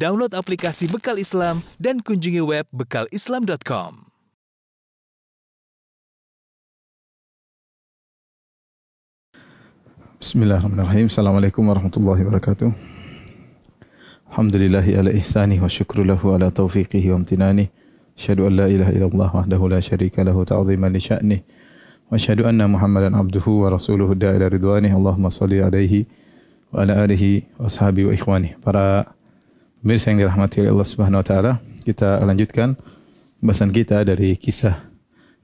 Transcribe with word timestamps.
Download 0.00 0.32
aplikasi 0.32 0.88
Bekal 0.88 1.20
Islam 1.20 1.60
dan 1.76 2.00
kunjungi 2.00 2.40
web 2.40 2.64
bekalislam.com. 2.72 4.08
Bismillahirrahmanirrahim. 10.16 11.12
Assalamualaikum 11.12 11.68
warahmatullahi 11.68 12.24
wabarakatuh. 12.24 12.72
Alhamdulillahi 14.32 14.96
ala 14.96 15.12
ihsani 15.12 15.60
wa 15.60 15.68
syukru 15.68 16.00
lahu 16.08 16.32
ala 16.32 16.48
taufiqihi 16.48 17.12
wa 17.12 17.20
amtinani. 17.20 17.68
Asyhadu 18.16 18.48
an 18.48 18.56
la 18.56 18.72
ilaha 18.72 18.96
illallah 18.96 19.28
wahdahu 19.36 19.68
la 19.68 19.84
syarika 19.84 20.24
lahu 20.24 20.48
ta'ziman 20.48 20.96
li 20.96 21.00
sya'nih. 21.04 21.44
Wa 22.08 22.16
asyhadu 22.16 22.48
anna 22.48 22.64
Muhammadan 22.64 23.12
abduhu 23.12 23.68
wa 23.68 23.76
rasuluhu 23.76 24.16
da'a 24.16 24.40
ila. 24.40 24.48
Allahumma 24.48 25.28
salli 25.28 25.60
alaihi 25.60 26.08
wa 26.72 26.88
ala 26.88 27.04
alihi 27.04 27.44
wa 27.60 27.68
ashabihi 27.68 28.08
wa 28.08 28.16
ikhwani. 28.16 28.56
Para 28.64 29.12
pemirsa 29.80 30.12
yang 30.12 30.28
dirahmati 30.28 30.60
oleh 30.60 30.72
Allah 30.76 30.88
Subhanahu 30.88 31.20
wa 31.20 31.26
taala, 31.26 31.52
kita 31.82 32.20
lanjutkan 32.20 32.76
pembahasan 33.40 33.72
kita 33.72 34.04
dari 34.04 34.36
kisah 34.36 34.84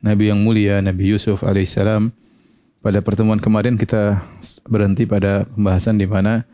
Nabi 0.05 0.29
yang 0.29 0.45
mulia 0.45 0.79
Nabi 0.85 1.09
Yusuf 1.11 1.41
alaihissalam. 1.41 2.13
Pada 2.85 3.03
pertemuan 3.03 3.43
kemarin 3.43 3.75
kita 3.75 4.23
berhenti 4.69 5.09
pada 5.09 5.49
pembahasan 5.51 5.99
di 5.99 6.07
mana 6.07 6.47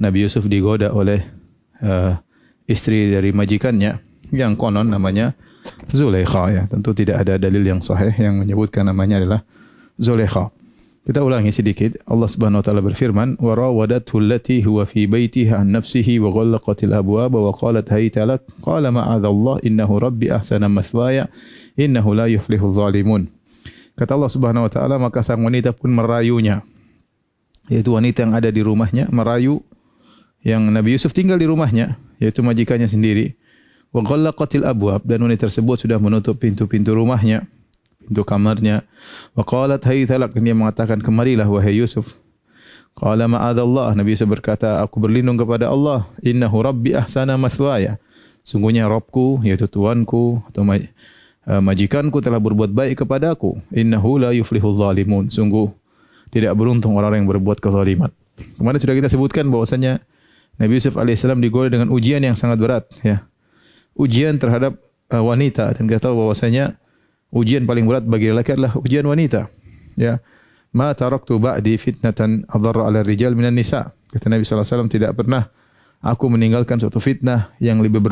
Nabi 0.00 0.26
Yusuf 0.26 0.48
digoda 0.50 0.90
oleh 0.90 1.22
uh, 1.84 2.18
istri 2.66 3.12
dari 3.12 3.30
majikannya 3.30 4.00
yang 4.34 4.56
konon 4.58 4.90
namanya 4.90 5.36
Zulaikha 5.92 6.42
ya. 6.50 6.62
Tentu 6.66 6.96
tidak 6.96 7.22
ada 7.22 7.36
dalil 7.36 7.62
yang 7.62 7.84
sahih 7.84 8.10
yang 8.16 8.40
menyebutkan 8.40 8.88
namanya 8.88 9.20
adalah 9.22 9.40
Zulaikha. 10.00 10.50
Kita 11.00 11.24
ulangi 11.24 11.48
sedikit. 11.48 11.96
Allah 12.04 12.28
Subhanahu 12.28 12.60
wa 12.60 12.64
taala 12.64 12.84
berfirman, 12.84 13.40
"Wa 13.40 13.56
rawadathu 13.56 14.20
allati 14.20 14.60
huwa 14.60 14.84
fi 14.84 15.08
baitiha 15.08 15.64
an 15.64 15.72
nafsihi 15.72 16.20
wa 16.20 16.28
ghallaqatil 16.28 16.92
abwaba 16.92 17.40
wa 17.40 17.56
qalat 17.56 17.88
hayta 17.88 18.28
lak." 18.28 18.44
Qala 18.60 18.92
ma'adzallah 18.92 19.64
innahu 19.64 19.96
rabbi 19.96 20.28
ahsana 20.28 20.68
mathwaya 20.68 21.32
innahu 21.80 22.12
la 22.12 22.28
yuflihu. 22.28 22.68
Kata 23.96 24.12
Allah 24.12 24.28
Subhanahu 24.28 24.68
wa 24.68 24.72
taala, 24.72 25.00
maka 25.00 25.24
sang 25.24 25.40
wanita 25.40 25.72
pun 25.72 25.88
merayunya. 25.88 26.60
Yaitu 27.72 27.96
wanita 27.96 28.28
yang 28.28 28.36
ada 28.36 28.52
di 28.52 28.60
rumahnya 28.60 29.08
merayu 29.08 29.64
yang 30.44 30.68
Nabi 30.68 31.00
Yusuf 31.00 31.16
tinggal 31.16 31.40
di 31.40 31.48
rumahnya, 31.48 31.96
yaitu 32.20 32.44
majikannya 32.44 32.88
sendiri. 32.92 33.40
Wa 33.88 34.04
ghallaqatil 34.04 34.68
abwab 34.68 35.00
dan 35.08 35.24
wanita 35.24 35.48
tersebut 35.48 35.80
sudah 35.80 35.96
menutup 35.96 36.36
pintu-pintu 36.36 36.92
rumahnya, 36.92 37.48
pintu 38.10 38.26
kamarnya. 38.26 38.82
Wa 39.38 39.46
qalat 39.46 39.86
haythalak 39.86 40.34
dia 40.34 40.54
mengatakan 40.58 40.98
kemarilah 40.98 41.46
wahai 41.46 41.78
Yusuf. 41.78 42.18
Qala 42.98 43.30
ma'adallah 43.30 43.94
Nabi 43.94 44.18
Yusuf 44.18 44.26
berkata 44.26 44.82
aku 44.82 44.98
berlindung 44.98 45.38
kepada 45.38 45.70
Allah 45.70 46.10
innahu 46.26 46.58
rabbi 46.66 46.98
ahsana 46.98 47.38
maswaya. 47.38 48.02
Sungguhnya 48.42 48.90
Rabbku 48.90 49.46
yaitu 49.46 49.70
Tuanku 49.70 50.42
atau 50.50 50.66
Eh, 51.50 51.58
majikanku 51.58 52.20
telah 52.20 52.38
berbuat 52.38 52.70
baik 52.70 53.02
kepadaku. 53.02 53.58
Innahu 53.72 54.20
la 54.20 54.30
yuflihul 54.30 54.76
zalimun. 54.76 55.32
Sungguh 55.32 55.72
tidak 56.30 56.52
beruntung 56.54 56.94
orang 56.94 57.24
yang 57.24 57.28
berbuat 57.32 57.58
kezaliman. 57.58 58.12
Kemarin 58.60 58.78
sudah 58.78 58.94
kita 58.94 59.08
sebutkan 59.08 59.48
bahwasanya 59.48 60.04
Nabi 60.60 60.78
Yusuf 60.78 60.94
alaihissalam 61.00 61.40
digoda 61.40 61.72
dengan 61.72 61.88
ujian 61.90 62.20
yang 62.20 62.36
sangat 62.36 62.60
berat 62.60 62.84
ya. 63.00 63.24
Ujian 63.96 64.36
terhadap 64.36 64.78
uh, 65.10 65.24
wanita 65.24 65.74
dan 65.74 65.88
kita 65.88 66.08
tahu 66.08 66.28
bahwasanya 66.28 66.79
ujian 67.30 67.66
paling 67.66 67.86
berat 67.86 68.04
bagi 68.06 68.30
lelaki 68.30 68.54
adalah 68.54 68.74
ujian 68.78 69.06
wanita. 69.06 69.50
Ya. 69.98 70.22
Ma 70.70 70.94
taraktu 70.94 71.42
ba'di 71.42 71.74
fitnatan 71.78 72.46
adarra 72.46 72.86
'ala 72.86 73.02
rijal 73.02 73.34
minan 73.34 73.58
nisa. 73.58 73.90
Kata 74.10 74.30
Nabi 74.30 74.42
SAW 74.46 74.90
tidak 74.90 75.18
pernah 75.18 75.50
aku 76.02 76.30
meninggalkan 76.30 76.78
suatu 76.78 76.98
fitnah 76.98 77.54
yang 77.62 77.78
lebih 77.78 78.02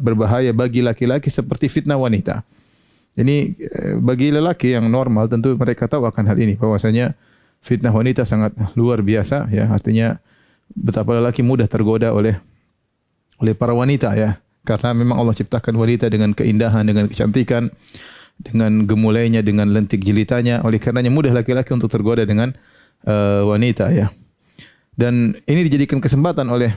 berbahaya 0.00 0.52
bagi 0.52 0.84
laki-laki 0.84 1.28
seperti 1.28 1.68
fitnah 1.72 1.96
wanita. 1.96 2.44
Ini 3.18 3.36
eh, 3.58 3.94
bagi 3.98 4.30
lelaki 4.30 4.78
yang 4.78 4.86
normal 4.88 5.26
tentu 5.26 5.52
mereka 5.58 5.90
tahu 5.90 6.06
akan 6.06 6.24
hal 6.28 6.38
ini 6.38 6.54
bahwasanya 6.54 7.18
fitnah 7.62 7.90
wanita 7.90 8.22
sangat 8.22 8.54
luar 8.78 9.02
biasa 9.02 9.50
ya 9.50 9.66
artinya 9.66 10.22
betapa 10.70 11.18
lelaki 11.18 11.42
mudah 11.42 11.66
tergoda 11.66 12.14
oleh 12.14 12.38
oleh 13.42 13.54
para 13.58 13.74
wanita 13.74 14.14
ya 14.14 14.38
karena 14.62 14.94
memang 14.94 15.18
Allah 15.18 15.34
ciptakan 15.34 15.74
wanita 15.74 16.06
dengan 16.12 16.30
keindahan 16.36 16.84
dengan 16.86 17.10
kecantikan 17.10 17.72
dengan 18.38 18.86
gemulainya 18.86 19.42
dengan 19.42 19.70
lentik 19.74 20.02
jilitannya 20.02 20.62
oleh 20.62 20.78
karenanya 20.78 21.10
mudah 21.10 21.34
laki-laki 21.34 21.74
untuk 21.74 21.90
tergoda 21.90 22.22
dengan 22.22 22.54
uh, 23.04 23.42
wanita 23.46 23.90
ya 23.90 24.14
dan 24.94 25.34
ini 25.46 25.60
dijadikan 25.66 25.98
kesempatan 25.98 26.46
oleh 26.46 26.74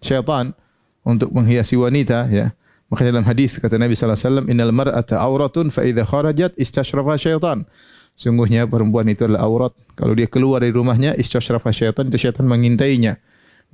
syaitan 0.00 0.56
untuk 1.04 1.32
menghiasi 1.32 1.76
wanita 1.76 2.28
ya 2.32 2.56
Maka 2.92 3.10
dalam 3.10 3.24
hadis 3.24 3.56
kata 3.58 3.80
Nabi 3.80 3.96
sallallahu 3.96 4.14
alaihi 4.14 4.28
wasallam, 4.28 4.46
"Innal 4.46 4.70
mar'ata 4.70 5.18
auratun 5.18 5.72
fa 5.72 5.82
idza 5.82 6.04
kharajat 6.04 6.54
istashrafa 6.54 7.16
syaitan." 7.16 7.66
Sungguhnya 8.14 8.70
perempuan 8.70 9.10
itu 9.10 9.26
adalah 9.26 9.42
aurat. 9.42 9.74
Kalau 9.98 10.14
dia 10.14 10.30
keluar 10.30 10.62
dari 10.62 10.70
rumahnya, 10.70 11.18
istashrafa 11.18 11.74
syaitan, 11.74 12.06
itu 12.06 12.22
syaitan 12.22 12.46
mengintainya. 12.46 13.18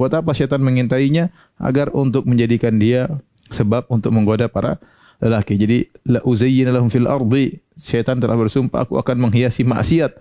Buat 0.00 0.16
apa 0.16 0.32
syaitan 0.32 0.64
mengintainya? 0.64 1.28
Agar 1.60 1.92
untuk 1.92 2.24
menjadikan 2.24 2.80
dia 2.80 3.12
sebab 3.52 3.84
untuk 3.92 4.16
menggoda 4.16 4.48
para 4.48 4.80
lelaki. 5.20 5.54
Jadi 5.60 5.78
la 6.08 6.20
uzayyina 6.24 6.72
lahum 6.74 6.88
fil 6.88 7.06
ardi. 7.06 7.60
Syaitan 7.80 8.20
telah 8.20 8.36
bersumpah 8.36 8.84
aku 8.84 9.00
akan 9.00 9.16
menghiasi 9.30 9.64
maksiat 9.64 10.12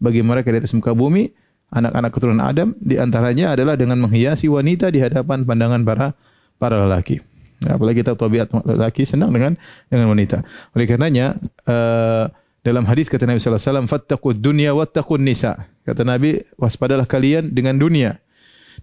bagi 0.00 0.20
mereka 0.20 0.52
di 0.52 0.60
atas 0.60 0.76
muka 0.76 0.92
bumi. 0.92 1.32
Anak-anak 1.66 2.10
keturunan 2.14 2.44
Adam 2.44 2.78
di 2.78 2.94
antaranya 3.00 3.56
adalah 3.56 3.74
dengan 3.74 3.98
menghiasi 3.98 4.46
wanita 4.46 4.92
di 4.92 5.02
hadapan 5.02 5.42
pandangan 5.42 5.82
para 5.82 6.14
para 6.60 6.78
lelaki. 6.84 7.18
Ya, 7.64 7.80
apalagi 7.80 8.04
kita 8.04 8.14
tabiat 8.14 8.52
laki 8.52 9.08
senang 9.08 9.32
dengan 9.32 9.56
dengan 9.88 10.12
wanita. 10.12 10.44
Oleh 10.76 10.84
karenanya 10.84 11.40
uh, 11.64 12.28
dalam 12.60 12.84
hadis 12.84 13.08
kata 13.08 13.24
Nabi 13.24 13.40
sallallahu 13.40 13.58
alaihi 13.58 13.72
wasallam 13.72 13.88
fattaqud 13.88 14.36
dunya 14.38 14.70
wattaqun 14.76 15.24
nisa. 15.24 15.66
Kata 15.82 16.04
Nabi 16.04 16.38
waspadalah 16.60 17.08
kalian 17.08 17.50
dengan 17.50 17.80
dunia 17.80 18.20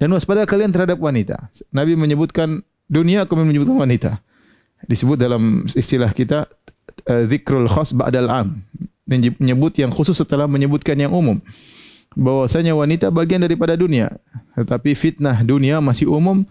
dan 0.02 0.10
waspadalah 0.10 0.50
kalian 0.50 0.74
terhadap 0.74 0.98
wanita. 0.98 1.54
Nabi 1.70 1.94
menyebutkan 1.94 2.66
dunia 2.90 3.30
kemudian 3.30 3.54
menyebutkan 3.54 3.78
wanita. 3.78 4.12
Disebut 4.86 5.16
dalam 5.16 5.64
istilah 5.72 6.12
kita 6.12 6.48
uh, 7.10 7.24
zikrul 7.28 7.70
khas 7.72 7.96
ba'dal 7.96 8.30
am. 8.30 8.62
Menyebut 9.10 9.76
yang 9.76 9.92
khusus 9.92 10.16
setelah 10.16 10.48
menyebutkan 10.48 10.96
yang 10.96 11.12
umum. 11.12 11.44
Bahwasanya 12.14 12.78
wanita 12.78 13.12
bagian 13.12 13.44
daripada 13.44 13.76
dunia. 13.76 14.12
Tetapi 14.56 14.94
fitnah 14.94 15.42
dunia 15.44 15.82
masih 15.84 16.08
umum 16.08 16.46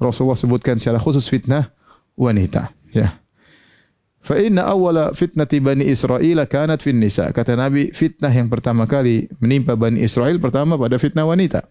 Rasulullah 0.00 0.38
sebutkan 0.38 0.80
secara 0.80 0.98
khusus 0.98 1.28
fitnah 1.30 1.70
wanita. 2.18 2.74
Ya. 2.90 3.22
Fa 4.22 4.38
inna 4.38 4.66
awwala 4.70 5.10
fitnati 5.18 5.58
Bani 5.58 5.86
Israel 5.86 6.46
kanat 6.46 6.82
fin 6.82 6.98
nisa. 6.98 7.30
Kata 7.34 7.58
Nabi, 7.58 7.90
fitnah 7.90 8.30
yang 8.30 8.46
pertama 8.46 8.86
kali 8.86 9.26
menimpa 9.42 9.74
Bani 9.74 9.98
Israel 9.98 10.38
pertama 10.38 10.78
pada 10.78 10.94
fitnah 10.98 11.26
wanita. 11.26 11.66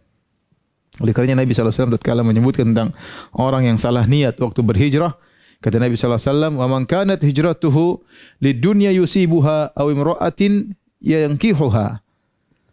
Oleh 1.00 1.16
karenanya 1.16 1.47
Nabi 1.47 1.55
SAW 1.55 1.95
tatkala 1.95 2.21
menyebutkan 2.27 2.75
tentang 2.75 2.91
orang 3.31 3.71
yang 3.71 3.79
salah 3.79 4.03
niat 4.03 4.35
waktu 4.35 4.59
berhijrah, 4.59 5.16
kata 5.61 5.77
Nabi 5.77 5.95
SAW, 5.95 6.57
"Wa 6.57 6.67
man 6.67 6.89
kanat 6.89 7.22
hijratuhu 7.22 8.01
lidunya 8.41 8.91
yusibuha 8.91 9.77
aw 9.77 9.88
imra'atin 9.88 10.73
yankihuha." 10.99 12.01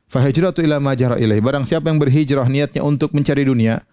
Fa 0.09 0.19
hijratu 0.25 0.65
ila 0.65 0.81
ma 0.81 0.97
jara 0.97 1.21
ilaih. 1.21 1.44
Barang 1.44 1.69
siapa 1.69 1.93
yang 1.93 2.00
berhijrah 2.00 2.48
niatnya 2.48 2.81
untuk 2.81 3.12
mencari 3.12 3.44
dunia, 3.44 3.84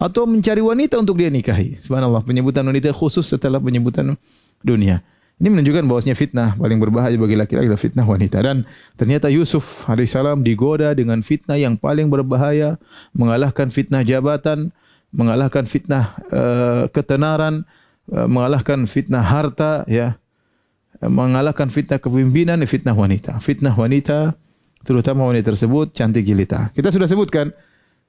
atau 0.00 0.24
mencari 0.24 0.64
wanita 0.64 0.96
untuk 0.96 1.20
dia 1.20 1.28
nikahi. 1.28 1.76
Subhanallah, 1.84 2.24
penyebutan 2.24 2.64
wanita 2.64 2.96
khusus 2.96 3.28
setelah 3.28 3.60
penyebutan 3.60 4.16
dunia. 4.64 5.04
Ini 5.40 5.48
menunjukkan 5.48 5.84
bahwasanya 5.88 6.16
fitnah 6.16 6.52
paling 6.56 6.76
berbahaya 6.76 7.16
bagi 7.16 7.32
laki-laki 7.32 7.64
adalah 7.64 7.80
fitnah 7.80 8.04
wanita 8.04 8.44
dan 8.44 8.68
ternyata 9.00 9.32
Yusuf 9.32 9.88
alaihissalam 9.88 10.44
digoda 10.44 10.92
dengan 10.92 11.24
fitnah 11.24 11.56
yang 11.56 11.80
paling 11.80 12.12
berbahaya, 12.12 12.76
mengalahkan 13.16 13.72
fitnah 13.72 14.04
jabatan, 14.04 14.68
mengalahkan 15.16 15.64
fitnah 15.64 16.12
uh, 16.28 16.92
ketenaran, 16.92 17.64
mengalahkan 18.10 18.90
fitnah 18.90 19.22
harta, 19.22 19.86
ya, 19.86 20.18
mengalahkan 21.00 21.70
fitnah 21.70 22.02
kepemimpinan, 22.02 22.60
fitnah 22.66 22.92
wanita. 22.92 23.38
Fitnah 23.40 23.72
wanita, 23.72 24.34
terutama 24.84 25.24
wanita 25.30 25.54
tersebut 25.54 25.96
cantik 25.96 26.26
jelita. 26.26 26.74
Kita 26.76 26.92
sudah 26.92 27.08
sebutkan 27.08 27.54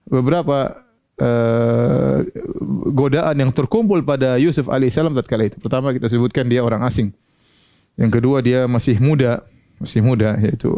beberapa 0.09 0.81
uh, 1.21 2.17
godaan 2.91 3.35
yang 3.39 3.51
terkumpul 3.53 4.01
pada 4.01 4.35
Yusuf 4.41 4.67
alaihissalam 4.67 5.13
tatkala 5.13 5.47
itu. 5.47 5.57
Pertama 5.61 5.93
kita 5.93 6.09
sebutkan 6.09 6.49
dia 6.49 6.65
orang 6.65 6.81
asing. 6.83 7.13
Yang 7.95 8.11
kedua 8.19 8.41
dia 8.41 8.65
masih 8.65 8.97
muda, 8.97 9.45
masih 9.77 10.01
muda 10.01 10.39
yaitu 10.41 10.71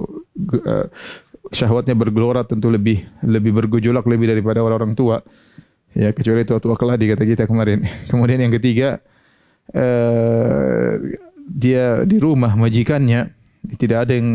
uh, 0.65 0.87
syahwatnya 1.53 1.93
bergelora 1.93 2.41
tentu 2.43 2.73
lebih 2.73 3.05
lebih 3.21 3.53
bergejolak 3.53 4.03
lebih 4.09 4.33
daripada 4.33 4.59
orang-orang 4.61 4.97
tua. 4.97 5.21
Ya 5.93 6.09
kecuali 6.09 6.41
tua-tua 6.41 6.73
keladi 6.73 7.05
kata 7.05 7.23
kita 7.23 7.43
kemarin. 7.45 7.85
Kemudian 8.11 8.41
yang 8.41 8.53
ketiga 8.53 9.01
uh, 9.73 10.91
dia 11.43 12.07
di 12.07 12.17
rumah 12.17 12.55
majikannya 12.55 13.29
tidak 13.77 14.09
ada 14.09 14.13
yang 14.15 14.29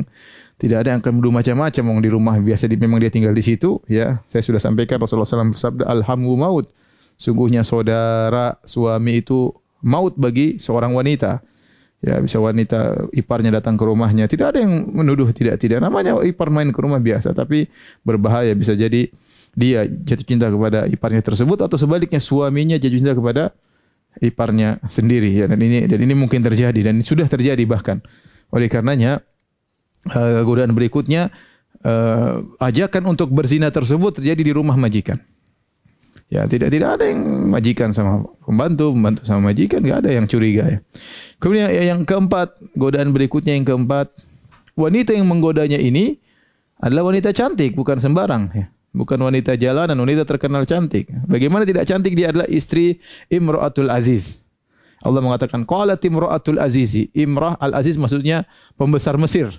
tidak 0.58 0.82
ada 0.82 0.88
yang 0.90 0.99
akan 0.99 1.12
menuduh 1.19 1.35
macam-macam 1.35 1.85
di 2.02 2.11
rumah 2.11 2.35
biasa 2.43 2.67
di, 2.67 2.75
memang 2.75 2.99
dia 2.99 3.11
tinggal 3.14 3.31
di 3.31 3.43
situ 3.43 3.79
ya 3.87 4.23
saya 4.26 4.43
sudah 4.43 4.58
sampaikan 4.58 4.99
Rasulullah 4.99 5.29
SAW 5.29 5.55
bersabda 5.55 5.87
alhamu 5.87 6.35
maut 6.35 6.67
Sungguhnya 7.19 7.67
saudara 7.67 8.62
suami 8.62 9.26
itu 9.26 9.50
maut 9.82 10.14
bagi 10.14 10.62
seorang 10.62 10.94
wanita. 10.94 11.43
Ya, 11.99 12.23
bisa 12.23 12.38
wanita 12.38 13.11
iparnya 13.11 13.58
datang 13.58 13.75
ke 13.75 13.82
rumahnya. 13.82 14.31
Tidak 14.31 14.55
ada 14.55 14.62
yang 14.62 14.87
menuduh 14.94 15.34
tidak 15.34 15.58
tidak. 15.58 15.82
Namanya 15.82 16.14
ipar 16.23 16.46
main 16.46 16.70
ke 16.70 16.79
rumah 16.79 17.02
biasa, 17.02 17.34
tapi 17.34 17.67
berbahaya 18.06 18.55
bisa 18.55 18.79
jadi 18.79 19.11
dia 19.58 19.82
jatuh 19.91 20.23
cinta 20.23 20.46
kepada 20.46 20.87
iparnya 20.87 21.26
tersebut 21.26 21.58
atau 21.58 21.75
sebaliknya 21.75 22.23
suaminya 22.23 22.79
jatuh 22.79 22.99
cinta 23.02 23.19
kepada 23.19 23.50
iparnya 24.19 24.82
sendiri 24.91 25.31
ya 25.31 25.47
dan 25.47 25.59
ini 25.62 25.87
dan 25.87 25.99
ini 26.03 26.15
mungkin 26.15 26.43
terjadi 26.43 26.91
dan 26.91 27.00
sudah 27.03 27.26
terjadi 27.26 27.62
bahkan. 27.65 28.03
Oleh 28.49 28.67
karenanya 28.70 29.20
uh, 30.11 30.41
godaan 30.43 30.73
berikutnya 30.73 31.29
uh, 31.85 32.43
ajakan 32.62 33.12
untuk 33.12 33.31
berzina 33.31 33.69
tersebut 33.69 34.23
terjadi 34.23 34.43
di 34.43 34.53
rumah 34.55 34.75
majikan. 34.75 35.20
Ya, 36.29 36.44
tidak 36.44 36.69
tidak 36.69 37.00
ada 37.00 37.09
yang 37.09 37.49
majikan 37.49 37.88
sama 37.97 38.20
pembantu, 38.44 38.93
pembantu 38.93 39.20
sama 39.25 39.49
majikan, 39.49 39.81
enggak 39.81 40.05
ada 40.05 40.11
yang 40.12 40.26
curiga 40.29 40.65
ya. 40.69 40.79
Kemudian 41.41 41.73
yang 41.73 42.00
keempat, 42.05 42.53
godaan 42.76 43.17
berikutnya 43.17 43.56
yang 43.56 43.65
keempat, 43.65 44.12
wanita 44.76 45.17
yang 45.17 45.25
menggodanya 45.25 45.81
ini 45.81 46.20
adalah 46.85 47.09
wanita 47.09 47.32
cantik, 47.32 47.73
bukan 47.73 47.97
sembarang 47.97 48.44
ya. 48.53 48.69
Bukan 48.98 49.14
wanita 49.22 49.54
jalanan, 49.54 49.94
wanita 49.94 50.26
terkenal 50.26 50.66
cantik. 50.66 51.06
Bagaimana 51.30 51.62
tidak 51.62 51.86
cantik 51.86 52.18
dia 52.18 52.34
adalah 52.34 52.50
istri 52.50 52.98
Imra'atul 53.30 53.94
Aziz. 53.94 54.42
Allah 54.98 55.22
mengatakan 55.22 55.62
qalat 55.62 56.02
Imra'atul 56.02 56.58
Azizi. 56.58 57.06
Imrah 57.14 57.54
Al-Aziz 57.62 57.94
maksudnya 57.94 58.42
pembesar 58.74 59.14
Mesir. 59.14 59.54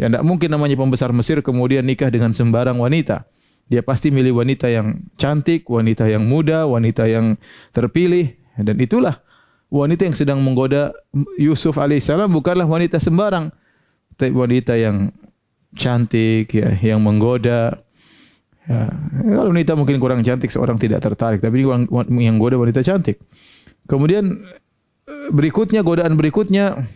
Ya 0.00 0.08
tidak 0.08 0.24
mungkin 0.24 0.48
namanya 0.48 0.72
pembesar 0.80 1.12
Mesir 1.12 1.44
kemudian 1.44 1.84
nikah 1.84 2.08
dengan 2.08 2.32
sembarang 2.32 2.80
wanita. 2.80 3.28
Dia 3.68 3.84
pasti 3.84 4.08
milih 4.08 4.40
wanita 4.40 4.72
yang 4.72 5.04
cantik, 5.20 5.68
wanita 5.68 6.08
yang 6.08 6.24
muda, 6.24 6.64
wanita 6.64 7.04
yang 7.04 7.36
terpilih 7.76 8.32
dan 8.56 8.76
itulah 8.80 9.20
wanita 9.72 10.04
yang 10.08 10.16
sedang 10.16 10.40
menggoda 10.44 10.92
Yusuf 11.40 11.80
alaihissalam 11.80 12.28
bukanlah 12.28 12.68
wanita 12.68 13.00
sembarang, 13.00 13.48
tapi 14.20 14.32
wanita 14.32 14.76
yang 14.76 15.12
cantik 15.76 16.52
ya, 16.52 16.76
yang 16.80 17.00
menggoda. 17.00 17.80
Ya, 18.62 18.94
kalau 19.36 19.50
wanita 19.50 19.74
mungkin 19.74 19.98
kurang 19.98 20.22
cantik 20.22 20.50
seorang 20.50 20.78
tidak 20.78 21.02
tertarik, 21.02 21.42
tapi 21.42 21.66
yang 22.22 22.36
goda 22.38 22.56
wanita 22.58 22.82
cantik. 22.86 23.18
Kemudian 23.90 24.38
berikutnya 25.34 25.82
godaan 25.82 26.14
berikutnya 26.14 26.86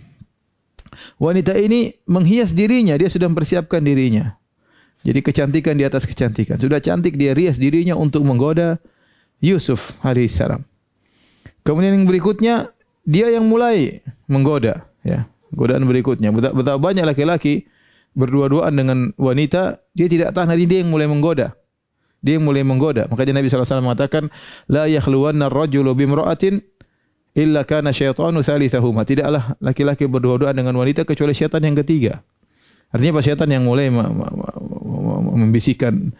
wanita 1.19 1.59
ini 1.59 1.91
menghias 2.07 2.55
dirinya, 2.55 2.95
dia 2.95 3.11
sudah 3.11 3.27
mempersiapkan 3.27 3.83
dirinya. 3.83 4.39
Jadi 5.03 5.23
kecantikan 5.23 5.79
di 5.79 5.87
atas 5.87 6.07
kecantikan. 6.07 6.59
Sudah 6.59 6.83
cantik 6.83 7.15
dia 7.15 7.35
rias 7.35 7.59
dirinya 7.63 7.95
untuk 7.95 8.27
menggoda 8.27 8.79
Yusuf 9.39 9.95
alaihissalam. 10.03 10.67
Kemudian 11.63 11.99
yang 11.99 12.07
berikutnya 12.07 12.55
dia 13.07 13.31
yang 13.31 13.47
mulai 13.47 14.03
menggoda 14.27 14.87
ya. 15.03 15.27
Godaan 15.55 15.87
berikutnya 15.87 16.35
betapa 16.35 16.79
banyak 16.79 17.07
laki-laki 17.07 17.71
berdua-duaan 18.17 18.73
dengan 18.73 19.13
wanita 19.21 19.85
dia 19.93 20.09
tidak 20.09 20.33
tahan 20.33 20.49
hari 20.49 20.65
dia 20.65 20.81
yang 20.81 20.89
mulai 20.89 21.05
menggoda. 21.05 21.53
Dia 22.25 22.41
yang 22.41 22.49
mulai 22.49 22.65
menggoda. 22.65 23.05
Makanya 23.13 23.39
Nabi 23.39 23.53
SAW 23.53 23.85
mengatakan 23.85 24.33
la 24.67 24.89
yakhluwanna 24.89 25.53
ar-rajulu 25.53 25.93
bimra'atin 25.93 26.65
illa 27.37 27.63
kana 27.69 27.93
syaitanu 27.93 28.41
thalithahuma. 28.41 29.05
Tidaklah 29.05 29.61
laki-laki 29.61 30.09
berdua-duaan 30.09 30.57
dengan 30.57 30.73
wanita 30.81 31.05
kecuali 31.05 31.37
syaitan 31.37 31.61
yang 31.61 31.77
ketiga. 31.85 32.25
Artinya 32.91 33.21
apa 33.21 33.23
syaitan 33.23 33.49
yang 33.53 33.69
mulai 33.69 33.93
membisikkan 35.37 36.17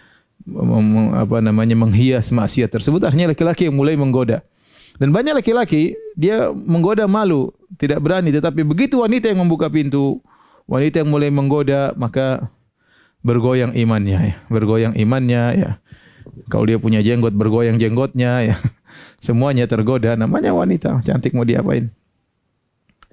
apa 1.17 1.43
namanya 1.43 1.75
menghias 1.75 2.31
maksiat 2.31 2.71
tersebut 2.71 3.03
artinya 3.03 3.33
laki-laki 3.35 3.67
yang 3.67 3.75
mulai 3.75 3.97
menggoda. 3.97 4.45
Dan 4.97 5.13
banyak 5.13 5.43
laki-laki 5.43 5.97
dia 6.17 6.53
menggoda 6.53 7.05
malu, 7.09 7.53
tidak 7.77 8.01
berani 8.01 8.33
tetapi 8.33 8.65
begitu 8.65 9.01
wanita 9.05 9.29
yang 9.29 9.45
membuka 9.45 9.69
pintu, 9.69 10.21
wanita 10.67 11.03
yang 11.03 11.11
mulai 11.11 11.31
menggoda 11.31 11.95
maka 11.95 12.51
bergoyang 13.27 13.75
imannya 13.75 14.19
ya, 14.19 14.37
bergoyang 14.47 14.95
imannya 14.95 15.43
ya. 15.59 15.71
Kalau 16.47 16.67
dia 16.67 16.79
punya 16.79 17.03
jenggot 17.03 17.35
bergoyang 17.35 17.79
jenggotnya 17.79 18.55
ya. 18.55 18.57
Semuanya 19.25 19.67
tergoda 19.67 20.15
namanya 20.15 20.55
wanita, 20.55 21.03
cantik 21.03 21.35
mau 21.35 21.43
diapain? 21.47 21.91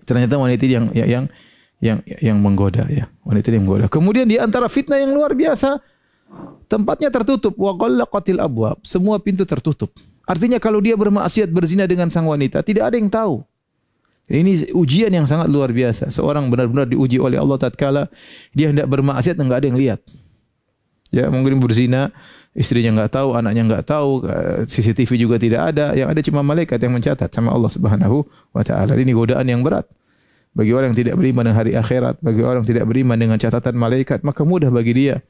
Ternyata 0.04 0.36
wanita 0.38 0.64
yang 0.68 0.86
ya, 0.92 1.06
yang 1.08 1.26
yang 1.80 1.98
yang 2.06 2.38
menggoda 2.38 2.86
ya. 2.92 3.10
Wanita 3.26 3.50
yang 3.50 3.66
menggoda. 3.66 3.86
Kemudian 3.90 4.28
di 4.28 4.38
antara 4.38 4.68
fitnah 4.68 5.00
yang 5.00 5.16
luar 5.16 5.34
biasa 5.34 5.80
tempatnya 6.68 7.10
tertutup 7.10 7.58
wa 7.58 7.74
ghallaqatil 7.74 8.42
abwab. 8.42 8.78
Semua 8.84 9.18
pintu 9.18 9.48
tertutup. 9.48 9.94
Artinya 10.24 10.62
kalau 10.62 10.80
dia 10.80 10.96
bermaksiat 10.96 11.52
berzina 11.52 11.84
dengan 11.84 12.08
sang 12.08 12.28
wanita 12.28 12.64
tidak 12.64 12.92
ada 12.92 12.96
yang 12.96 13.12
tahu. 13.12 13.44
Ini 14.34 14.74
ujian 14.74 15.14
yang 15.14 15.30
sangat 15.30 15.46
luar 15.46 15.70
biasa. 15.70 16.10
Seorang 16.10 16.50
benar-benar 16.50 16.90
diuji 16.90 17.22
oleh 17.22 17.38
Allah 17.38 17.62
tatkala 17.62 18.10
dia 18.50 18.74
hendak 18.74 18.90
bermaksiat 18.90 19.38
enggak 19.38 19.62
ada 19.62 19.68
yang 19.70 19.78
lihat. 19.78 20.02
Ya, 21.14 21.30
mungkin 21.30 21.62
berzina, 21.62 22.10
istrinya 22.58 22.98
enggak 22.98 23.14
tahu, 23.14 23.38
anaknya 23.38 23.62
enggak 23.62 23.86
tahu, 23.86 24.26
eh, 24.26 24.66
CCTV 24.66 25.12
juga 25.22 25.38
tidak 25.38 25.70
ada, 25.70 25.94
yang 25.94 26.10
ada 26.10 26.18
cuma 26.26 26.42
malaikat 26.42 26.82
yang 26.82 26.98
mencatat 26.98 27.30
sama 27.30 27.54
Allah 27.54 27.70
Subhanahu 27.70 28.26
wa 28.50 28.66
taala. 28.66 28.98
Ini 28.98 29.14
godaan 29.14 29.46
yang 29.46 29.62
berat. 29.62 29.86
Bagi 30.58 30.74
orang 30.74 30.94
yang 30.94 30.98
tidak 31.06 31.16
beriman 31.22 31.46
dengan 31.46 31.58
hari 31.62 31.78
akhirat, 31.78 32.18
bagi 32.22 32.42
orang 32.42 32.66
yang 32.66 32.70
tidak 32.74 32.86
beriman 32.90 33.18
dengan 33.18 33.38
catatan 33.38 33.78
malaikat, 33.78 34.26
maka 34.26 34.42
mudah 34.42 34.74
bagi 34.74 34.94
dia. 34.98 35.22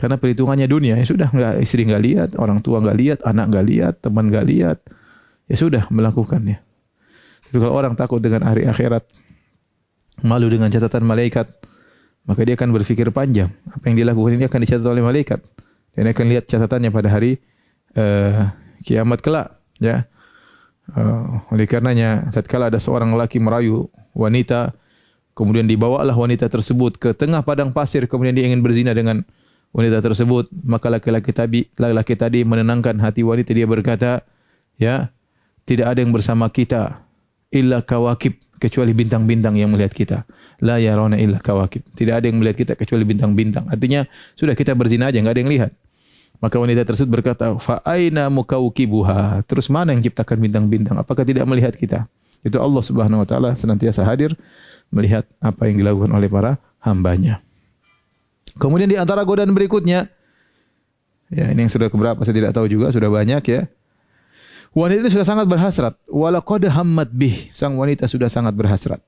Karena 0.00 0.16
perhitungannya 0.16 0.64
dunia, 0.64 0.96
ya 0.96 1.04
sudah 1.04 1.28
enggak 1.28 1.52
istri 1.60 1.84
enggak 1.84 2.02
lihat, 2.04 2.28
orang 2.40 2.64
tua 2.64 2.80
enggak 2.80 2.96
lihat, 2.96 3.18
anak 3.28 3.52
enggak 3.52 3.66
lihat, 3.68 3.94
teman 4.00 4.32
enggak 4.32 4.46
lihat. 4.48 4.78
Ya 5.48 5.56
sudah 5.60 5.84
melakukannya. 5.92 6.67
Kalau 7.48 7.72
orang 7.72 7.96
takut 7.96 8.20
dengan 8.20 8.44
hari 8.44 8.68
akhirat, 8.68 9.04
malu 10.22 10.50
dengan 10.52 10.68
catatan 10.68 11.04
malaikat, 11.04 11.48
maka 12.28 12.40
dia 12.44 12.54
akan 12.58 12.76
berpikir 12.76 13.08
panjang. 13.08 13.48
Apa 13.72 13.88
yang 13.88 13.96
dilakukan 13.96 14.36
ini 14.36 14.44
akan 14.44 14.60
dicatat 14.60 14.84
oleh 14.84 15.00
malaikat. 15.00 15.40
Dan 15.96 16.12
akan 16.12 16.24
lihat 16.30 16.44
catatannya 16.46 16.90
pada 16.92 17.08
hari 17.10 17.40
uh, 17.96 18.52
kiamat 18.84 19.18
kelak. 19.24 19.58
Ya. 19.80 20.06
Uh, 20.92 21.42
oleh 21.50 21.64
karenanya, 21.64 22.28
tatkala 22.30 22.68
ada 22.68 22.78
seorang 22.78 23.12
lelaki 23.16 23.40
merayu 23.40 23.88
wanita, 24.12 24.76
kemudian 25.32 25.64
dibawalah 25.64 26.14
wanita 26.14 26.48
tersebut 26.48 27.00
ke 27.00 27.12
tengah 27.16 27.40
padang 27.46 27.72
pasir, 27.72 28.04
kemudian 28.08 28.36
dia 28.36 28.44
ingin 28.48 28.60
berzina 28.64 28.92
dengan 28.96 29.24
wanita 29.72 30.00
tersebut, 30.00 30.48
maka 30.64 30.88
laki-laki 30.88 31.30
tadi 31.30 31.60
laki-laki 31.76 32.14
tadi 32.16 32.40
menenangkan 32.42 32.96
hati 32.98 33.20
wanita 33.20 33.52
dia 33.52 33.68
berkata, 33.68 34.24
ya, 34.80 35.12
tidak 35.68 35.92
ada 35.92 36.00
yang 36.00 36.10
bersama 36.10 36.48
kita 36.48 37.07
illa 37.52 37.80
kawakib 37.80 38.36
kecuali 38.58 38.92
bintang-bintang 38.92 39.54
yang 39.54 39.70
melihat 39.72 39.94
kita. 39.94 40.18
La 40.58 40.82
yarona 40.82 41.16
illa 41.16 41.38
kawakib. 41.38 41.86
Tidak 41.94 42.14
ada 42.18 42.26
yang 42.26 42.42
melihat 42.42 42.66
kita 42.66 42.72
kecuali 42.74 43.06
bintang-bintang. 43.06 43.70
Artinya 43.70 44.04
sudah 44.34 44.58
kita 44.58 44.74
berzina 44.74 45.08
aja 45.08 45.22
enggak 45.22 45.38
ada 45.38 45.42
yang 45.46 45.52
lihat. 45.52 45.70
Maka 46.38 46.54
wanita 46.58 46.86
tersebut 46.86 47.10
berkata, 47.10 47.58
"Fa 47.58 47.82
aina 47.82 48.30
mukawkibuha?" 48.30 49.42
Terus 49.46 49.66
mana 49.70 49.94
yang 49.94 50.02
ciptakan 50.02 50.38
bintang-bintang? 50.38 50.94
Apakah 50.98 51.26
tidak 51.26 51.46
melihat 51.50 51.74
kita? 51.74 52.06
Itu 52.46 52.62
Allah 52.62 52.82
Subhanahu 52.82 53.22
wa 53.22 53.26
taala 53.26 53.50
senantiasa 53.58 54.06
hadir 54.06 54.38
melihat 54.94 55.26
apa 55.42 55.66
yang 55.66 55.82
dilakukan 55.82 56.10
oleh 56.14 56.30
para 56.30 56.62
hambanya. 56.82 57.42
Kemudian 58.58 58.90
di 58.90 58.98
antara 58.98 59.22
godaan 59.22 59.50
berikutnya, 59.54 60.10
ya 61.30 61.46
ini 61.50 61.66
yang 61.66 61.72
sudah 61.72 61.90
keberapa 61.90 62.18
saya 62.22 62.34
tidak 62.34 62.52
tahu 62.54 62.66
juga, 62.70 62.90
sudah 62.90 63.10
banyak 63.10 63.42
ya. 63.46 63.60
Wanita 64.78 64.98
ini 65.02 65.10
sudah 65.10 65.26
sangat 65.26 65.46
berhasrat. 65.50 65.94
Walaqad 66.06 66.70
hammat 66.70 67.10
bih. 67.10 67.50
Sang 67.50 67.74
wanita 67.74 68.06
sudah 68.06 68.30
sangat 68.30 68.54
berhasrat. 68.54 69.02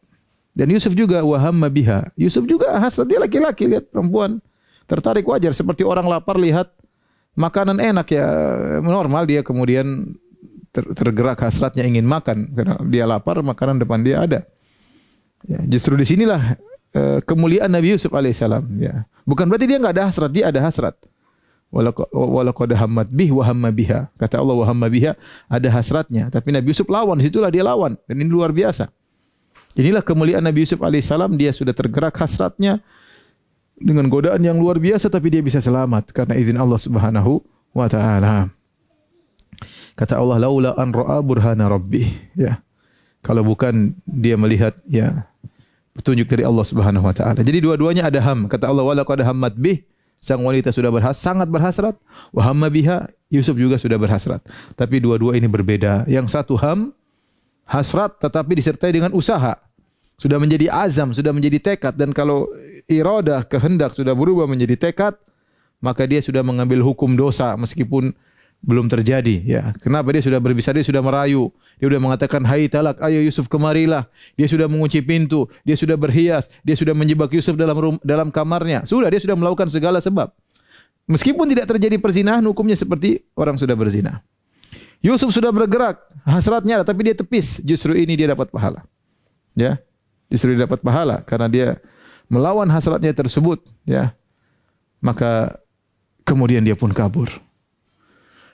Dan 0.51 0.67
Yusuf 0.75 0.91
juga 0.99 1.23
wahamma 1.23 1.71
biha. 1.71 2.11
Yusuf 2.19 2.43
juga 2.43 2.75
hasrat 2.83 3.07
dia 3.07 3.23
laki-laki 3.23 3.71
lihat 3.71 3.87
perempuan 3.87 4.43
tertarik 4.91 5.23
wajar 5.31 5.55
seperti 5.55 5.87
orang 5.87 6.11
lapar 6.11 6.35
lihat 6.35 6.75
makanan 7.39 7.79
enak 7.79 8.11
ya 8.11 8.27
normal 8.83 9.23
dia 9.31 9.47
kemudian 9.47 10.19
ter, 10.75 10.83
tergerak 10.99 11.39
hasratnya 11.39 11.87
ingin 11.87 12.03
makan 12.03 12.51
karena 12.51 12.75
dia 12.91 13.07
lapar 13.07 13.39
makanan 13.39 13.79
depan 13.79 14.03
dia 14.03 14.27
ada. 14.27 14.43
Ya, 15.47 15.63
justru 15.71 15.95
di 15.95 16.03
sinilah 16.03 16.59
uh, 16.99 17.23
kemuliaan 17.23 17.71
Nabi 17.71 17.95
Yusuf 17.95 18.11
alaihissalam. 18.11 18.67
Ya. 18.83 19.07
Bukan 19.23 19.47
berarti 19.47 19.71
dia 19.71 19.79
enggak 19.79 19.95
ada 19.95 20.05
hasrat, 20.11 20.31
dia 20.35 20.51
ada 20.51 20.59
hasrat. 20.67 20.99
Walaqad 21.71 22.75
hammat 22.75 23.07
bih 23.15 23.31
wa 23.31 23.47
hamma 23.47 23.71
biha. 23.71 24.11
Kata 24.19 24.43
Allah 24.43 24.59
wa 24.59 24.67
hamma 24.67 24.91
biha 24.91 25.15
ada 25.47 25.69
hasratnya, 25.71 26.27
tapi 26.27 26.51
Nabi 26.51 26.75
Yusuf 26.75 26.91
lawan, 26.91 27.23
situlah 27.23 27.47
dia 27.47 27.63
lawan 27.63 27.95
dan 28.11 28.15
ini 28.19 28.27
luar 28.27 28.51
biasa. 28.51 28.91
Inilah 29.79 30.03
kemuliaan 30.03 30.43
Nabi 30.43 30.67
Yusuf 30.67 30.83
alaihissalam, 30.83 31.31
dia 31.39 31.55
sudah 31.55 31.71
tergerak 31.71 32.19
hasratnya 32.19 32.83
dengan 33.79 34.11
godaan 34.11 34.43
yang 34.43 34.59
luar 34.59 34.77
biasa 34.83 35.09
tapi 35.09 35.33
dia 35.33 35.41
bisa 35.41 35.63
selamat 35.63 36.11
karena 36.11 36.35
izin 36.37 36.59
Allah 36.59 36.77
Subhanahu 36.77 37.41
wa 37.71 37.87
taala. 37.87 38.51
Kata 39.95 40.19
Allah 40.19 40.43
laula 40.43 40.71
an 40.75 40.91
ra'a 40.91 41.23
burhana 41.23 41.71
rabbih 41.71 42.11
ya. 42.35 42.59
Kalau 43.23 43.45
bukan 43.45 43.95
dia 44.05 44.35
melihat 44.35 44.75
ya 44.91 45.29
petunjuk 45.95 46.27
dari 46.27 46.43
Allah 46.43 46.65
Subhanahu 46.67 47.07
wa 47.07 47.15
taala. 47.15 47.41
Jadi 47.47 47.63
dua-duanya 47.63 48.11
ada 48.11 48.21
ham. 48.21 48.51
Kata 48.51 48.69
Allah 48.69 48.83
wala 48.83 49.07
qad 49.07 49.23
hammat 49.23 49.55
bih 49.55 49.87
sang 50.21 50.45
wanita 50.45 50.69
sudah 50.71 50.93
berhas 50.93 51.17
sangat 51.17 51.49
berhasrat, 51.49 51.97
wa 52.31 52.43
hamma 52.45 52.69
biha, 52.69 53.09
Yusuf 53.33 53.57
juga 53.57 53.81
sudah 53.81 53.97
berhasrat. 53.97 54.45
Tapi 54.77 55.01
dua-dua 55.01 55.41
ini 55.41 55.49
berbeda. 55.49 56.05
Yang 56.05 56.37
satu 56.37 56.61
ham 56.61 56.93
hasrat 57.65 58.21
tetapi 58.21 58.61
disertai 58.61 58.93
dengan 58.93 59.17
usaha. 59.17 59.57
Sudah 60.21 60.37
menjadi 60.37 60.69
azam, 60.69 61.17
sudah 61.17 61.33
menjadi 61.33 61.73
tekad 61.73 61.97
dan 61.97 62.13
kalau 62.13 62.45
iradah 62.85 63.41
kehendak 63.49 63.97
sudah 63.97 64.13
berubah 64.13 64.45
menjadi 64.45 64.77
tekad, 64.77 65.17
maka 65.81 66.05
dia 66.05 66.21
sudah 66.21 66.45
mengambil 66.45 66.85
hukum 66.85 67.17
dosa 67.17 67.57
meskipun 67.57 68.13
belum 68.61 68.93
terjadi 68.93 69.37
ya. 69.45 69.63
Kenapa 69.81 70.13
dia 70.13 70.21
sudah 70.21 70.37
berbisa 70.37 70.71
dia 70.71 70.85
sudah 70.85 71.01
merayu. 71.01 71.49
Dia 71.81 71.89
sudah 71.89 72.01
mengatakan 72.01 72.45
hai 72.45 72.69
talak 72.69 73.01
ayo 73.01 73.25
Yusuf 73.25 73.49
kemarilah. 73.49 74.05
Dia 74.37 74.45
sudah 74.45 74.69
mengunci 74.69 75.01
pintu, 75.01 75.49
dia 75.65 75.73
sudah 75.77 75.97
berhias, 75.97 76.53
dia 76.61 76.77
sudah 76.77 76.93
menjebak 76.93 77.33
Yusuf 77.33 77.57
dalam 77.57 77.77
rum, 77.77 77.97
dalam 78.05 78.29
kamarnya. 78.29 78.85
Sudah 78.85 79.09
dia 79.09 79.21
sudah 79.21 79.37
melakukan 79.37 79.73
segala 79.73 79.99
sebab. 80.05 80.29
Meskipun 81.09 81.49
tidak 81.51 81.67
terjadi 81.73 81.97
perzinahan 81.97 82.45
hukumnya 82.45 82.77
seperti 82.77 83.25
orang 83.35 83.57
sudah 83.57 83.75
berzina. 83.75 84.21
Yusuf 85.01 85.33
sudah 85.33 85.49
bergerak, 85.49 85.97
hasratnya 86.29 86.85
tapi 86.85 87.09
dia 87.09 87.17
tepis. 87.17 87.65
Justru 87.65 87.97
ini 87.97 88.13
dia 88.15 88.29
dapat 88.31 88.53
pahala. 88.53 88.85
Ya. 89.57 89.81
Justru 90.29 90.55
dia 90.55 90.69
dapat 90.69 90.85
pahala 90.85 91.25
karena 91.25 91.49
dia 91.49 91.69
melawan 92.31 92.69
hasratnya 92.69 93.11
tersebut, 93.17 93.65
ya. 93.89 94.15
Maka 95.01 95.59
kemudian 96.29 96.61
dia 96.61 96.77
pun 96.77 96.93
kabur. 96.93 97.50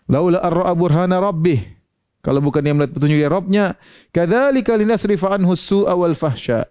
Laula 0.07 0.39
ar-ra'a 0.43 0.73
burhana 0.75 1.19
rabbih. 1.19 1.77
Kalau 2.23 2.43
bukan 2.43 2.59
dia 2.59 2.75
melihat 2.75 2.91
petunjuk 2.91 3.23
dari 3.23 3.31
Rabbnya, 3.31 3.79
kadzalika 4.11 4.75
linasrifa 4.75 5.39
anhu 5.39 5.55
su'a 5.55 5.95
wal 5.95 6.19
fahsya. 6.19 6.67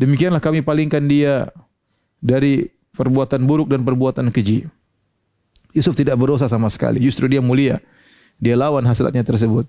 Demikianlah 0.00 0.40
kami 0.40 0.64
palingkan 0.64 1.04
dia 1.04 1.52
dari 2.16 2.64
perbuatan 2.96 3.44
buruk 3.44 3.68
dan 3.68 3.84
perbuatan 3.84 4.32
keji. 4.32 4.64
Yusuf 5.76 5.92
tidak 5.92 6.16
berdosa 6.16 6.48
sama 6.48 6.72
sekali, 6.72 7.04
justru 7.04 7.28
dia 7.28 7.44
mulia. 7.44 7.76
Dia 8.40 8.56
lawan 8.56 8.88
hasratnya 8.88 9.20
tersebut. 9.20 9.68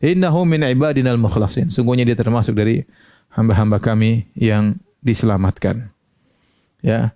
Innahu 0.00 0.48
min 0.48 0.64
ibadinal 0.64 1.20
mukhlasin. 1.20 1.68
Sungguhnya 1.68 2.08
dia 2.08 2.16
termasuk 2.16 2.56
dari 2.56 2.80
hamba-hamba 3.36 3.76
kami 3.76 4.24
yang 4.32 4.80
diselamatkan. 5.04 5.92
Ya. 6.80 7.12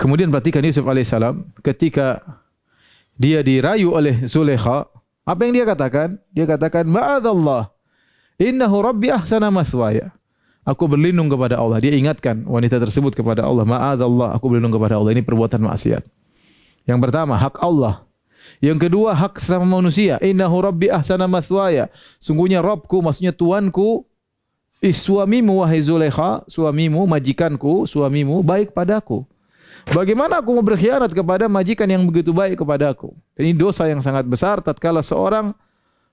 Kemudian 0.00 0.32
perhatikan 0.32 0.64
Yusuf 0.64 0.88
alaihissalam 0.88 1.44
ketika 1.60 2.24
dia 3.20 3.44
dirayu 3.44 3.92
oleh 3.92 4.24
Zulekha, 4.24 4.88
apa 5.28 5.40
yang 5.44 5.52
dia 5.52 5.68
katakan? 5.68 6.16
Dia 6.32 6.48
katakan, 6.48 6.88
"Ma'adzallah. 6.88 7.68
Innahu 8.40 8.80
rabbi 8.80 9.12
ahsana 9.12 9.52
maswaya." 9.52 10.16
Aku 10.64 10.88
berlindung 10.88 11.28
kepada 11.28 11.60
Allah. 11.60 11.84
Dia 11.84 11.92
ingatkan 11.92 12.48
wanita 12.48 12.80
tersebut 12.80 13.12
kepada 13.12 13.44
Allah, 13.44 13.68
"Ma'adzallah, 13.68 14.32
aku 14.32 14.48
berlindung 14.48 14.72
kepada 14.72 14.96
Allah. 14.96 15.12
Ini 15.12 15.20
perbuatan 15.20 15.60
maksiat." 15.60 16.08
Yang 16.88 16.98
pertama, 17.04 17.36
hak 17.36 17.60
Allah. 17.60 18.08
Yang 18.64 18.88
kedua, 18.88 19.12
hak 19.12 19.36
sesama 19.36 19.68
manusia. 19.68 20.16
Innahu 20.24 20.64
rabbi 20.64 20.88
ahsana 20.88 21.28
maswaya. 21.28 21.92
Sungguhnya 22.16 22.64
Rabbku, 22.64 23.04
maksudnya 23.04 23.36
Tuanku, 23.36 24.08
suamimu 24.80 25.60
wahai 25.60 25.84
Zulekha, 25.84 26.40
suamimu, 26.48 27.04
majikanku, 27.04 27.84
suamimu 27.84 28.40
baik 28.40 28.72
padaku. 28.72 29.28
Bagaimana 29.88 30.44
aku 30.44 30.52
mau 30.52 30.64
berkhianat 30.64 31.10
kepada 31.10 31.48
majikan 31.48 31.88
yang 31.88 32.04
begitu 32.04 32.30
baik 32.36 32.60
kepada 32.60 32.92
aku? 32.92 33.16
Ini 33.40 33.56
dosa 33.56 33.88
yang 33.88 34.04
sangat 34.04 34.28
besar 34.28 34.60
tatkala 34.60 35.00
seorang 35.00 35.56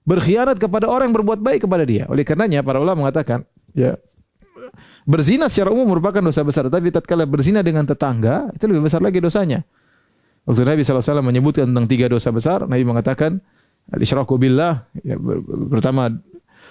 berkhianat 0.07 0.55
kepada 0.55 0.87
orang 0.87 1.11
yang 1.11 1.17
berbuat 1.19 1.39
baik 1.43 1.67
kepada 1.67 1.83
dia. 1.83 2.07
Oleh 2.07 2.23
karenanya 2.23 2.63
para 2.63 2.79
ulama 2.79 3.03
mengatakan, 3.03 3.43
ya 3.75 3.99
berzina 5.03 5.51
secara 5.51 5.75
umum 5.75 5.87
merupakan 5.91 6.23
dosa 6.23 6.47
besar, 6.47 6.71
tapi 6.71 6.91
tatkala 6.91 7.27
berzina 7.27 7.59
dengan 7.59 7.83
tetangga 7.83 8.47
itu 8.55 8.63
lebih 8.71 8.87
besar 8.87 9.03
lagi 9.03 9.19
dosanya. 9.19 9.67
Waktu 10.47 10.63
Nabi 10.63 10.81
SAW 10.87 11.19
menyebutkan 11.19 11.67
tentang 11.67 11.91
tiga 11.91 12.07
dosa 12.07 12.31
besar, 12.31 12.63
Nabi 12.71 12.87
mengatakan, 12.87 13.43
Isyraku 13.87 14.39
billah, 14.39 14.87
ya, 15.03 15.19
pertama 15.71 16.11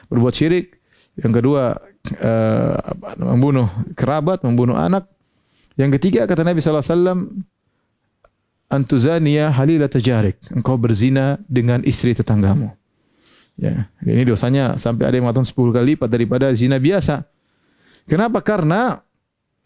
berbuat 0.09 0.33
syirik, 0.33 0.81
yang 1.17 1.33
kedua 1.33 1.77
uh, 2.21 2.77
membunuh 3.21 3.69
kerabat, 3.97 4.45
membunuh 4.45 4.77
anak, 4.77 5.09
yang 5.77 5.93
ketiga 6.01 6.25
kata 6.25 6.43
Nabi 6.43 6.65
SAW, 6.65 7.29
antuzania 8.73 9.53
halila 9.53 9.87
tajarik. 9.87 10.41
Engkau 10.51 10.81
berzina 10.81 11.39
dengan 11.47 11.85
istri 11.87 12.17
tetanggamu. 12.17 12.73
Ya, 13.57 13.89
ini 14.05 14.29
dosanya 14.29 14.77
sampai 14.77 15.09
ada 15.09 15.17
yang 15.17 15.25
mengatakan 15.25 15.49
10 15.49 15.73
kali 15.73 15.97
lipat 15.97 16.09
daripada 16.13 16.53
zina 16.53 16.77
biasa. 16.77 17.25
Kenapa? 18.05 18.45
Karena 18.45 19.01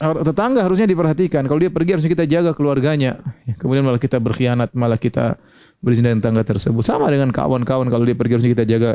tetangga 0.00 0.62
harusnya 0.62 0.86
diperhatikan. 0.86 1.44
Kalau 1.44 1.60
dia 1.60 1.68
pergi 1.68 1.98
harusnya 1.98 2.10
kita 2.14 2.24
jaga 2.24 2.54
keluarganya. 2.54 3.18
Kemudian 3.58 3.82
malah 3.82 4.00
kita 4.00 4.16
berkhianat, 4.22 4.72
malah 4.78 4.96
kita 4.96 5.36
berzina 5.82 6.08
dengan 6.08 6.22
tetangga 6.22 6.44
tersebut. 6.46 6.80
Sama 6.86 7.10
dengan 7.10 7.34
kawan-kawan 7.34 7.90
kalau 7.90 8.06
dia 8.06 8.16
pergi 8.16 8.32
harusnya 8.38 8.52
kita 8.54 8.64
jaga 8.64 8.90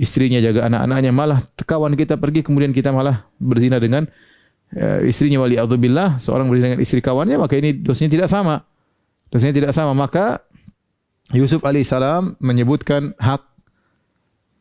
istrinya, 0.00 0.40
jaga 0.40 0.66
anak-anaknya. 0.66 1.12
Malah 1.12 1.38
kawan 1.62 1.94
kita 1.94 2.16
pergi 2.16 2.40
kemudian 2.42 2.72
kita 2.72 2.90
malah 2.90 3.28
berzina 3.38 3.76
dengan 3.78 4.08
uh, 4.74 5.00
istrinya 5.06 5.38
wali 5.38 5.60
billah 5.78 6.18
seorang 6.18 6.50
berzina 6.50 6.74
dengan 6.74 6.82
istri 6.82 6.98
kawannya 6.98 7.38
maka 7.38 7.54
ini 7.54 7.76
dosanya 7.76 8.10
tidak 8.10 8.28
sama. 8.32 8.66
Dosanya 9.30 9.54
tidak 9.54 9.72
sama 9.76 9.92
maka 9.94 10.42
Yusuf 11.34 11.62
alaihissalam 11.66 12.38
menyebutkan 12.38 13.14
hak 13.18 13.42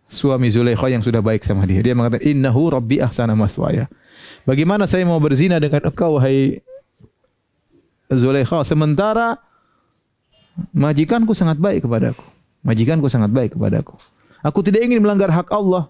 suami 0.09 0.49
Zulaikha 0.49 0.89
yang 0.89 1.01
sudah 1.05 1.21
baik 1.21 1.45
sama 1.45 1.65
dia. 1.69 1.81
Dia 1.81 1.93
mengatakan 1.93 2.25
innahu 2.25 2.73
rabbi 2.73 3.01
ahsana 3.01 3.37
maswaya. 3.37 3.85
Bagaimana 4.45 4.85
saya 4.85 5.05
mau 5.05 5.17
berzina 5.21 5.57
dengan 5.61 5.89
engkau 5.89 6.17
wahai 6.17 6.61
Zulaikha 8.09 8.61
sementara 8.65 9.37
majikanku 10.73 11.33
sangat 11.33 11.57
baik 11.57 11.85
kepadaku. 11.85 12.25
Majikanku 12.65 13.09
sangat 13.09 13.29
baik 13.29 13.57
kepadaku. 13.57 13.97
Aku 14.45 14.61
tidak 14.61 14.85
ingin 14.85 15.01
melanggar 15.01 15.29
hak 15.33 15.49
Allah 15.53 15.89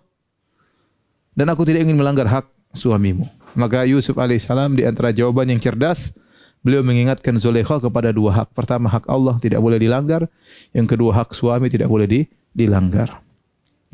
dan 1.36 1.52
aku 1.52 1.68
tidak 1.68 1.84
ingin 1.84 2.00
melanggar 2.00 2.28
hak 2.28 2.48
suamimu. 2.72 3.28
Maka 3.56 3.88
Yusuf 3.88 4.20
alaihissalam 4.20 4.76
di 4.76 4.84
antara 4.84 5.16
jawaban 5.16 5.48
yang 5.48 5.60
cerdas, 5.64 6.12
beliau 6.60 6.84
mengingatkan 6.84 7.40
Zulaikha 7.40 7.80
kepada 7.80 8.12
dua 8.12 8.44
hak. 8.44 8.52
Pertama 8.52 8.92
hak 8.92 9.08
Allah 9.08 9.40
tidak 9.40 9.64
boleh 9.64 9.80
dilanggar, 9.80 10.28
yang 10.76 10.86
kedua 10.86 11.24
hak 11.24 11.32
suami 11.32 11.72
tidak 11.72 11.88
boleh 11.88 12.06
di, 12.06 12.22
dilanggar. 12.52 13.24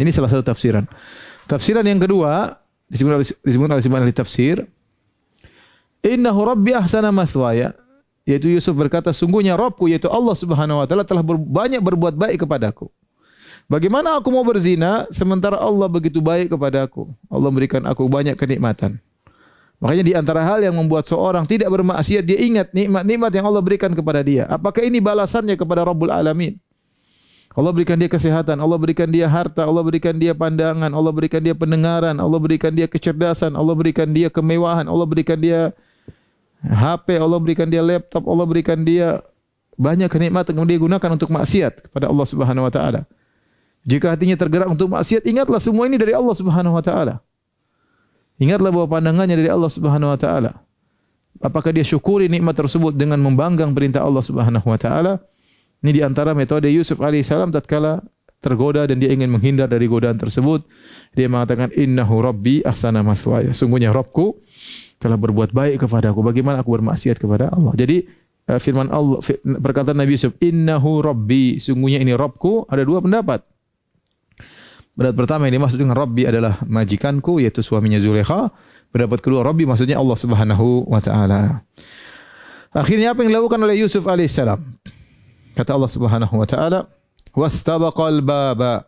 Ini 0.01 0.10
salah 0.10 0.34
satu 0.34 0.41
tafsiran. 0.41 0.89
Tafsiran 1.46 1.86
yang 1.86 2.01
kedua 2.01 2.58
disebut 2.89 3.39
disebut 3.46 3.65
oleh 3.70 3.86
ahli 3.86 4.15
tafsir, 4.15 4.65
Innahu 6.01 6.41
Rabbi 6.41 6.74
ahsana 6.74 7.13
maswaya. 7.13 7.77
Yaitu 8.22 8.53
Yusuf 8.53 8.77
berkata, 8.77 9.10
sungguhnya 9.10 9.58
Rabbku 9.58 9.89
yaitu 9.89 10.06
Allah 10.06 10.38
Subhanahu 10.38 10.77
wa 10.77 10.86
taala 10.86 11.01
telah 11.01 11.25
banyak 11.25 11.82
berbuat 11.82 12.13
baik 12.13 12.46
kepadaku. 12.46 12.86
Bagaimana 13.65 14.22
aku 14.22 14.30
mau 14.30 14.46
berzina 14.46 15.10
sementara 15.10 15.58
Allah 15.58 15.89
begitu 15.89 16.22
baik 16.22 16.53
kepadaku? 16.53 17.10
Allah 17.25 17.50
memberikan 17.50 17.82
aku 17.82 18.06
banyak 18.06 18.38
kenikmatan. 18.38 19.01
Makanya 19.82 20.06
di 20.06 20.14
antara 20.14 20.46
hal 20.46 20.62
yang 20.62 20.78
membuat 20.78 21.10
seorang 21.10 21.42
tidak 21.50 21.74
bermaksiat 21.74 22.22
dia 22.22 22.38
ingat 22.38 22.70
nikmat-nikmat 22.70 23.34
yang 23.34 23.50
Allah 23.50 23.66
berikan 23.66 23.90
kepada 23.90 24.22
dia. 24.22 24.46
Apakah 24.46 24.86
ini 24.86 25.02
balasannya 25.02 25.58
kepada 25.58 25.82
Rabbul 25.82 26.14
Alamin? 26.14 26.62
Allah 27.52 27.74
berikan 27.74 27.98
dia 28.00 28.08
kesehatan, 28.08 28.62
Allah 28.62 28.78
berikan 28.80 29.10
dia 29.10 29.28
harta, 29.28 29.66
Allah 29.68 29.84
berikan 29.84 30.16
dia 30.16 30.32
pandangan, 30.32 30.88
Allah 30.88 31.12
berikan 31.12 31.42
dia 31.44 31.52
pendengaran, 31.52 32.16
Allah 32.16 32.40
berikan 32.40 32.72
dia 32.72 32.88
kecerdasan, 32.88 33.58
Allah 33.58 33.76
berikan 33.76 34.08
dia 34.08 34.32
kemewahan, 34.32 34.88
Allah 34.88 35.04
berikan 35.04 35.36
dia 35.36 35.76
HP, 36.64 37.20
Allah 37.20 37.40
berikan 37.42 37.68
dia 37.68 37.84
laptop, 37.84 38.24
Allah 38.30 38.46
berikan 38.48 38.80
dia 38.86 39.20
banyak 39.76 40.08
kenikmatan 40.14 40.54
yang 40.56 40.68
dia 40.70 40.80
gunakan 40.80 41.10
untuk 41.12 41.34
maksiat 41.34 41.90
kepada 41.90 42.06
Allah 42.08 42.26
Subhanahu 42.30 42.70
wa 42.70 42.72
taala. 42.72 43.02
Jika 43.82 44.14
hatinya 44.14 44.38
tergerak 44.38 44.70
untuk 44.70 44.94
maksiat, 44.94 45.26
ingatlah 45.26 45.58
semua 45.58 45.90
ini 45.90 45.98
dari 45.98 46.14
Allah 46.14 46.38
Subhanahu 46.38 46.78
wa 46.78 46.86
taala. 46.86 47.20
Ingatlah 48.38 48.72
bahwa 48.72 48.88
pandangannya 48.88 49.36
dari 49.36 49.50
Allah 49.52 49.72
Subhanahu 49.72 50.14
wa 50.14 50.20
taala. 50.20 50.52
Apakah 51.42 51.74
dia 51.74 51.82
syukuri 51.82 52.30
nikmat 52.30 52.54
tersebut 52.54 52.94
dengan 52.94 53.18
membanggang 53.18 53.74
perintah 53.74 54.06
Allah 54.06 54.22
Subhanahu 54.22 54.68
wa 54.68 54.78
taala? 54.78 55.18
Ini 55.82 55.92
di 55.92 56.02
antara 56.06 56.38
metode 56.38 56.70
Yusuf 56.70 57.02
alaihissalam 57.02 57.50
tatkala 57.50 58.06
tergoda 58.42 58.86
dan 58.90 58.98
dia 58.98 59.14
ingin 59.14 59.30
menghindar 59.30 59.70
dari 59.70 59.86
godaan 59.86 60.18
tersebut, 60.18 60.66
dia 61.14 61.30
mengatakan 61.30 61.70
innahu 61.78 62.26
rabbi 62.26 62.66
ahsana 62.66 63.06
maswaya. 63.06 63.54
Sungguhnya 63.54 63.94
Rabbku 63.94 64.42
telah 64.98 65.18
berbuat 65.18 65.54
baik 65.54 65.86
kepadaku. 65.86 66.26
Bagaimana 66.26 66.66
aku 66.66 66.78
bermaksiat 66.78 67.22
kepada 67.22 67.54
Allah? 67.54 67.74
Jadi 67.78 68.06
eh, 68.50 68.60
firman 68.62 68.90
Allah 68.90 69.22
perkataan 69.42 69.98
Nabi 69.98 70.18
Yusuf, 70.18 70.34
innahu 70.42 71.06
rabbi. 71.06 71.62
Sungguhnya 71.62 72.02
ini 72.02 72.18
Rabbku. 72.18 72.66
Ada 72.70 72.82
dua 72.82 73.02
pendapat. 73.02 73.46
Pendapat 74.91 75.15
pertama 75.15 75.48
yang 75.48 75.63
dimaksud 75.63 75.79
dengan 75.79 75.95
Rabbi 75.95 76.27
adalah 76.27 76.60
majikanku 76.67 77.39
yaitu 77.39 77.63
suaminya 77.63 77.98
Zulekha. 77.98 78.51
Pendapat 78.91 79.24
kedua 79.24 79.41
Rabbi 79.48 79.63
maksudnya 79.63 79.95
Allah 79.95 80.17
Subhanahu 80.19 80.83
wa 80.91 81.00
taala. 81.00 81.63
Akhirnya 82.75 83.15
apa 83.15 83.24
yang 83.24 83.31
dilakukan 83.36 83.60
oleh 83.63 83.79
Yusuf 83.79 84.03
alaihissalam? 84.03 84.60
Kata 85.55 85.75
Allah 85.75 85.91
Subhanahu 85.91 86.36
wa 86.36 86.48
taala, 86.48 86.79
"Wastabaqal 87.36 88.24
baba." 88.24 88.88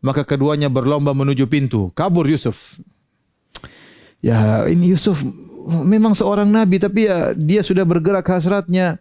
Maka 0.00 0.24
keduanya 0.24 0.72
berlomba 0.72 1.12
menuju 1.12 1.44
pintu. 1.44 1.92
Kabur 1.92 2.24
Yusuf. 2.24 2.80
Ya, 4.24 4.64
ini 4.64 4.96
Yusuf 4.96 5.20
memang 5.68 6.16
seorang 6.16 6.48
nabi 6.48 6.80
tapi 6.80 7.04
ya 7.04 7.36
dia 7.36 7.60
sudah 7.60 7.84
bergerak 7.84 8.24
hasratnya 8.24 8.96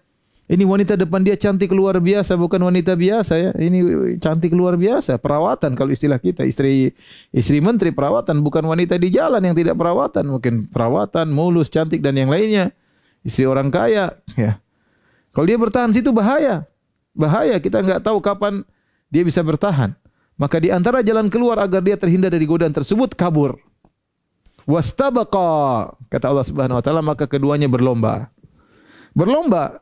Ini 0.50 0.66
wanita 0.66 0.98
depan 0.98 1.22
dia 1.22 1.38
cantik 1.38 1.70
luar 1.70 2.02
biasa, 2.02 2.34
bukan 2.34 2.58
wanita 2.58 2.98
biasa 2.98 3.38
ya. 3.38 3.52
Ini 3.54 3.86
cantik 4.18 4.50
luar 4.50 4.82
biasa, 4.82 5.22
perawatan 5.22 5.78
kalau 5.78 5.94
istilah 5.94 6.18
kita, 6.18 6.42
istri 6.42 6.98
istri 7.30 7.62
menteri 7.62 7.94
perawatan, 7.94 8.42
bukan 8.42 8.66
wanita 8.66 8.98
di 8.98 9.14
jalan 9.14 9.46
yang 9.46 9.54
tidak 9.54 9.78
perawatan, 9.78 10.26
mungkin 10.26 10.66
perawatan, 10.66 11.30
mulus, 11.30 11.70
cantik 11.70 12.02
dan 12.02 12.18
yang 12.18 12.34
lainnya. 12.34 12.74
Istri 13.22 13.46
orang 13.46 13.70
kaya, 13.70 14.18
ya. 14.34 14.58
Kalau 15.30 15.46
dia 15.46 15.60
bertahan 15.62 15.94
situ 15.94 16.10
bahaya. 16.10 16.66
Bahaya, 17.14 17.62
kita 17.62 17.86
nggak 17.86 18.02
tahu 18.02 18.18
kapan 18.18 18.66
dia 19.14 19.22
bisa 19.22 19.46
bertahan. 19.46 19.94
Maka 20.34 20.58
di 20.58 20.74
antara 20.74 21.06
jalan 21.06 21.30
keluar 21.30 21.62
agar 21.62 21.86
dia 21.86 21.94
terhindar 21.94 22.34
dari 22.34 22.50
godaan 22.50 22.74
tersebut 22.74 23.14
kabur. 23.14 23.60
Wastabaqa 24.66 25.94
kata 26.10 26.26
Allah 26.26 26.46
Subhanahu 26.48 26.78
wa 26.80 26.84
taala 26.86 27.06
maka 27.06 27.30
keduanya 27.30 27.70
berlomba. 27.70 28.34
Berlomba 29.14 29.82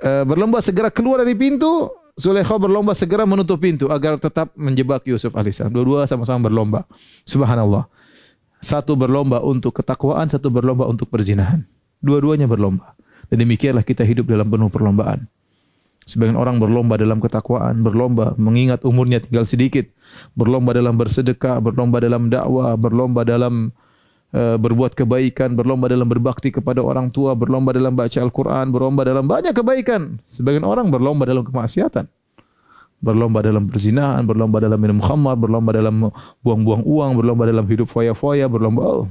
berlomba 0.00 0.60
segera 0.60 0.92
keluar 0.92 1.24
dari 1.24 1.36
pintu, 1.36 1.88
Zulaikha 2.16 2.56
berlomba 2.56 2.96
segera 2.96 3.28
menutup 3.28 3.60
pintu 3.60 3.92
agar 3.92 4.16
tetap 4.16 4.48
menjebak 4.56 5.04
Yusuf 5.04 5.36
alaihissalam. 5.36 5.68
Dua-dua 5.68 6.08
sama-sama 6.08 6.48
berlomba. 6.48 6.88
Subhanallah. 7.28 7.84
Satu 8.56 8.96
berlomba 8.96 9.44
untuk 9.44 9.76
ketakwaan, 9.76 10.32
satu 10.32 10.48
berlomba 10.48 10.88
untuk 10.88 11.12
perzinahan. 11.12 11.60
Dua-duanya 12.00 12.48
berlomba. 12.48 12.96
Dan 13.28 13.44
demikianlah 13.44 13.84
kita 13.84 14.00
hidup 14.00 14.32
dalam 14.32 14.48
penuh 14.48 14.72
perlombaan. 14.72 15.28
Sebagian 16.08 16.40
orang 16.40 16.56
berlomba 16.56 16.96
dalam 16.96 17.20
ketakwaan, 17.20 17.84
berlomba 17.84 18.32
mengingat 18.40 18.80
umurnya 18.86 19.20
tinggal 19.20 19.44
sedikit, 19.44 19.84
berlomba 20.32 20.72
dalam 20.72 20.96
bersedekah, 20.96 21.60
berlomba 21.60 22.00
dalam 22.00 22.32
dakwah, 22.32 22.78
berlomba 22.80 23.28
dalam 23.28 23.76
Eh, 23.76 23.85
berbuat 24.36 24.92
kebaikan, 24.92 25.56
berlomba 25.56 25.88
dalam 25.88 26.04
berbakti 26.04 26.52
kepada 26.52 26.84
orang 26.84 27.08
tua, 27.08 27.32
berlomba 27.32 27.72
dalam 27.72 27.96
baca 27.96 28.18
Al-Quran, 28.20 28.68
berlomba 28.68 29.08
dalam 29.08 29.24
banyak 29.24 29.56
kebaikan. 29.56 30.20
Sebagian 30.28 30.66
orang 30.68 30.92
berlomba 30.92 31.24
dalam 31.24 31.40
kemaksiatan. 31.40 32.04
Berlomba 33.00 33.44
dalam 33.44 33.68
perzinahan, 33.68 34.24
berlomba 34.24 34.60
dalam 34.60 34.80
minum 34.80 35.00
khamar, 35.00 35.36
berlomba 35.36 35.72
dalam 35.72 36.12
buang-buang 36.40 36.84
uang, 36.84 37.10
berlomba 37.20 37.44
dalam 37.48 37.64
hidup 37.68 37.88
foya-foya, 37.88 38.48
berlomba 38.48 38.82
oh, 38.84 39.08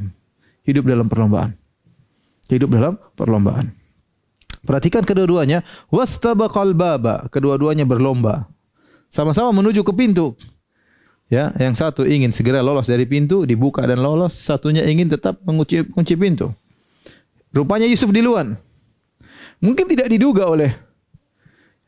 hidup 0.65 0.85
dalam 0.85 1.05
perlombaan. 1.09 1.53
Hidup 2.45 2.69
dalam 2.73 2.93
perlombaan. 3.17 3.73
Perhatikan 4.65 5.05
kedua-duanya, 5.05 5.61
wastabaqal 5.93 6.73
baba, 6.73 7.29
kedua-duanya 7.29 7.85
berlomba. 7.85 8.49
Sama-sama 9.13 9.53
menuju 9.53 9.85
ke 9.85 9.93
pintu. 9.93 10.33
Ya, 11.25 11.49
yang 11.57 11.73
satu 11.73 12.05
ingin 12.05 12.29
segera 12.29 12.61
lolos 12.61 12.85
dari 12.85 13.09
pintu, 13.09 13.49
dibuka 13.49 13.81
dan 13.81 13.97
lolos, 13.97 14.37
satunya 14.37 14.85
ingin 14.85 15.09
tetap 15.09 15.41
mengunci 15.41 15.81
kunci 15.89 16.13
pintu. 16.13 16.53
Rupanya 17.49 17.89
Yusuf 17.89 18.13
duluan. 18.13 18.59
Mungkin 19.57 19.89
tidak 19.89 20.11
diduga 20.11 20.45
oleh 20.45 20.75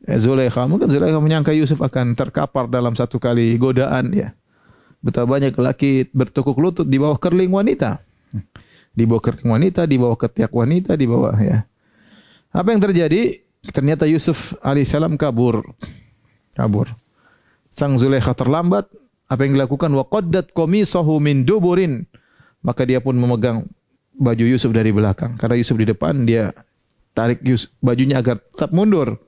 Zulaikha. 0.08 0.66
Mungkin 0.66 0.88
Zulaikha 0.88 1.20
menyangka 1.20 1.52
Yusuf 1.52 1.84
akan 1.84 2.16
terkapar 2.16 2.72
dalam 2.72 2.96
satu 2.96 3.20
kali 3.20 3.54
godaan 3.60 4.16
ya. 4.16 4.34
Betapa 5.04 5.38
banyak 5.38 5.54
laki 5.54 6.10
bertukuk 6.16 6.58
lutut 6.58 6.88
di 6.90 6.98
bawah 6.98 7.20
kerling 7.22 7.54
wanita. 7.54 8.02
Di 8.98 9.04
bawah 9.06 9.22
kerling 9.22 9.54
wanita, 9.54 9.86
di 9.86 10.02
bawah 10.02 10.18
ketiak 10.18 10.50
wanita, 10.50 10.98
di 10.98 11.06
bawah 11.06 11.38
ya. 11.38 11.68
Apa 12.50 12.74
yang 12.74 12.82
terjadi? 12.82 13.44
Ternyata 13.70 14.10
Yusuf 14.10 14.58
alaihissalam 14.64 15.20
kabur. 15.20 15.62
Kabur. 16.58 16.90
Sang 17.70 17.94
Zulaikha 18.00 18.34
terlambat, 18.34 18.90
apa 19.28 19.44
yang 19.44 19.60
dilakukan? 19.60 19.92
Wa 19.92 20.08
qaddat 20.08 20.56
qamisahu 20.56 21.20
min 21.20 21.44
duburin. 21.44 22.08
Maka 22.64 22.88
dia 22.88 23.04
pun 23.04 23.16
memegang 23.16 23.68
baju 24.16 24.44
Yusuf 24.48 24.72
dari 24.72 24.92
belakang. 24.96 25.36
Karena 25.36 25.56
Yusuf 25.60 25.76
di 25.76 25.86
depan 25.88 26.24
dia 26.24 26.52
tarik 27.12 27.44
Yusuf, 27.44 27.72
bajunya 27.84 28.20
agar 28.20 28.40
tetap 28.40 28.72
mundur. 28.72 29.20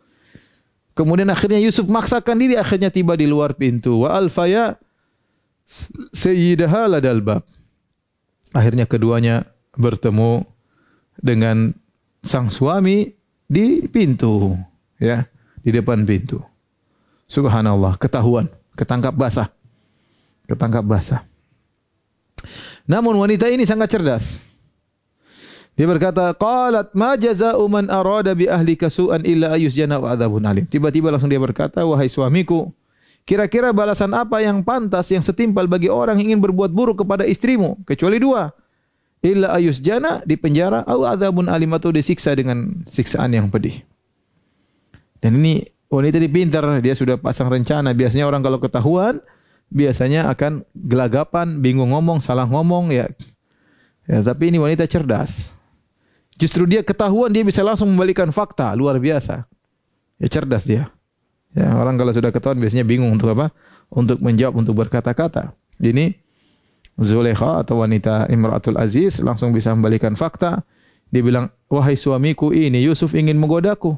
Kemudian 0.95 1.31
akhirnya 1.31 1.59
Yusuf 1.63 1.87
maksakan 1.87 2.39
diri 2.39 2.55
akhirnya 2.59 2.91
tiba 2.91 3.15
di 3.15 3.27
luar 3.27 3.55
pintu. 3.55 4.03
Wa 4.03 4.19
alfaya 4.19 4.75
sayyidaha 6.11 6.97
ladal 6.97 7.23
bab. 7.23 7.43
Akhirnya 8.51 8.89
keduanya 8.89 9.45
bertemu 9.77 10.43
dengan 11.21 11.75
sang 12.25 12.51
suami 12.51 13.13
di 13.45 13.85
pintu 13.87 14.57
ya 14.97 15.27
di 15.61 15.69
depan 15.71 16.03
pintu. 16.03 16.41
Subhanallah 17.29 17.95
ketahuan 18.01 18.49
ketangkap 18.73 19.13
basah 19.13 19.53
ketangkap 20.49 20.81
basah. 20.81 21.21
Namun 22.89 23.13
wanita 23.21 23.45
ini 23.53 23.69
sangat 23.69 23.93
cerdas. 23.93 24.41
Dia 25.79 25.87
berkata, 25.87 26.35
"Qalat 26.35 26.91
ma 26.91 27.15
jazaa'u 27.15 27.63
man 27.71 27.87
arada 27.87 28.35
bi 28.35 28.51
ahlika 28.51 28.91
su'an 28.91 29.23
illa 29.23 29.55
jana 29.55 29.95
wa 29.95 30.11
adzabun 30.11 30.43
alim." 30.43 30.67
Tiba-tiba 30.67 31.07
langsung 31.07 31.31
dia 31.31 31.39
berkata, 31.39 31.87
"Wahai 31.87 32.11
suamiku, 32.11 32.67
kira-kira 33.23 33.71
balasan 33.71 34.11
apa 34.11 34.43
yang 34.43 34.59
pantas 34.59 35.07
yang 35.07 35.23
setimpal 35.23 35.71
bagi 35.71 35.87
orang 35.87 36.19
yang 36.19 36.35
ingin 36.35 36.41
berbuat 36.43 36.75
buruk 36.75 37.07
kepada 37.07 37.23
istrimu 37.23 37.79
kecuali 37.87 38.19
dua? 38.19 38.51
Illa 39.23 39.55
jana 39.79 40.19
di 40.27 40.35
penjara 40.35 40.83
atau 40.83 41.07
adzabun 41.07 41.47
alim 41.47 41.71
atau 41.71 41.95
disiksa 41.95 42.35
dengan 42.35 42.83
siksaan 42.91 43.31
yang 43.31 43.47
pedih." 43.47 43.79
Dan 45.23 45.39
ini 45.39 45.63
wanita 45.87 46.19
dipintar, 46.19 46.63
dia 46.83 46.91
sudah 46.91 47.15
pasang 47.15 47.47
rencana. 47.47 47.95
Biasanya 47.95 48.27
orang 48.27 48.43
kalau 48.43 48.59
ketahuan, 48.59 49.23
biasanya 49.69 50.27
akan 50.33 50.65
gelagapan, 50.73 51.61
bingung 51.61 51.93
ngomong, 51.93 52.19
salah 52.19 52.49
ngomong 52.49 52.89
ya. 52.93 53.09
Ya, 54.09 54.25
tapi 54.25 54.49
ini 54.49 54.57
wanita 54.57 54.89
cerdas. 54.89 55.53
Justru 56.41 56.65
dia 56.65 56.81
ketahuan 56.81 57.29
dia 57.29 57.45
bisa 57.45 57.61
langsung 57.61 57.93
membalikan 57.93 58.33
fakta, 58.33 58.73
luar 58.73 58.97
biasa. 58.97 59.45
Ya 60.17 60.27
cerdas 60.27 60.65
dia. 60.65 60.89
Ya, 61.53 61.73
orang 61.77 61.97
kalau 61.97 62.13
sudah 62.13 62.33
ketahuan 62.33 62.57
biasanya 62.57 62.85
bingung 62.85 63.13
untuk 63.13 63.33
apa? 63.33 63.53
Untuk 63.89 64.21
menjawab, 64.21 64.57
untuk 64.57 64.77
berkata-kata. 64.77 65.53
Ini 65.79 66.13
Zulekha 66.99 67.63
atau 67.63 67.79
wanita 67.79 68.27
Imratul 68.27 68.75
Aziz 68.75 69.23
langsung 69.23 69.55
bisa 69.55 69.71
membalikan 69.71 70.13
fakta. 70.19 70.65
Dia 71.09 71.25
bilang, 71.25 71.49
wahai 71.71 71.97
suamiku 71.97 72.53
ini 72.53 72.85
Yusuf 72.85 73.17
ingin 73.17 73.39
menggodaku. 73.39 73.97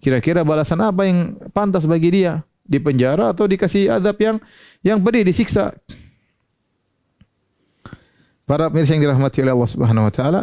Kira-kira 0.00 0.42
balasan 0.42 0.80
apa 0.82 1.06
yang 1.06 1.36
pantas 1.52 1.84
bagi 1.84 2.10
dia? 2.10 2.42
Di 2.62 2.78
penjara 2.78 3.34
atau 3.34 3.44
dikasih 3.44 3.90
azab 3.90 4.16
yang 4.22 4.36
yang 4.80 4.98
pedih 5.02 5.26
disiksa. 5.26 5.74
Para 8.46 8.68
pemirsa 8.68 8.98
yang 8.98 9.06
dirahmati 9.06 9.38
oleh 9.42 9.54
Allah 9.54 9.70
Subhanahu 9.70 10.06
wa 10.10 10.12
taala, 10.12 10.40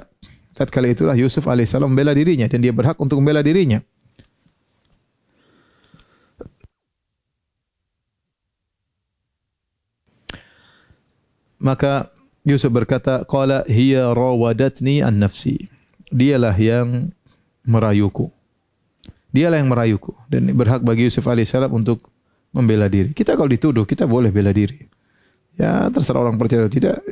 tatkala 0.56 0.88
itulah 0.88 1.16
Yusuf 1.16 1.46
alaihissalam 1.46 1.92
membela 1.92 2.16
dirinya 2.16 2.48
dan 2.48 2.64
dia 2.64 2.72
berhak 2.72 2.96
untuk 2.98 3.20
membela 3.20 3.44
dirinya. 3.44 3.84
Maka 11.60 12.08
Yusuf 12.48 12.72
berkata, 12.72 13.28
"Qala 13.28 13.68
hiya 13.68 14.16
rawadatni 14.16 15.04
an 15.04 15.20
nafsi." 15.20 15.68
Dialah 16.08 16.56
yang 16.56 17.12
merayuku. 17.68 18.32
Dialah 19.30 19.62
yang 19.62 19.70
merayuku 19.70 20.14
dan 20.26 20.50
berhak 20.58 20.82
bagi 20.82 21.06
Yusuf 21.06 21.26
alaihissalam 21.30 21.70
untuk 21.70 22.10
membela 22.50 22.90
diri. 22.90 23.14
Kita 23.14 23.38
kalau 23.38 23.50
dituduh, 23.50 23.86
kita 23.86 24.10
boleh 24.10 24.34
bela 24.34 24.50
diri. 24.50 24.90
Ya, 25.54 25.86
terserah 25.92 26.26
orang 26.26 26.40
percaya 26.40 26.66
atau 26.66 26.72
tidak, 26.72 27.04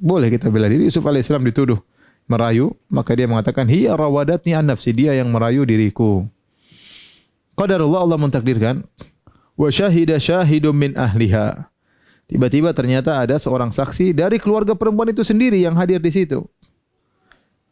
boleh 0.00 0.32
kita 0.32 0.48
bela 0.48 0.70
diri. 0.70 0.88
Yusuf 0.88 1.04
alaihissalam 1.04 1.44
dituduh 1.44 1.76
merayu, 2.24 2.72
maka 2.88 3.12
dia 3.12 3.28
mengatakan, 3.28 3.68
"Hiya 3.68 3.92
rawadatni 3.98 4.56
an 4.56 4.72
nafsi." 4.72 4.96
Dia 4.96 5.12
yang 5.18 5.28
merayu 5.28 5.68
diriku. 5.68 6.24
Qadarullah 7.56 8.04
Allah 8.04 8.18
mentakdirkan, 8.20 8.84
wa 9.56 9.68
syahida 9.68 10.16
syahidum 10.16 10.76
min 10.76 10.92
ahliha. 10.96 11.68
Tiba-tiba 12.26 12.74
ternyata 12.74 13.22
ada 13.22 13.38
seorang 13.38 13.70
saksi 13.70 14.10
dari 14.10 14.42
keluarga 14.42 14.74
perempuan 14.74 15.14
itu 15.14 15.22
sendiri 15.22 15.62
yang 15.62 15.78
hadir 15.78 16.02
di 16.02 16.10
situ. 16.10 16.42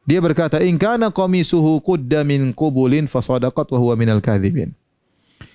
Dia 0.05 0.21
berkata, 0.21 0.61
"In 0.61 0.77
kana 0.77 1.09
qamisuhu 1.09 1.81
qudda 1.81 2.25
min 2.29 2.53
qubulin 2.53 3.09
fasadaqat 3.09 3.73
wa 3.73 3.79
huwa 3.81 3.95
minal 3.97 4.21
kadzibin." 4.21 4.77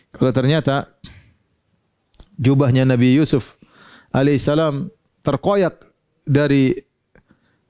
Kalau 0.10 0.34
ternyata 0.34 0.90
jubahnya 2.34 2.82
Nabi 2.82 3.14
Yusuf 3.14 3.62
alaihissalam 4.10 4.90
terkoyak 5.22 5.78
dari 6.26 6.74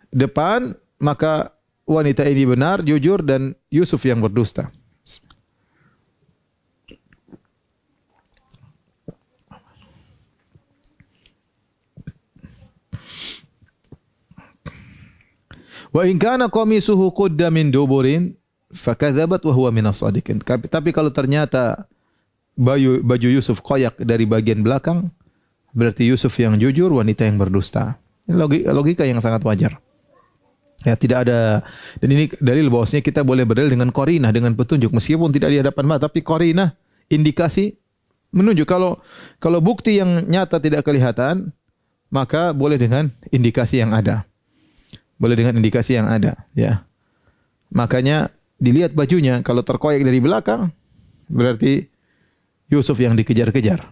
depan, 0.08 0.72
maka 1.04 1.52
wanita 1.84 2.24
ini 2.32 2.48
benar, 2.48 2.80
jujur 2.86 3.20
dan 3.26 3.58
Yusuf 3.68 4.06
yang 4.08 4.24
berdusta. 4.24 4.72
Wa 15.90 16.06
in 16.06 16.22
kana 16.22 16.50
qamisuhu 16.50 17.10
qudda 17.14 17.50
min 17.50 17.74
duburin 17.74 18.38
fakadzabat 18.70 19.42
wa 19.42 19.54
huwa 19.54 19.70
minas 19.74 20.02
sadiqin. 20.02 20.42
Tapi 20.46 20.90
kalau 20.94 21.10
ternyata 21.10 21.90
baju 22.54 23.02
baju 23.02 23.28
Yusuf 23.28 23.66
koyak 23.66 23.98
dari 23.98 24.30
bagian 24.30 24.62
belakang, 24.62 25.10
berarti 25.74 26.06
Yusuf 26.06 26.38
yang 26.38 26.58
jujur, 26.62 26.94
wanita 26.94 27.26
yang 27.26 27.42
berdusta. 27.42 27.98
Logika, 28.30 28.70
logika 28.70 29.04
yang 29.10 29.18
sangat 29.18 29.42
wajar. 29.42 29.82
Ya, 30.88 30.96
tidak 30.96 31.28
ada 31.28 31.60
dan 32.00 32.08
ini 32.08 32.32
dalil 32.40 32.72
bahwasanya 32.72 33.04
kita 33.04 33.20
boleh 33.26 33.44
berdalil 33.44 33.76
dengan 33.76 33.92
korinah 33.92 34.32
dengan 34.32 34.56
petunjuk 34.56 34.96
meskipun 34.96 35.28
tidak 35.28 35.52
di 35.52 35.60
hadapan 35.60 35.84
mata 35.84 36.08
tapi 36.08 36.24
korinah 36.24 36.72
indikasi 37.12 37.76
menunjuk 38.32 38.64
kalau 38.64 38.96
kalau 39.44 39.60
bukti 39.60 40.00
yang 40.00 40.24
nyata 40.32 40.56
tidak 40.64 40.88
kelihatan 40.88 41.52
maka 42.08 42.56
boleh 42.56 42.80
dengan 42.80 43.12
indikasi 43.28 43.84
yang 43.84 43.92
ada. 43.92 44.29
Boleh 45.20 45.36
dengan 45.36 45.60
indikasi 45.60 46.00
yang 46.00 46.08
ada, 46.08 46.48
ya. 46.56 46.88
Makanya 47.76 48.32
dilihat 48.58 48.96
bajunya 48.96 49.44
kalau 49.44 49.62
terkoyak 49.62 50.02
dari 50.04 50.20
belakang 50.24 50.72
berarti 51.30 51.86
Yusuf 52.72 52.98
yang 52.98 53.14
dikejar-kejar. 53.20 53.84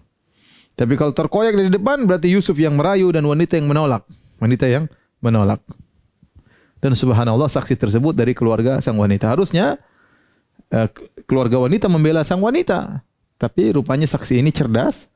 Tapi 0.77 0.93
kalau 0.93 1.09
terkoyak 1.11 1.57
dari 1.57 1.69
depan 1.73 2.05
berarti 2.05 2.29
Yusuf 2.29 2.55
yang 2.61 2.77
merayu 2.77 3.09
dan 3.09 3.25
wanita 3.25 3.57
yang 3.57 3.65
menolak. 3.65 4.05
Wanita 4.37 4.69
yang 4.69 4.85
menolak. 5.19 5.59
Dan 6.77 6.93
subhanallah 6.93 7.49
saksi 7.49 7.73
tersebut 7.73 8.13
dari 8.13 8.37
keluarga 8.37 8.77
sang 8.77 9.01
wanita. 9.01 9.33
Harusnya 9.33 9.81
uh, 10.69 10.87
keluarga 11.25 11.57
wanita 11.57 11.89
membela 11.89 12.21
sang 12.21 12.45
wanita. 12.45 13.01
Tapi 13.41 13.73
rupanya 13.73 14.05
saksi 14.05 14.37
ini 14.37 14.53
cerdas 14.53 15.09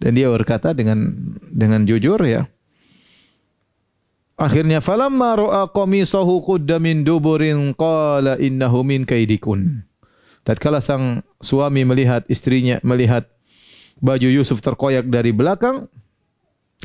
dan 0.00 0.16
dia 0.16 0.32
berkata 0.32 0.72
dengan 0.72 1.12
dengan 1.52 1.84
jujur 1.84 2.16
ya. 2.24 2.48
Akhirnya 4.36 4.80
falamma 4.80 5.38
ra'a 5.38 5.62
qamisahu 5.70 6.42
qudda 6.42 6.80
min 6.82 7.04
duburin 7.04 7.76
qala 7.76 8.40
innahu 8.40 8.82
min 8.82 9.04
kaidikun. 9.04 9.84
Tatkala 10.42 10.82
sang 10.82 11.22
suami 11.38 11.86
melihat 11.86 12.26
istrinya 12.26 12.82
melihat 12.82 13.30
baju 14.02 14.26
Yusuf 14.26 14.58
terkoyak 14.58 15.06
dari 15.06 15.30
belakang, 15.30 15.86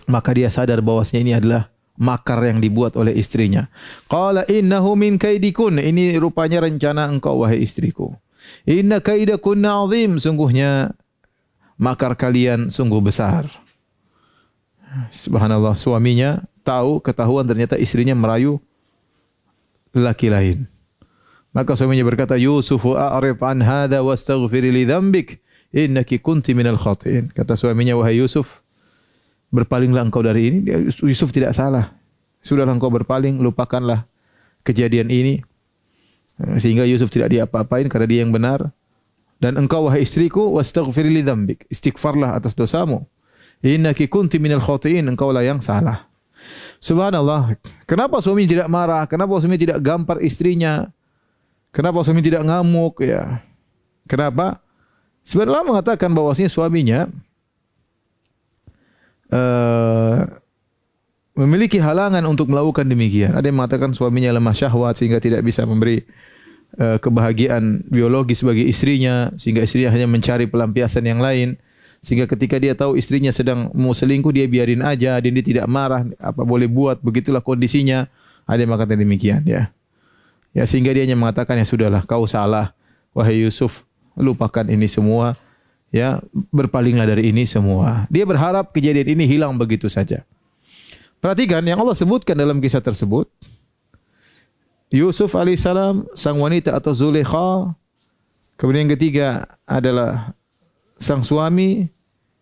maka 0.06 0.30
dia 0.38 0.54
sadar 0.54 0.86
bahwasanya 0.86 1.22
ini 1.26 1.34
adalah 1.34 1.74
makar 1.98 2.38
yang 2.46 2.62
dibuat 2.62 2.94
oleh 2.94 3.18
istrinya. 3.18 3.68
Qala 4.06 4.46
innahu 4.46 4.94
min 4.94 5.18
kaidikun. 5.18 5.82
Ini 5.82 6.22
rupanya 6.22 6.62
rencana 6.62 7.10
engkau 7.10 7.42
wahai 7.42 7.66
istriku. 7.66 8.14
Inna 8.70 9.02
kaidakun 9.02 9.66
azim. 9.66 10.22
Sungguhnya 10.22 10.94
makar 11.82 12.14
kalian 12.14 12.70
sungguh 12.70 13.02
besar. 13.02 13.50
Subhanallah 15.14 15.74
suaminya 15.78 16.44
tahu 16.66 17.00
ketahuan 17.00 17.48
ternyata 17.48 17.80
istrinya 17.80 18.14
merayu 18.14 18.60
laki 19.96 20.30
lain. 20.30 20.68
Maka 21.56 21.74
suaminya 21.74 22.06
berkata, 22.06 22.38
Yusuf 22.38 22.86
a'rif 22.86 23.42
an 23.42 23.66
hadha 23.66 24.06
wastaghfir 24.06 24.70
li 24.70 24.86
dzambik 24.86 25.42
innaki 25.74 26.22
kunti 26.22 26.54
minal 26.54 26.78
khatiin. 26.78 27.34
Kata 27.34 27.58
suaminya, 27.58 27.98
wahai 27.98 28.22
Yusuf, 28.22 28.62
berpalinglah 29.50 30.06
engkau 30.06 30.22
dari 30.22 30.54
ini. 30.54 30.58
Yusuf 30.92 31.34
tidak 31.34 31.58
salah. 31.58 31.98
Sudahlah 32.46 32.78
engkau 32.78 32.94
berpaling, 32.94 33.42
lupakanlah 33.42 34.06
kejadian 34.62 35.10
ini. 35.10 35.42
Sehingga 36.62 36.86
Yusuf 36.86 37.10
tidak 37.10 37.34
diapa-apain 37.34 37.90
karena 37.90 38.06
dia 38.06 38.20
yang 38.22 38.30
benar. 38.30 38.70
Dan 39.42 39.58
engkau 39.58 39.90
wahai 39.90 40.06
istriku 40.06 40.54
wastaghfir 40.54 41.10
li 41.10 41.26
dzambik. 41.26 41.66
Istighfarlah 41.74 42.38
atas 42.38 42.54
dosamu. 42.54 43.10
Innaki 43.66 44.06
kunti 44.12 44.38
minal 44.38 44.62
khotiin. 44.62 45.10
Engkau 45.10 45.34
lah 45.34 45.42
yang 45.42 45.62
salah. 45.62 46.08
Subhanallah. 46.78 47.58
Kenapa 47.90 48.22
suami 48.22 48.46
tidak 48.46 48.70
marah? 48.70 49.04
Kenapa 49.10 49.38
suami 49.42 49.58
tidak 49.58 49.82
gampar 49.82 50.22
istrinya? 50.22 50.88
Kenapa 51.74 52.06
suami 52.06 52.22
tidak 52.22 52.46
ngamuk 52.46 53.02
ya? 53.02 53.42
Kenapa? 54.06 54.62
Sebenarnya 55.28 55.68
mengatakan 55.68 56.16
bahwasanya 56.16 56.48
suaminya 56.48 57.00
uh, 59.34 60.24
memiliki 61.36 61.78
halangan 61.78 62.24
untuk 62.26 62.48
melakukan 62.48 62.88
demikian. 62.88 63.36
Ada 63.36 63.52
yang 63.52 63.60
mengatakan 63.60 63.92
suaminya 63.92 64.32
lemah 64.32 64.56
syahwat 64.56 64.96
sehingga 64.96 65.20
tidak 65.20 65.44
bisa 65.44 65.68
memberi 65.68 66.08
uh, 66.80 66.98
kebahagiaan 66.98 67.84
biologis 67.92 68.42
bagi 68.42 68.72
istrinya 68.72 69.36
sehingga 69.36 69.68
istrinya 69.68 69.92
hanya 69.92 70.08
mencari 70.08 70.48
pelampiasan 70.48 71.04
yang 71.04 71.20
lain 71.20 71.60
sehingga 72.02 72.30
ketika 72.30 72.62
dia 72.62 72.78
tahu 72.78 72.96
istrinya 72.96 73.34
sedang 73.34 73.74
mau 73.74 73.92
selingkuh 73.92 74.32
dia 74.32 74.46
biarin 74.46 74.86
aja 74.86 75.18
dan 75.18 75.32
dia 75.34 75.44
tidak 75.44 75.66
marah 75.66 76.06
apa 76.22 76.42
boleh 76.46 76.70
buat 76.70 77.02
begitulah 77.02 77.42
kondisinya 77.42 78.06
ada 78.48 78.60
yang 78.62 78.72
mengatakan 78.72 79.02
demikian 79.02 79.42
ya 79.44 79.74
ya 80.54 80.64
sehingga 80.64 80.94
dia 80.94 81.04
hanya 81.04 81.18
mengatakan 81.18 81.58
ya 81.58 81.66
sudahlah 81.66 82.06
kau 82.06 82.24
salah 82.30 82.72
wahai 83.12 83.42
Yusuf 83.44 83.84
lupakan 84.18 84.66
ini 84.70 84.86
semua 84.86 85.38
ya 85.92 86.20
berpalinglah 86.52 87.08
dari 87.08 87.32
ini 87.32 87.48
semua. 87.48 88.08
Dia 88.12 88.28
berharap 88.28 88.72
kejadian 88.76 89.18
ini 89.18 89.24
hilang 89.28 89.56
begitu 89.56 89.88
saja. 89.88 90.24
Perhatikan 91.18 91.66
yang 91.66 91.82
Allah 91.82 91.98
sebutkan 91.98 92.38
dalam 92.38 92.62
kisah 92.62 92.84
tersebut. 92.84 93.26
Yusuf 94.88 95.36
alaihissalam, 95.36 96.08
sang 96.16 96.40
wanita 96.40 96.72
atau 96.72 96.96
Zulekha. 96.96 97.76
Kemudian 98.56 98.88
yang 98.88 98.94
ketiga 98.96 99.28
adalah 99.68 100.32
sang 100.98 101.22
suami. 101.24 101.86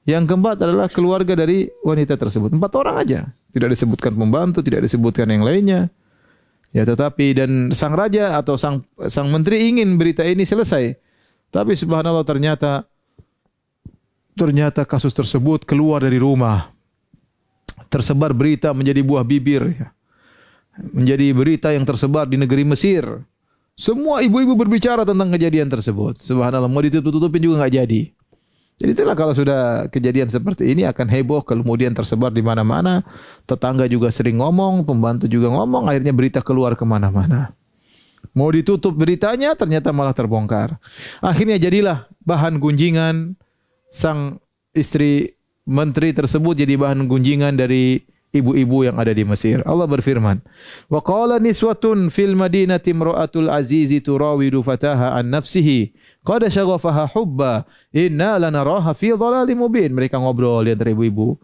Yang 0.06 0.30
keempat 0.30 0.62
adalah 0.62 0.86
keluarga 0.86 1.34
dari 1.34 1.66
wanita 1.82 2.14
tersebut. 2.14 2.54
Empat 2.54 2.72
orang 2.78 2.96
aja. 3.02 3.20
Tidak 3.50 3.70
disebutkan 3.72 4.14
pembantu, 4.14 4.62
tidak 4.62 4.86
disebutkan 4.86 5.26
yang 5.34 5.42
lainnya. 5.42 5.90
Ya 6.70 6.84
tetapi 6.84 7.34
dan 7.34 7.52
sang 7.72 7.96
raja 7.96 8.36
atau 8.38 8.60
sang 8.60 8.84
sang 9.08 9.32
menteri 9.32 9.72
ingin 9.72 9.98
berita 9.98 10.22
ini 10.22 10.46
selesai. 10.46 10.94
Tapi 11.50 11.74
subhanallah 11.74 12.28
ternyata 12.28 12.86
Ternyata 14.36 14.84
kasus 14.84 15.16
tersebut 15.16 15.64
keluar 15.64 16.04
dari 16.04 16.20
rumah. 16.20 16.68
Tersebar 17.88 18.36
berita 18.36 18.76
menjadi 18.76 19.00
buah 19.00 19.24
bibir. 19.24 19.64
Ya. 19.72 19.96
Menjadi 20.92 21.32
berita 21.32 21.72
yang 21.72 21.88
tersebar 21.88 22.28
di 22.28 22.36
negeri 22.36 22.68
Mesir. 22.68 23.08
Semua 23.80 24.20
ibu-ibu 24.20 24.60
berbicara 24.60 25.08
tentang 25.08 25.32
kejadian 25.32 25.72
tersebut. 25.72 26.20
Subhanallah, 26.20 26.68
mau 26.68 26.84
ditutup-tutupin 26.84 27.48
juga 27.48 27.64
nggak 27.64 27.74
jadi. 27.80 28.02
Jadi 28.76 28.92
itulah 28.92 29.16
kalau 29.16 29.32
sudah 29.32 29.88
kejadian 29.88 30.28
seperti 30.28 30.68
ini 30.68 30.84
akan 30.84 31.08
heboh 31.08 31.48
kemudian 31.48 31.96
tersebar 31.96 32.36
di 32.36 32.44
mana-mana. 32.44 33.08
Tetangga 33.48 33.88
juga 33.88 34.12
sering 34.12 34.44
ngomong, 34.44 34.84
pembantu 34.84 35.32
juga 35.32 35.48
ngomong, 35.48 35.88
akhirnya 35.88 36.12
berita 36.12 36.44
keluar 36.44 36.76
ke 36.76 36.84
mana-mana. 36.84 37.56
Mau 38.36 38.52
ditutup 38.52 38.92
beritanya 38.92 39.56
ternyata 39.56 39.96
malah 39.96 40.12
terbongkar. 40.12 40.76
Akhirnya 41.24 41.56
jadilah 41.56 42.12
bahan 42.28 42.60
gunjingan, 42.60 43.40
sang 43.96 44.44
istri 44.76 45.40
menteri 45.64 46.12
tersebut 46.12 46.60
jadi 46.60 46.76
bahan 46.76 47.08
gunjingan 47.08 47.56
dari 47.56 48.04
ibu-ibu 48.36 48.84
yang 48.84 49.00
ada 49.00 49.16
di 49.16 49.24
Mesir. 49.24 49.64
Allah 49.64 49.88
berfirman, 49.88 50.44
"Wa 50.92 51.00
qala 51.00 51.40
niswatun 51.40 52.12
fil 52.12 52.36
madinati 52.36 52.92
imra'atul 52.92 53.48
azizi 53.48 54.04
turawidu 54.04 54.60
fataha 54.60 55.16
an 55.16 55.32
nafsihi 55.32 55.96
qad 56.26 56.50
shaghafaha 56.50 57.14
hubba 57.14 57.70
inna 57.94 58.42
lanaraha 58.42 58.98
fi 58.98 59.14
dhalalim 59.14 59.62
mubin." 59.62 59.94
Mereka 59.94 60.18
ngobrol 60.18 60.66
di 60.66 60.74
antara 60.74 60.92
ibu-ibu. 60.92 61.38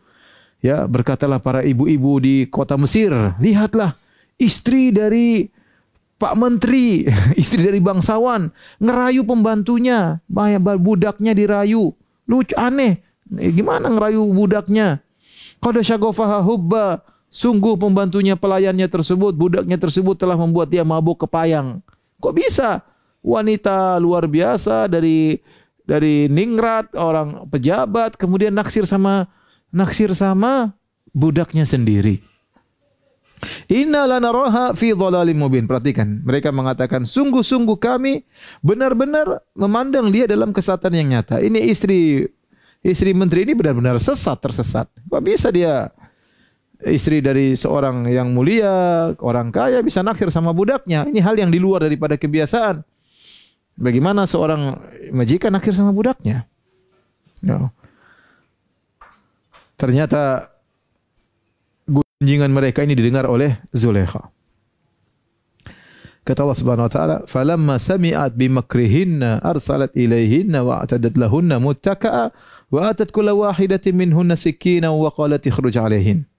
Ya, 0.61 0.85
berkatalah 0.85 1.41
para 1.41 1.61
ibu-ibu 1.61 2.21
di 2.21 2.49
kota 2.49 2.77
Mesir, 2.77 3.13
"Lihatlah 3.37 3.93
istri 4.41 4.89
dari 4.89 5.45
Pak 6.21 6.37
Menteri, 6.37 7.05
istri 7.41 7.65
dari 7.65 7.81
bangsawan 7.81 8.53
ngerayu 8.77 9.25
pembantunya, 9.25 10.21
budaknya 10.77 11.33
dirayu. 11.33 11.97
Lucu 12.29 12.53
aneh. 12.53 13.01
Eh, 13.41 13.49
gimana 13.49 13.89
ngerayu 13.89 14.21
budaknya? 14.29 15.01
Qad 15.57 15.81
syagofaha 15.81 16.45
hubba. 16.45 17.01
Sungguh 17.31 17.79
pembantunya 17.79 18.35
pelayannya 18.35 18.91
tersebut, 18.91 19.31
budaknya 19.39 19.79
tersebut 19.79 20.19
telah 20.19 20.35
membuat 20.35 20.67
dia 20.67 20.83
mabuk 20.83 21.23
kepayang. 21.23 21.79
Kok 22.19 22.35
bisa? 22.35 22.83
Wanita 23.21 24.01
luar 24.01 24.25
biasa 24.25 24.89
dari 24.89 25.37
dari 25.85 26.25
ningrat, 26.29 26.93
orang 26.97 27.45
pejabat, 27.49 28.17
kemudian 28.17 28.53
naksir 28.53 28.85
sama 28.89 29.29
naksir 29.69 30.13
sama 30.17 30.73
budaknya 31.13 31.65
sendiri. 31.65 32.21
Inna 33.69 34.05
lanaraha 34.05 34.73
fi 34.77 34.93
dhalalim 34.93 35.41
mubin. 35.41 35.65
Perhatikan, 35.65 36.21
mereka 36.21 36.53
mengatakan 36.53 37.09
sungguh-sungguh 37.09 37.77
kami 37.81 38.21
benar-benar 38.61 39.41
memandang 39.57 40.13
dia 40.13 40.29
dalam 40.29 40.53
kesatan 40.53 40.93
yang 40.93 41.07
nyata. 41.17 41.41
Ini 41.41 41.57
istri 41.65 42.29
istri 42.85 43.13
menteri 43.17 43.45
ini 43.45 43.53
benar-benar 43.57 43.97
sesat 43.97 44.37
tersesat. 44.37 44.87
Kok 45.09 45.21
bisa 45.25 45.49
dia 45.49 45.89
istri 46.85 47.21
dari 47.21 47.53
seorang 47.57 48.09
yang 48.09 48.33
mulia, 48.33 49.13
orang 49.21 49.49
kaya 49.49 49.81
bisa 49.81 50.05
naksir 50.05 50.29
sama 50.29 50.53
budaknya? 50.53 51.05
Ini 51.09 51.19
hal 51.21 51.37
yang 51.37 51.49
di 51.49 51.57
luar 51.57 51.85
daripada 51.85 52.17
kebiasaan. 52.17 52.90
Bagaimana 53.81 54.29
seorang 54.29 54.77
majikan 55.09 55.49
naksir 55.57 55.73
sama 55.73 55.89
budaknya? 55.89 56.45
No. 57.41 57.73
Ternyata 59.73 60.51
Junjungan 62.21 62.53
mereka 62.53 62.85
ini 62.85 62.93
didengar 62.93 63.25
oleh 63.25 63.57
Zulekha. 63.73 64.29
Kata 66.21 66.45
Allah 66.45 66.53
Subhanahu 66.53 66.85
wa 66.85 66.93
taala, 66.93 67.17
"Falamma 67.25 67.81
sami'at 67.81 68.37
bimakrihinna 68.37 69.41
arsalat 69.41 69.89
ilaihinna 69.97 70.61
wa 70.61 70.85
atadat 70.85 71.17
lahunna 71.17 71.57
muttaka'a 71.57 72.29
wa 72.69 72.79
atat 72.85 73.09
kulla 73.09 73.33
wahidatin 73.33 73.97
minhunna 73.97 74.37
sikina 74.37 74.93
wa 74.93 75.09
qalat 75.09 75.41
ikhruj 75.49 75.81
alaihin." 75.81 76.29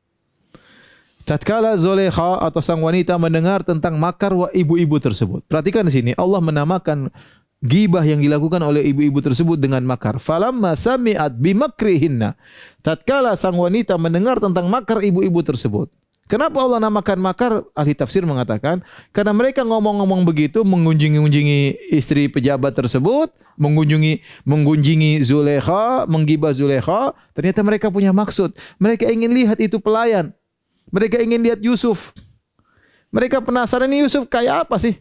Tatkala 1.23 1.79
Zulekha 1.79 2.43
atau 2.43 2.59
sang 2.59 2.83
wanita 2.83 3.15
mendengar 3.15 3.63
tentang 3.63 3.95
makar 3.95 4.35
ibu-ibu 4.51 4.99
tersebut. 4.99 5.47
Perhatikan 5.47 5.87
di 5.87 5.93
sini 5.95 6.11
Allah 6.19 6.43
menamakan 6.43 7.15
gibah 7.63 8.03
yang 8.03 8.19
dilakukan 8.19 8.59
oleh 8.59 8.83
ibu-ibu 8.91 9.23
tersebut 9.23 9.55
dengan 9.55 9.87
makar. 9.87 10.19
Falamma 10.19 10.75
sami'at 10.75 11.39
bimakrihinna. 11.39 12.35
Tatkala 12.83 13.39
sang 13.39 13.55
wanita 13.55 13.95
mendengar 14.03 14.43
tentang 14.43 14.67
makar 14.67 14.99
ibu-ibu 14.99 15.47
tersebut. 15.47 15.87
Kenapa 16.27 16.59
Allah 16.59 16.83
namakan 16.83 17.19
makar? 17.23 17.53
Ahli 17.77 17.95
tafsir 17.95 18.25
mengatakan 18.27 18.83
karena 19.15 19.31
mereka 19.37 19.63
ngomong-ngomong 19.63 20.27
begitu 20.27 20.65
mengunjungi-unjungi 20.67 21.93
istri 21.93 22.27
pejabat 22.27 22.75
tersebut, 22.75 23.31
mengunjungi 23.61 24.43
mengunjungi 24.43 25.23
Zulekha, 25.23 26.09
menggibah 26.09 26.51
Zulekha, 26.57 27.15
ternyata 27.37 27.61
mereka 27.63 27.93
punya 27.93 28.11
maksud. 28.11 28.57
Mereka 28.81 29.07
ingin 29.13 29.31
lihat 29.31 29.61
itu 29.63 29.79
pelayan. 29.79 30.35
Mereka 30.93 31.25
ingin 31.25 31.41
lihat 31.41 31.61
Yusuf. 31.65 32.13
Mereka 33.13 33.41
penasaran 33.41 33.89
ini 33.89 34.05
Yusuf 34.05 34.29
kayak 34.29 34.69
apa 34.69 34.77
sih? 34.77 34.97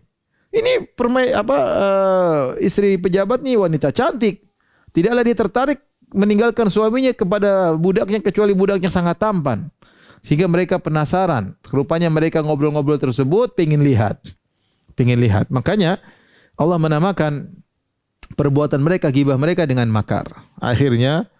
Ini 0.52 0.96
permai 0.96 1.32
apa 1.32 1.58
uh, 1.60 2.44
istri 2.60 3.00
pejabat 3.00 3.40
nih 3.44 3.56
wanita 3.60 3.92
cantik. 3.92 4.44
Tidaklah 4.92 5.24
dia 5.24 5.36
tertarik 5.36 5.80
meninggalkan 6.12 6.68
suaminya 6.68 7.16
kepada 7.16 7.72
budaknya 7.80 8.20
kecuali 8.20 8.52
budaknya 8.52 8.92
sangat 8.92 9.16
tampan. 9.20 9.72
Sehingga 10.20 10.52
mereka 10.52 10.76
penasaran. 10.80 11.56
Rupanya 11.72 12.12
mereka 12.12 12.44
ngobrol-ngobrol 12.44 13.00
tersebut 13.00 13.56
pengen 13.56 13.84
lihat. 13.84 14.20
Pengen 14.96 15.24
lihat. 15.24 15.48
Makanya 15.48 16.04
Allah 16.60 16.78
menamakan 16.78 17.64
perbuatan 18.36 18.84
mereka 18.84 19.08
gibah 19.10 19.40
mereka 19.40 19.64
dengan 19.64 19.88
makar. 19.88 20.28
Akhirnya 20.60 21.32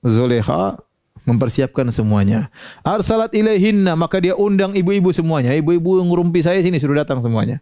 Zulekha 0.00 0.78
mempersiapkan 1.24 1.88
semuanya. 1.88 2.52
Arsalat 2.84 3.32
ilaihinna 3.32 3.96
maka 3.96 4.20
dia 4.20 4.36
undang 4.36 4.76
ibu-ibu 4.76 5.10
semuanya. 5.10 5.56
Ibu-ibu 5.56 6.00
yang 6.00 6.08
ngerumpi 6.12 6.44
saya 6.44 6.60
sini 6.60 6.76
suruh 6.76 6.96
datang 6.96 7.24
semuanya. 7.24 7.60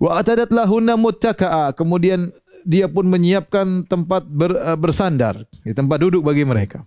Wa 0.00 0.20
atadat 0.20 0.52
lahunna 0.52 0.96
muttaka'a. 0.96 1.72
Kemudian 1.76 2.32
dia 2.64 2.88
pun 2.88 3.08
menyiapkan 3.08 3.88
tempat 3.88 4.28
ber, 4.28 4.52
uh, 4.56 4.76
bersandar, 4.76 5.48
tempat 5.64 5.98
duduk 6.00 6.20
bagi 6.24 6.44
mereka. 6.44 6.84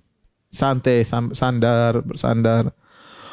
Santai, 0.53 1.01
sandar, 1.33 2.05
bersandar. 2.05 2.69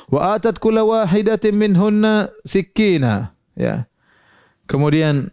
Wa 0.09 0.40
atat 0.40 0.57
kulla 0.57 0.83
wahidatin 0.83 1.53
minhunna 1.53 2.33
sikina, 2.42 3.37
ya. 3.53 3.85
Kemudian 4.64 5.29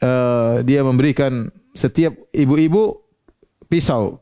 uh, 0.00 0.64
dia 0.64 0.80
memberikan 0.80 1.52
setiap 1.76 2.16
ibu-ibu 2.32 3.04
pisau. 3.68 4.18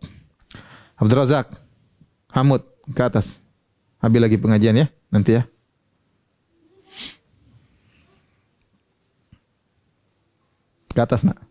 Abdul 0.99 1.23
Razak, 1.23 1.55
Hamud 2.39 2.63
ke 2.95 3.03
atas. 3.03 3.43
Habis 3.99 4.23
lagi 4.23 4.39
pengajian 4.39 4.79
ya, 4.79 4.87
nanti 5.11 5.35
ya. 5.35 5.43
Ke 10.95 11.03
atas 11.03 11.27
nak. 11.27 11.43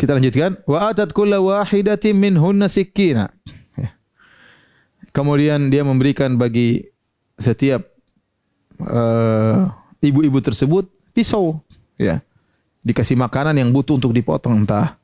Kita 0.00 0.16
lanjutkan. 0.16 0.64
Wa 0.64 0.88
atat 0.90 1.12
kulla 1.12 1.44
wahidatin 1.44 2.16
minhunna 2.16 2.72
sikina. 2.72 3.28
Ya. 3.76 3.92
Kemudian 5.12 5.68
dia 5.68 5.84
memberikan 5.84 6.40
bagi 6.40 6.88
setiap 7.36 7.84
uh, 8.80 9.68
ibu-ibu 10.00 10.40
tersebut 10.40 10.88
pisau, 11.12 11.60
ya. 12.00 12.24
Dikasih 12.80 13.16
makanan 13.20 13.60
yang 13.60 13.70
butuh 13.76 14.00
untuk 14.00 14.16
dipotong 14.16 14.64
entah 14.64 14.96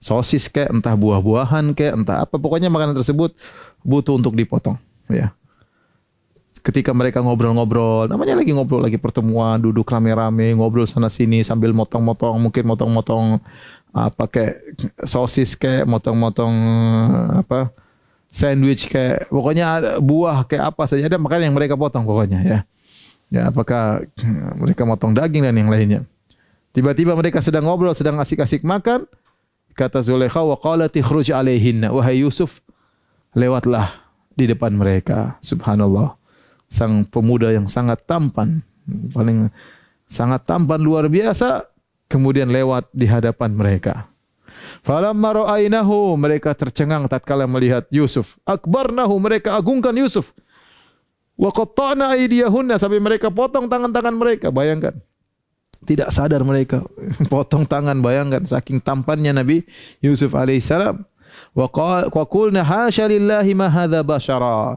sosis 0.00 0.48
kayak 0.48 0.72
entah 0.72 0.96
buah-buahan 0.96 1.76
kayak 1.76 1.92
entah 2.00 2.24
apa. 2.24 2.40
Pokoknya 2.40 2.72
makanan 2.72 2.96
tersebut 2.96 3.36
butuh 3.84 4.16
untuk 4.16 4.32
dipotong 4.32 4.80
ya. 5.12 5.36
Ketika 6.60 6.92
mereka 6.92 7.24
ngobrol-ngobrol 7.24 8.08
namanya 8.08 8.36
lagi 8.40 8.52
ngobrol 8.52 8.84
lagi 8.84 9.00
pertemuan 9.00 9.56
duduk 9.60 9.88
rame-rame 9.88 10.52
ngobrol 10.52 10.84
sana 10.84 11.08
sini 11.08 11.40
sambil 11.40 11.72
motong-motong 11.72 12.36
mungkin 12.36 12.68
motong-motong 12.68 13.40
apa 13.96 14.24
kayak 14.28 14.60
sosis 15.08 15.56
kayak 15.56 15.88
motong-motong 15.88 16.52
apa 17.40 17.72
sandwich 18.28 18.92
kayak 18.92 19.26
pokoknya 19.32 19.98
buah 20.04 20.44
kayak 20.44 20.76
apa 20.76 20.82
saja 20.84 21.08
ada 21.08 21.16
makanan 21.16 21.48
yang 21.48 21.56
mereka 21.56 21.80
potong 21.80 22.04
pokoknya 22.04 22.40
ya. 22.44 22.58
Ya 23.30 23.46
apakah 23.48 24.04
mereka 24.58 24.82
motong 24.84 25.14
daging 25.14 25.46
dan 25.46 25.54
yang 25.56 25.70
lainnya. 25.70 26.02
Tiba-tiba 26.76 27.16
mereka 27.16 27.40
sedang 27.40 27.66
ngobrol 27.66 27.96
sedang 27.96 28.18
asik-asik 28.20 28.62
makan 28.66 29.08
Kata 29.80 30.04
Zulekha 30.04 30.44
wa 30.44 30.60
qalat 30.60 30.92
ikhruj 30.92 31.32
alaihinna. 31.32 31.88
Wahai 31.88 32.20
Yusuf, 32.20 32.60
lewatlah 33.32 33.88
di 34.36 34.44
depan 34.44 34.76
mereka. 34.76 35.40
Subhanallah. 35.40 36.20
Sang 36.68 37.08
pemuda 37.08 37.48
yang 37.48 37.64
sangat 37.64 38.04
tampan, 38.04 38.60
paling 39.16 39.48
sangat 40.04 40.44
tampan 40.44 40.84
luar 40.84 41.08
biasa, 41.08 41.64
kemudian 42.12 42.52
lewat 42.52 42.92
di 42.92 43.08
hadapan 43.08 43.56
mereka. 43.56 44.12
Falamma 44.84 45.48
ra'ainahu 45.48 46.12
mereka 46.20 46.52
tercengang 46.52 47.08
tatkala 47.08 47.48
melihat 47.48 47.88
Yusuf. 47.88 48.36
Akbarnahu 48.44 49.16
mereka 49.16 49.56
agungkan 49.56 49.96
Yusuf. 49.96 50.36
Wa 51.40 51.48
qatta'na 51.48 52.20
aydiyahunna 52.20 52.76
sampai 52.76 53.00
mereka 53.00 53.32
potong 53.32 53.64
tangan-tangan 53.64 54.12
mereka. 54.12 54.52
Bayangkan. 54.52 55.00
Tidak 55.80 56.12
sadar 56.12 56.44
mereka 56.44 56.84
potong 57.32 57.64
tangan 57.64 57.98
bayangkan 58.04 58.44
saking 58.44 58.84
tampannya 58.84 59.32
Nabi 59.32 59.64
Yusuf 60.04 60.36
alaihissalam. 60.36 61.02
Wa 61.56 61.66
qulna 62.26 62.66
hasya 62.66 63.08
lillahi 63.08 63.52
ma 63.56 63.72
hadza 63.72 64.04
bashara. 64.04 64.76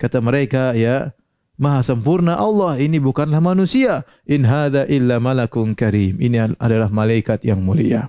Kata 0.00 0.18
mereka 0.18 0.72
ya 0.72 1.12
Maha 1.60 1.84
sempurna 1.84 2.40
Allah 2.40 2.80
ini 2.80 2.96
bukanlah 2.96 3.36
manusia. 3.36 4.08
In 4.24 4.48
hadza 4.48 4.88
illa 4.88 5.20
malakun 5.20 5.76
karim. 5.76 6.16
Ini 6.16 6.56
adalah 6.56 6.88
malaikat 6.88 7.44
yang 7.44 7.60
mulia. 7.60 8.08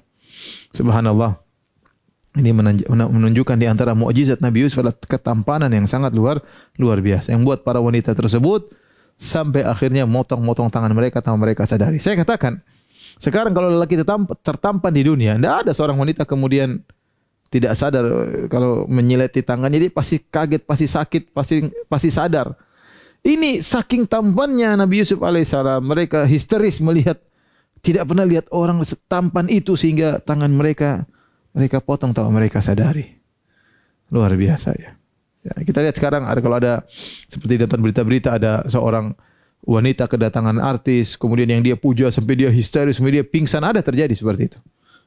Subhanallah. 0.71 1.35
Ini 2.31 2.55
menunjukkan 2.87 3.59
di 3.59 3.67
antara 3.67 3.91
mukjizat 3.91 4.39
Nabi 4.39 4.63
Yusuf 4.63 4.79
adalah 4.79 4.95
ketampanan 4.95 5.67
yang 5.67 5.83
sangat 5.83 6.15
luar 6.15 6.39
luar 6.79 7.03
biasa 7.03 7.35
yang 7.35 7.43
buat 7.43 7.67
para 7.67 7.83
wanita 7.83 8.15
tersebut 8.15 8.71
sampai 9.21 9.61
akhirnya 9.61 10.09
motong-motong 10.09 10.73
tangan 10.73 10.89
mereka 10.97 11.21
tanpa 11.21 11.45
mereka 11.45 11.61
sadari. 11.69 12.01
Saya 12.01 12.17
katakan, 12.17 12.57
sekarang 13.21 13.53
kalau 13.53 13.69
lelaki 13.69 14.01
tertampan 14.41 14.89
di 14.89 15.05
dunia, 15.05 15.37
tidak 15.37 15.53
ada 15.61 15.71
seorang 15.77 16.01
wanita 16.01 16.25
kemudian 16.25 16.81
tidak 17.53 17.77
sadar 17.77 18.05
kalau 18.49 18.89
menyileti 18.89 19.45
tangannya 19.45 19.85
dia 19.85 19.91
pasti 19.93 20.17
kaget, 20.17 20.65
pasti 20.65 20.89
sakit, 20.89 21.23
pasti 21.29 21.69
pasti 21.85 22.09
sadar. 22.09 22.57
Ini 23.21 23.61
saking 23.61 24.09
tampannya 24.09 24.73
Nabi 24.73 25.05
Yusuf 25.05 25.21
alaihissalam, 25.21 25.85
mereka 25.85 26.25
histeris 26.25 26.81
melihat 26.81 27.21
tidak 27.85 28.09
pernah 28.09 28.25
lihat 28.25 28.49
orang 28.49 28.81
setampan 28.81 29.45
itu 29.53 29.77
sehingga 29.77 30.17
tangan 30.17 30.49
mereka 30.49 31.05
mereka 31.53 31.77
potong 31.77 32.17
tanpa 32.17 32.33
mereka 32.33 32.57
sadari. 32.57 33.21
Luar 34.09 34.33
biasa 34.33 34.73
ya. 34.73 35.00
Ya, 35.41 35.53
kita 35.65 35.81
lihat 35.81 35.97
sekarang 35.97 36.29
ada 36.29 36.37
kalau 36.37 36.57
ada 36.61 36.73
seperti 37.25 37.65
datang 37.65 37.81
berita-berita 37.81 38.37
ada 38.37 38.61
seorang 38.69 39.17
wanita 39.65 40.09
kedatangan 40.09 40.57
artis, 40.61 41.17
kemudian 41.17 41.49
yang 41.49 41.61
dia 41.61 41.77
puja 41.77 42.09
sampai 42.09 42.37
dia 42.37 42.49
histeris, 42.49 42.97
sampai 42.97 43.21
dia 43.21 43.25
pingsan, 43.25 43.61
ada 43.61 43.81
terjadi 43.81 44.13
seperti 44.13 44.53
itu. 44.53 44.59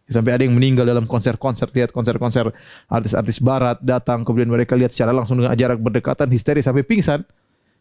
Sampai 0.05 0.37
ada 0.37 0.44
yang 0.44 0.53
meninggal 0.53 0.85
dalam 0.85 1.09
konser-konser, 1.09 1.73
lihat 1.73 1.88
konser-konser 1.88 2.53
artis-artis 2.90 3.40
barat 3.40 3.81
datang, 3.81 4.20
kemudian 4.23 4.53
mereka 4.53 4.77
lihat 4.77 4.92
secara 4.92 5.16
langsung 5.16 5.40
dengan 5.40 5.57
jarak 5.57 5.81
berdekatan, 5.81 6.29
histeris 6.29 6.68
sampai 6.68 6.85
pingsan. 6.85 7.25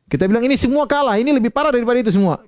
Kita 0.08 0.30
bilang 0.30 0.46
ini 0.48 0.56
semua 0.56 0.88
kalah, 0.88 1.20
ini 1.20 1.36
lebih 1.36 1.52
parah 1.52 1.74
daripada 1.74 2.00
itu 2.00 2.16
semua. 2.16 2.40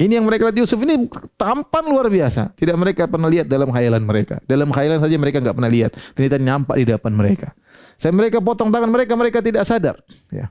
Ini 0.00 0.16
yang 0.16 0.24
mereka 0.24 0.48
lihat 0.48 0.56
Yusuf 0.56 0.80
ini 0.80 1.04
tampan 1.36 1.84
luar 1.84 2.08
biasa. 2.08 2.56
Tidak 2.56 2.72
mereka 2.72 3.04
pernah 3.04 3.28
lihat 3.28 3.44
dalam 3.44 3.68
khayalan 3.68 4.00
mereka. 4.00 4.40
Dalam 4.48 4.72
khayalan 4.72 4.96
saja 4.96 5.12
mereka 5.20 5.44
nggak 5.44 5.52
pernah 5.52 5.68
lihat. 5.68 5.92
Ternyata 6.16 6.36
nampak 6.40 6.76
di 6.80 6.84
depan 6.88 7.12
mereka. 7.12 7.52
Saya 8.00 8.16
mereka 8.16 8.40
potong 8.40 8.72
tangan 8.72 8.88
mereka, 8.88 9.12
mereka 9.12 9.44
tidak 9.44 9.68
sadar. 9.68 10.00
Ya. 10.32 10.48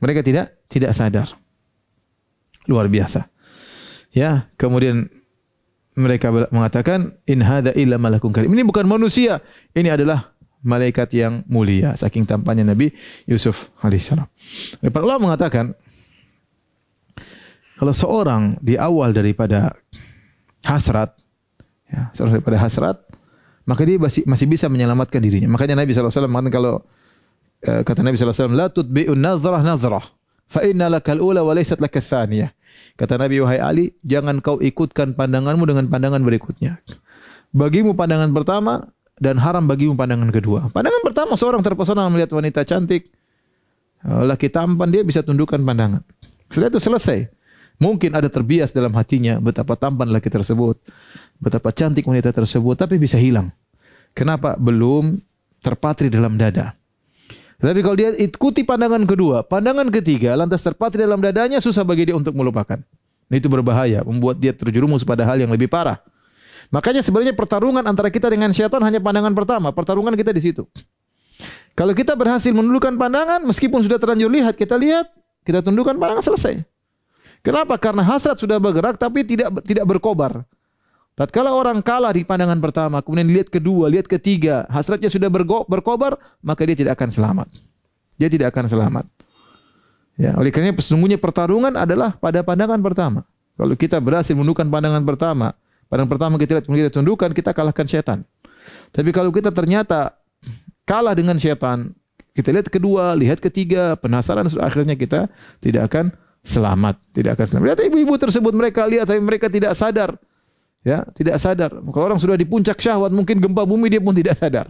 Mereka 0.00 0.24
tidak 0.24 0.56
tidak 0.72 0.96
sadar. 0.96 1.28
Luar 2.64 2.88
biasa. 2.88 3.28
Ya, 4.16 4.48
kemudian 4.56 5.12
mereka 5.92 6.32
mengatakan 6.48 7.20
in 7.28 7.44
hada 7.44 7.76
illa 7.76 8.00
malakun 8.00 8.32
karim. 8.32 8.48
Ini 8.48 8.64
bukan 8.64 8.88
manusia, 8.88 9.44
ini 9.76 9.92
adalah 9.92 10.32
malaikat 10.64 11.12
yang 11.12 11.44
mulia. 11.44 11.92
Saking 12.00 12.24
tampannya 12.24 12.64
Nabi 12.64 12.96
Yusuf 13.28 13.68
alaihissalam. 13.84 14.24
Para 14.88 15.04
ulama 15.04 15.28
mengatakan 15.28 15.76
kalau 17.74 17.92
seorang 17.92 18.42
di 18.62 18.78
awal 18.78 19.10
daripada 19.10 19.74
hasrat, 20.62 21.14
ya, 21.90 22.10
daripada 22.14 22.58
hasrat, 22.58 22.96
maka 23.66 23.82
dia 23.82 23.98
masih, 23.98 24.22
masih 24.28 24.46
bisa 24.46 24.70
menyelamatkan 24.70 25.18
dirinya. 25.18 25.50
Makanya 25.50 25.82
Nabi 25.82 25.90
SAW 25.90 26.30
mengatakan 26.30 26.52
kalau 26.54 26.74
uh, 27.66 27.82
kata 27.82 28.00
Nabi 28.04 28.14
SAW, 28.14 28.54
La 28.54 28.70
tutbi'un 28.70 29.18
nazrah 29.18 29.64
nazrah, 29.64 30.04
fa 30.46 30.62
inna 30.62 30.86
lakal 30.86 31.18
ula 31.18 31.42
wa 31.42 31.52
laysat 31.56 31.80
lakas 31.80 32.06
thaniyah. 32.06 32.52
Kata 32.94 33.18
Nabi 33.18 33.42
wahai 33.42 33.58
Ali, 33.58 33.84
jangan 34.06 34.38
kau 34.38 34.62
ikutkan 34.62 35.18
pandanganmu 35.18 35.66
dengan 35.66 35.90
pandangan 35.90 36.22
berikutnya. 36.22 36.78
Bagimu 37.54 37.94
pandangan 37.94 38.30
pertama 38.30 38.86
dan 39.18 39.38
haram 39.38 39.66
bagimu 39.66 39.94
pandangan 39.98 40.30
kedua. 40.30 40.70
Pandangan 40.70 41.02
pertama 41.02 41.34
seorang 41.34 41.62
terpesona 41.62 42.06
melihat 42.10 42.34
wanita 42.34 42.62
cantik, 42.66 43.10
Laki 44.04 44.52
tampan 44.52 44.92
dia 44.92 45.00
bisa 45.00 45.24
tundukkan 45.24 45.56
pandangan. 45.64 46.04
Setelah 46.52 46.68
itu 46.76 46.80
selesai. 46.80 47.18
Mungkin 47.82 48.14
ada 48.14 48.30
terbias 48.30 48.70
dalam 48.70 48.94
hatinya 48.94 49.42
betapa 49.42 49.74
tampan 49.74 50.14
laki 50.14 50.30
tersebut, 50.30 50.78
betapa 51.42 51.74
cantik 51.74 52.06
wanita 52.06 52.30
tersebut, 52.30 52.78
tapi 52.78 52.96
bisa 53.02 53.18
hilang. 53.18 53.50
Kenapa? 54.14 54.54
Belum 54.54 55.18
terpatri 55.58 56.06
dalam 56.06 56.38
dada. 56.38 56.78
Tapi 57.58 57.80
kalau 57.82 57.96
dia 57.96 58.14
ikuti 58.14 58.62
pandangan 58.62 59.02
kedua, 59.08 59.42
pandangan 59.42 59.90
ketiga, 59.90 60.38
lantas 60.38 60.62
terpatri 60.62 61.02
dalam 61.02 61.18
dadanya, 61.18 61.58
susah 61.58 61.82
bagi 61.82 62.12
dia 62.12 62.16
untuk 62.16 62.36
melupakan. 62.36 62.78
Nah, 63.26 63.36
itu 63.40 63.48
berbahaya, 63.48 64.04
membuat 64.04 64.36
dia 64.36 64.52
terjerumus 64.52 65.02
pada 65.02 65.24
hal 65.24 65.40
yang 65.40 65.50
lebih 65.50 65.66
parah. 65.66 65.98
Makanya 66.68 67.00
sebenarnya 67.00 67.32
pertarungan 67.32 67.82
antara 67.82 68.12
kita 68.12 68.28
dengan 68.28 68.52
syaitan 68.52 68.80
hanya 68.84 69.00
pandangan 69.00 69.32
pertama. 69.32 69.72
Pertarungan 69.72 70.12
kita 70.14 70.30
di 70.30 70.42
situ. 70.44 70.68
Kalau 71.74 71.90
kita 71.96 72.14
berhasil 72.14 72.54
menundukkan 72.54 72.94
pandangan, 72.94 73.42
meskipun 73.42 73.82
sudah 73.82 73.98
terlanjur 73.98 74.30
lihat, 74.30 74.54
kita 74.54 74.78
lihat, 74.78 75.10
kita 75.42 75.64
tundukkan 75.64 75.98
pandangan 75.98 76.22
selesai. 76.22 76.73
Kenapa? 77.44 77.76
Karena 77.76 78.00
hasrat 78.00 78.40
sudah 78.40 78.56
bergerak 78.56 78.96
tapi 78.96 79.20
tidak 79.20 79.52
tidak 79.68 79.84
berkobar. 79.84 80.48
Tatkala 81.14 81.54
orang 81.54 81.78
kalah 81.78 82.10
di 82.10 82.26
pandangan 82.26 82.58
pertama, 82.58 82.98
kemudian 82.98 83.30
lihat 83.30 83.46
kedua, 83.46 83.86
lihat 83.86 84.10
ketiga, 84.10 84.66
hasratnya 84.66 85.06
sudah 85.06 85.30
berkobar, 85.70 86.18
maka 86.42 86.66
dia 86.66 86.74
tidak 86.74 86.98
akan 86.98 87.14
selamat. 87.14 87.48
Dia 88.18 88.26
tidak 88.26 88.50
akan 88.50 88.66
selamat. 88.66 89.06
Ya, 90.18 90.34
oleh 90.34 90.50
karena 90.50 90.74
sesungguhnya 90.74 91.14
pertarungan 91.20 91.70
adalah 91.74 92.18
pada 92.18 92.42
pandangan 92.42 92.82
pertama. 92.82 93.20
Kalau 93.54 93.74
kita 93.78 94.02
berhasil 94.02 94.34
menundukkan 94.34 94.66
pandangan 94.66 95.06
pertama, 95.06 95.54
pandangan 95.86 96.10
pertama 96.10 96.34
kita 96.34 96.58
lihat, 96.58 96.66
kita 96.66 96.90
tundukkan, 96.90 97.30
kita 97.30 97.50
kalahkan 97.54 97.86
setan. 97.86 98.18
Tapi 98.90 99.14
kalau 99.14 99.30
kita 99.30 99.54
ternyata 99.54 100.18
kalah 100.82 101.14
dengan 101.14 101.38
setan, 101.38 101.94
kita 102.34 102.50
lihat 102.50 102.66
kedua, 102.66 103.14
lihat 103.14 103.38
ketiga, 103.38 103.94
penasaran 103.94 104.50
akhirnya 104.58 104.98
kita 104.98 105.30
tidak 105.62 105.86
akan 105.86 106.10
selamat, 106.44 107.00
tidak 107.16 107.40
akan 107.40 107.46
selamat. 107.48 107.66
Lihat 107.72 107.80
ibu-ibu 107.88 108.14
tersebut 108.20 108.52
mereka 108.52 108.84
lihat 108.84 109.08
tapi 109.08 109.18
mereka 109.24 109.48
tidak 109.48 109.72
sadar. 109.72 110.14
Ya, 110.84 111.00
tidak 111.16 111.40
sadar. 111.40 111.72
Kalau 111.72 112.04
orang 112.04 112.20
sudah 112.20 112.36
di 112.36 112.44
puncak 112.44 112.76
syahwat, 112.76 113.08
mungkin 113.08 113.40
gempa 113.40 113.64
bumi 113.64 113.88
dia 113.88 114.04
pun 114.04 114.12
tidak 114.12 114.36
sadar. 114.36 114.68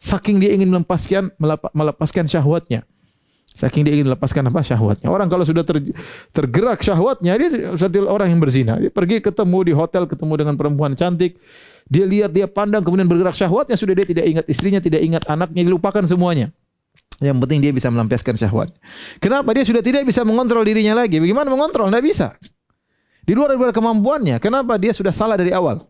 Saking 0.00 0.40
dia 0.40 0.56
ingin 0.56 0.72
melepaskan 0.72 1.28
melepaskan 1.76 2.24
syahwatnya. 2.24 2.88
Saking 3.52 3.84
dia 3.84 3.92
ingin 3.92 4.08
melepaskan 4.08 4.40
apa 4.48 4.64
syahwatnya. 4.64 5.12
Orang 5.12 5.28
kalau 5.28 5.44
sudah 5.44 5.60
ter, 5.60 5.84
tergerak 6.32 6.80
syahwatnya, 6.80 7.36
dia 7.36 7.76
seperti 7.76 8.00
orang 8.00 8.32
yang 8.32 8.40
berzina. 8.40 8.80
Dia 8.80 8.88
pergi 8.88 9.20
ketemu 9.20 9.58
di 9.68 9.72
hotel, 9.76 10.08
ketemu 10.08 10.32
dengan 10.40 10.54
perempuan 10.56 10.96
cantik. 10.96 11.36
Dia 11.84 12.08
lihat, 12.08 12.32
dia 12.32 12.48
pandang, 12.48 12.80
kemudian 12.80 13.04
bergerak 13.04 13.36
syahwatnya. 13.36 13.76
Sudah 13.76 13.92
dia 13.92 14.06
tidak 14.08 14.24
ingat 14.24 14.44
istrinya, 14.48 14.80
tidak 14.80 15.04
ingat 15.04 15.28
anaknya, 15.28 15.68
dilupakan 15.68 16.00
semuanya. 16.08 16.54
Yang 17.20 17.38
penting 17.44 17.60
dia 17.60 17.72
bisa 17.76 17.92
melampiaskan 17.92 18.32
syahwat. 18.32 18.72
Kenapa? 19.20 19.52
Dia 19.52 19.64
sudah 19.68 19.84
tidak 19.84 20.08
bisa 20.08 20.24
mengontrol 20.24 20.64
dirinya 20.64 20.96
lagi. 20.96 21.20
Bagaimana 21.20 21.52
mengontrol? 21.52 21.92
Tidak 21.92 22.04
bisa. 22.04 22.32
Di 23.28 23.36
luar 23.36 23.52
dari 23.52 23.76
kemampuannya. 23.76 24.40
Kenapa? 24.40 24.80
Dia 24.80 24.96
sudah 24.96 25.12
salah 25.12 25.36
dari 25.36 25.52
awal. 25.52 25.84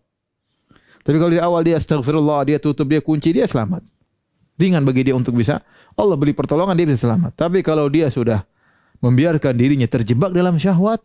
Tapi 1.00 1.16
kalau 1.16 1.30
dari 1.30 1.40
awal 1.40 1.62
dia 1.62 1.78
astagfirullah, 1.78 2.44
dia 2.50 2.58
tutup, 2.58 2.90
dia 2.90 2.98
kunci, 2.98 3.30
dia 3.30 3.46
selamat. 3.46 3.86
Ringan 4.60 4.84
bagi 4.84 5.08
dia 5.08 5.16
untuk 5.16 5.40
bisa 5.40 5.64
Allah 5.96 6.20
beri 6.20 6.36
pertolongan 6.36 6.76
dia 6.76 6.84
bisa 6.84 7.08
selamat. 7.08 7.32
Tapi 7.32 7.64
kalau 7.64 7.88
dia 7.88 8.12
sudah 8.12 8.44
membiarkan 9.00 9.56
dirinya 9.56 9.88
terjebak 9.88 10.36
dalam 10.36 10.60
syahwat, 10.60 11.00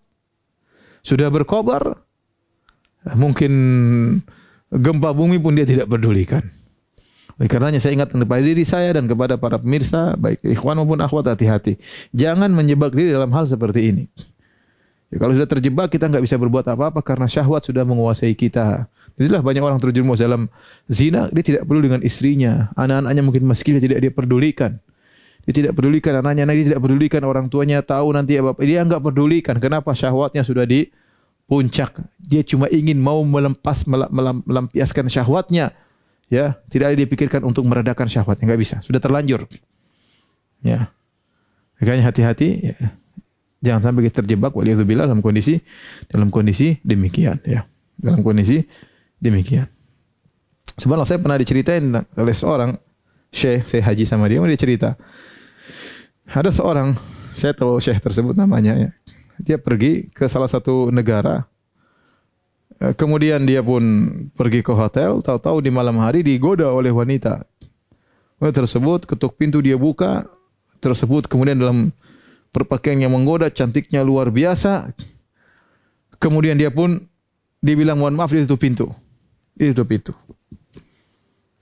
sudah 1.06 1.32
berkobar, 1.32 2.02
mungkin 3.16 3.54
gempa 4.74 5.14
bumi 5.16 5.40
pun 5.40 5.56
dia 5.56 5.64
tidak 5.64 5.88
pedulikan. 5.88 6.44
Oleh 7.36 7.52
karenanya 7.52 7.84
saya 7.84 8.00
ingat 8.00 8.16
kepada 8.16 8.40
diri 8.40 8.64
saya 8.64 8.96
dan 8.96 9.12
kepada 9.12 9.36
para 9.36 9.60
pemirsa, 9.60 10.16
baik 10.16 10.40
ikhwan 10.44 10.80
maupun 10.80 11.04
akhwat 11.04 11.36
hati-hati. 11.36 11.76
Jangan 12.16 12.48
menjebak 12.48 12.96
diri 12.96 13.12
dalam 13.12 13.28
hal 13.36 13.44
seperti 13.44 13.92
ini. 13.92 14.04
Ya, 15.12 15.20
kalau 15.20 15.36
sudah 15.36 15.50
terjebak 15.50 15.92
kita 15.92 16.08
nggak 16.08 16.24
bisa 16.24 16.40
berbuat 16.40 16.64
apa-apa 16.72 17.04
karena 17.04 17.28
syahwat 17.28 17.68
sudah 17.68 17.84
menguasai 17.84 18.32
kita. 18.40 18.88
Itulah 19.20 19.44
banyak 19.44 19.64
orang 19.64 19.80
terjerumus 19.80 20.20
dalam 20.20 20.48
zina, 20.88 21.28
dia 21.32 21.44
tidak 21.44 21.64
peduli 21.68 21.88
dengan 21.88 22.04
istrinya, 22.04 22.72
anak-anaknya 22.76 23.22
mungkin 23.24 23.44
miskin 23.48 23.80
tidak 23.80 24.00
dia 24.00 24.12
pedulikan. 24.12 24.80
Dia 25.48 25.54
tidak 25.54 25.72
pedulikan 25.78 26.20
anaknya, 26.20 26.50
dia 26.52 26.74
tidak 26.74 26.82
pedulikan 26.82 27.22
orang 27.22 27.46
tuanya 27.52 27.80
tahu 27.86 28.16
nanti 28.16 28.40
apa. 28.40 28.58
Dia 28.66 28.82
enggak 28.82 29.04
pedulikan. 29.06 29.56
Kenapa 29.62 29.94
syahwatnya 29.94 30.42
sudah 30.42 30.66
di 30.66 30.90
puncak. 31.46 32.02
Dia 32.18 32.42
cuma 32.42 32.66
ingin 32.74 32.98
mau 32.98 33.22
melempas 33.22 33.86
melampiaskan 33.86 35.06
syahwatnya 35.06 35.70
Ya, 36.26 36.58
tidak 36.74 36.94
ada 36.94 36.98
dipikirkan 36.98 37.46
untuk 37.46 37.64
meredakan 37.70 38.10
syahwat, 38.10 38.42
enggak 38.42 38.58
bisa, 38.58 38.76
sudah 38.82 38.98
terlanjur. 38.98 39.46
Ya. 40.66 40.90
Makanya 41.78 42.10
hati-hati 42.10 42.74
ya. 42.74 42.78
Jangan 43.62 43.82
sampai 43.92 44.10
kita 44.10 44.22
terjebak 44.22 44.54
waliyadzubillah 44.54 45.10
dalam 45.10 45.26
kondisi 45.26 45.58
dalam 46.10 46.30
kondisi 46.30 46.78
demikian 46.86 47.42
ya. 47.46 47.66
Dalam 47.98 48.22
kondisi 48.22 48.62
demikian. 49.22 49.70
Sebenarnya 50.76 51.08
saya 51.08 51.20
pernah 51.22 51.38
diceritain 51.40 51.86
oleh 52.20 52.36
seorang 52.36 52.76
syekh, 53.32 53.68
saya 53.70 53.82
haji 53.86 54.04
sama 54.04 54.28
dia, 54.28 54.44
dia 54.44 54.60
cerita. 54.60 54.90
Ada 56.28 56.52
seorang, 56.52 57.00
saya 57.32 57.56
tahu 57.56 57.80
syekh 57.80 58.04
tersebut 58.04 58.36
namanya 58.36 58.76
ya. 58.76 58.90
Dia 59.40 59.58
pergi 59.60 60.12
ke 60.12 60.28
salah 60.28 60.48
satu 60.48 60.92
negara 60.92 61.48
kemudian 62.96 63.44
dia 63.48 63.64
pun 63.64 63.84
pergi 64.36 64.62
ke 64.62 64.74
hotel, 64.76 65.24
tahu-tahu 65.24 65.64
di 65.64 65.72
malam 65.72 65.98
hari 66.00 66.22
digoda 66.22 66.68
oleh 66.70 66.92
wanita. 66.92 67.48
Wanita 68.40 68.68
tersebut 68.68 69.08
ketuk 69.08 69.40
pintu 69.40 69.64
dia 69.64 69.80
buka, 69.80 70.28
tersebut 70.84 71.26
kemudian 71.32 71.56
dalam 71.56 71.96
perpakaian 72.52 73.00
yang 73.00 73.16
menggoda, 73.16 73.48
cantiknya 73.48 74.04
luar 74.04 74.28
biasa. 74.32 74.92
Kemudian 76.20 76.56
dia 76.56 76.72
pun 76.72 77.00
dibilang 77.60 78.00
mohon 78.00 78.16
maaf 78.16 78.32
di 78.32 78.44
tutup 78.44 78.60
pintu. 78.62 78.88
Ditutup 79.56 79.88
pintu. 79.88 80.14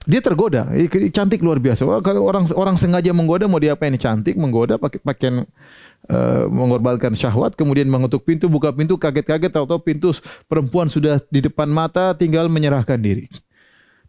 Dia 0.04 0.20
tergoda, 0.20 0.68
cantik 1.08 1.40
luar 1.40 1.56
biasa. 1.56 1.88
Kalau 2.04 2.28
orang 2.28 2.44
orang 2.52 2.76
sengaja 2.76 3.08
menggoda 3.16 3.48
mau 3.48 3.56
dia 3.56 3.72
apa 3.72 3.88
ini 3.88 3.96
cantik 3.96 4.36
menggoda 4.36 4.76
pakai 4.76 5.00
pakaian 5.00 5.48
uh, 6.08 6.48
mengorbankan 6.48 7.12
syahwat, 7.16 7.56
kemudian 7.56 7.88
mengetuk 7.88 8.24
pintu, 8.24 8.48
buka 8.48 8.72
pintu, 8.72 8.96
kaget-kaget, 8.96 9.52
tahu-tahu 9.52 9.80
pintu 9.80 10.08
perempuan 10.48 10.88
sudah 10.88 11.20
di 11.28 11.44
depan 11.44 11.68
mata, 11.68 12.12
tinggal 12.16 12.48
menyerahkan 12.48 12.96
diri. 13.00 13.28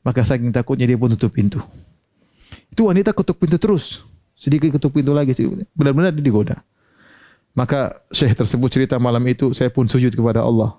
Maka 0.05 0.21
saking 0.21 0.53
takutnya 0.53 0.85
dia 0.85 0.99
pun 0.99 1.09
tutup 1.17 1.33
pintu. 1.33 1.59
Itu 2.69 2.91
wanita 2.91 3.15
ketuk 3.15 3.41
pintu 3.41 3.57
terus, 3.57 4.05
sedikit 4.37 4.75
ketuk 4.77 4.93
pintu 4.93 5.15
lagi, 5.15 5.33
benar-benar 5.73 6.13
dia 6.13 6.21
digoda. 6.21 6.61
Maka 7.55 8.03
syekh 8.11 8.35
tersebut 8.35 8.67
cerita 8.67 8.99
malam 8.99 9.23
itu, 9.31 9.55
saya 9.55 9.71
pun 9.71 9.87
sujud 9.87 10.11
kepada 10.11 10.43
Allah. 10.43 10.75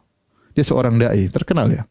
Dia 0.52 0.60
seorang 0.60 1.00
dai, 1.00 1.32
terkenal 1.32 1.72
ya. 1.72 1.88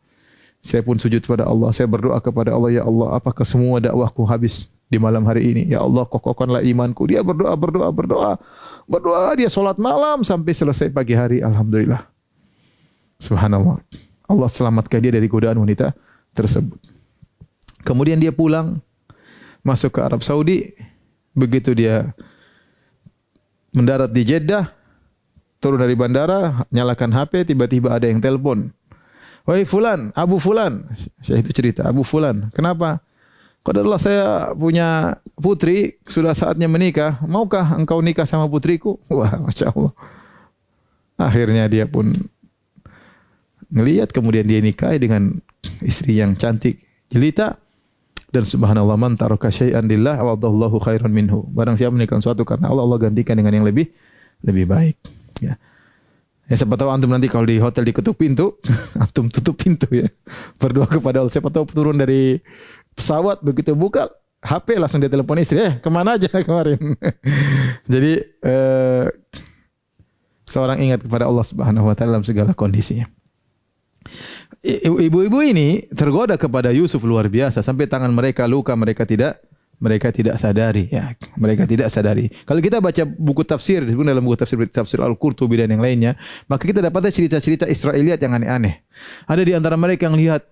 Saya 0.61 0.81
pun 0.81 0.97
sujud 0.97 1.21
kepada 1.21 1.45
Allah, 1.45 1.69
saya 1.73 1.85
berdoa 1.85 2.17
kepada 2.21 2.53
Allah, 2.53 2.73
ya 2.73 2.83
Allah, 2.85 3.17
apakah 3.17 3.45
semua 3.45 3.77
dakwahku 3.77 4.25
habis 4.25 4.69
di 4.89 4.97
malam 4.97 5.21
hari 5.25 5.53
ini? 5.53 5.63
Ya 5.69 5.81
Allah, 5.81 6.05
kokohkanlah 6.05 6.65
imanku. 6.65 7.05
Dia 7.09 7.21
berdoa, 7.21 7.53
berdoa, 7.53 7.89
berdoa. 7.93 8.31
Berdoa 8.86 9.34
dia 9.34 9.50
solat 9.50 9.82
malam 9.82 10.21
sampai 10.21 10.54
selesai 10.54 10.93
pagi 10.93 11.17
hari. 11.17 11.41
Alhamdulillah. 11.41 12.06
Subhanallah. 13.17 13.82
Allah 14.26 14.50
selamatkan 14.50 15.02
dia 15.02 15.13
dari 15.13 15.26
godaan 15.26 15.58
wanita 15.62 15.93
tersebut. 16.34 16.78
Kemudian 17.86 18.17
dia 18.17 18.34
pulang 18.34 18.82
masuk 19.65 19.98
ke 19.98 20.00
Arab 20.02 20.21
Saudi. 20.21 20.74
Begitu 21.36 21.76
dia 21.76 22.15
mendarat 23.76 24.08
di 24.13 24.24
Jeddah, 24.24 24.71
turun 25.60 25.84
dari 25.84 25.98
bandara, 26.00 26.63
nyalakan 26.71 27.12
HP, 27.12 27.52
tiba-tiba 27.52 27.91
ada 27.91 28.08
yang 28.08 28.24
telepon. 28.24 28.71
Wahai 29.43 29.67
Fulan, 29.67 30.15
Abu 30.15 30.39
Fulan. 30.39 30.89
Saya 31.21 31.43
itu 31.43 31.52
cerita, 31.52 31.86
Abu 31.86 32.02
Fulan. 32.02 32.50
Kenapa? 32.56 33.04
Qadarullah 33.65 33.97
saya 33.97 34.54
punya 34.54 35.17
putri, 35.34 35.97
sudah 36.06 36.38
saatnya 36.38 36.69
menikah. 36.69 37.17
Maukah 37.25 37.73
engkau 37.73 37.97
nikah 37.97 38.30
sama 38.30 38.45
putriku? 38.45 39.01
Wah, 39.10 39.34
Masya 39.49 39.73
Allah. 39.73 39.93
Akhirnya 41.17 41.65
dia 41.65 41.89
pun 41.89 42.13
ngelihat 43.74 44.13
kemudian 44.13 44.45
dia 44.45 44.61
nikah 44.61 44.93
dengan 45.01 45.41
istri 45.82 46.22
yang 46.22 46.38
cantik 46.38 46.78
jelita 47.09 47.57
dan 48.30 48.45
subhanallah 48.45 48.99
man 48.99 49.18
taraka 49.18 49.49
syai'an 49.49 49.89
lillah 49.89 50.22
wadallahu 50.22 50.78
khairan 50.78 51.09
minhu. 51.09 51.47
Barang 51.49 51.74
siapa 51.74 51.95
menikah 51.95 52.22
sesuatu 52.22 52.45
karena 52.45 52.70
Allah 52.70 52.86
Allah 52.86 53.09
gantikan 53.09 53.34
dengan 53.34 53.49
yang 53.55 53.66
lebih 53.66 53.89
lebih 54.45 54.70
baik. 54.70 54.97
Ya. 55.41 55.57
Ya 56.45 56.53
siapa 56.53 56.78
tahu 56.78 56.93
antum 56.93 57.09
nanti 57.09 57.26
kalau 57.26 57.49
di 57.49 57.57
hotel 57.57 57.89
diketuk 57.89 58.22
pintu, 58.22 58.61
antum 59.01 59.26
tutup 59.34 59.57
pintu 59.57 59.89
ya. 59.89 60.05
Berdoa 60.61 60.86
kepada 60.86 61.26
Allah. 61.26 61.34
Siapa 61.34 61.49
tahu 61.49 61.66
turun 61.74 61.97
dari 61.97 62.38
pesawat 62.96 63.43
begitu 63.43 63.76
buka 63.76 64.08
HP 64.46 64.78
langsung 64.78 65.02
dia 65.02 65.10
telepon 65.10 65.41
istri, 65.41 65.58
eh 65.58 65.82
ke 65.82 65.89
mana 65.89 66.16
aja 66.16 66.30
kemarin? 66.48 66.78
Jadi 67.89 68.14
eh, 68.46 69.06
seorang 70.46 70.78
ingat 70.80 71.02
kepada 71.02 71.26
Allah 71.26 71.46
Subhanahu 71.46 71.89
Wa 71.89 71.96
Taala 71.98 72.18
dalam 72.18 72.26
segala 72.26 72.54
kondisinya. 72.54 73.10
Ibu-ibu 74.66 75.41
ini 75.41 75.89
tergoda 75.93 76.38
kepada 76.38 76.70
Yusuf 76.70 77.02
luar 77.06 77.26
biasa 77.30 77.66
sampai 77.66 77.89
tangan 77.89 78.10
mereka 78.14 78.46
luka 78.46 78.74
mereka 78.78 79.06
tidak 79.06 79.41
mereka 79.78 80.10
tidak 80.10 80.39
sadari 80.39 80.88
ya 80.89 81.14
mereka 81.36 81.68
tidak 81.68 81.91
sadari 81.91 82.32
kalau 82.48 82.62
kita 82.64 82.80
baca 82.80 83.04
buku 83.06 83.43
tafsir 83.43 83.84
disebut 83.84 84.08
dalam 84.08 84.24
buku 84.24 84.39
tafsir 84.39 84.58
tafsir 84.72 85.04
Al-Qurtubi 85.04 85.60
dan 85.60 85.70
yang 85.70 85.84
lainnya 85.84 86.16
maka 86.48 86.64
kita 86.66 86.82
dapatnya 86.82 87.12
cerita-cerita 87.12 87.66
Israeliat 87.68 88.18
yang 88.24 88.34
aneh-aneh 88.39 88.82
ada 89.28 89.41
di 89.43 89.52
antara 89.54 89.76
mereka 89.76 90.08
yang 90.08 90.18
lihat 90.18 90.48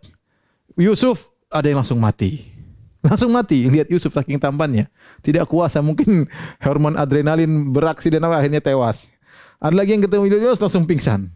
Yusuf 0.76 1.33
ada 1.54 1.70
yang 1.70 1.80
langsung 1.80 2.02
mati 2.02 2.44
langsung 3.06 3.30
mati 3.30 3.70
lihat 3.70 3.88
Yusuf 3.88 4.12
saking 4.12 4.42
tampannya 4.42 4.90
tidak 5.22 5.46
kuasa 5.46 5.80
mungkin 5.80 6.26
hormon 6.66 6.98
adrenalin 6.98 7.70
beraksi 7.70 8.10
dan 8.10 8.26
akhirnya 8.26 8.60
tewas 8.60 9.14
ada 9.62 9.78
lagi 9.78 9.96
yang 9.96 10.04
ketemu 10.04 10.28
Yusuf 10.42 10.60
langsung 10.66 10.84
pingsan 10.90 11.30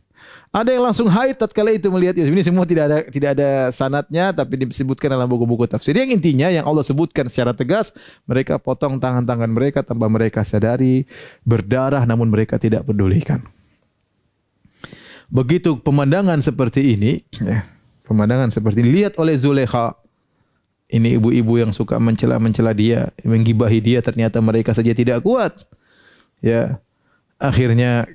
ada 0.47 0.71
yang 0.71 0.79
langsung 0.79 1.11
haid 1.11 1.35
tatkala 1.37 1.75
itu 1.75 1.91
melihat 1.91 2.15
Yusuf. 2.17 2.31
Ini 2.31 2.43
semua 2.43 2.63
tidak 2.63 2.83
ada 2.89 2.97
tidak 3.05 3.29
ada 3.37 3.49
sanatnya 3.69 4.31
tapi 4.31 4.65
disebutkan 4.65 5.11
dalam 5.11 5.27
buku-buku 5.27 5.67
tafsir. 5.67 5.93
Yang 5.93 6.17
intinya 6.17 6.47
yang 6.47 6.63
Allah 6.63 6.81
sebutkan 6.87 7.27
secara 7.27 7.51
tegas, 7.51 7.91
mereka 8.23 8.55
potong 8.57 8.97
tangan-tangan 8.97 9.51
mereka 9.51 9.83
tanpa 9.83 10.07
mereka 10.07 10.41
sadari, 10.47 11.03
berdarah 11.43 12.07
namun 12.07 12.31
mereka 12.31 12.55
tidak 12.55 12.87
pedulikan. 12.87 13.43
Begitu 15.27 15.75
pemandangan 15.83 16.39
seperti 16.39 16.95
ini, 16.95 17.21
ya, 17.43 17.67
pemandangan 18.07 18.49
seperti 18.49 18.81
ini 18.81 19.03
lihat 19.03 19.19
oleh 19.19 19.35
Zulekha. 19.35 19.93
Ini 20.87 21.19
ibu-ibu 21.19 21.59
yang 21.59 21.75
suka 21.75 21.99
mencela-mencela 21.99 22.71
dia, 22.71 23.11
menggibahi 23.19 23.83
dia, 23.83 23.99
ternyata 23.99 24.39
mereka 24.39 24.71
saja 24.71 24.95
tidak 24.95 25.19
kuat. 25.19 25.51
Ya. 26.39 26.79
Akhirnya 27.35 28.07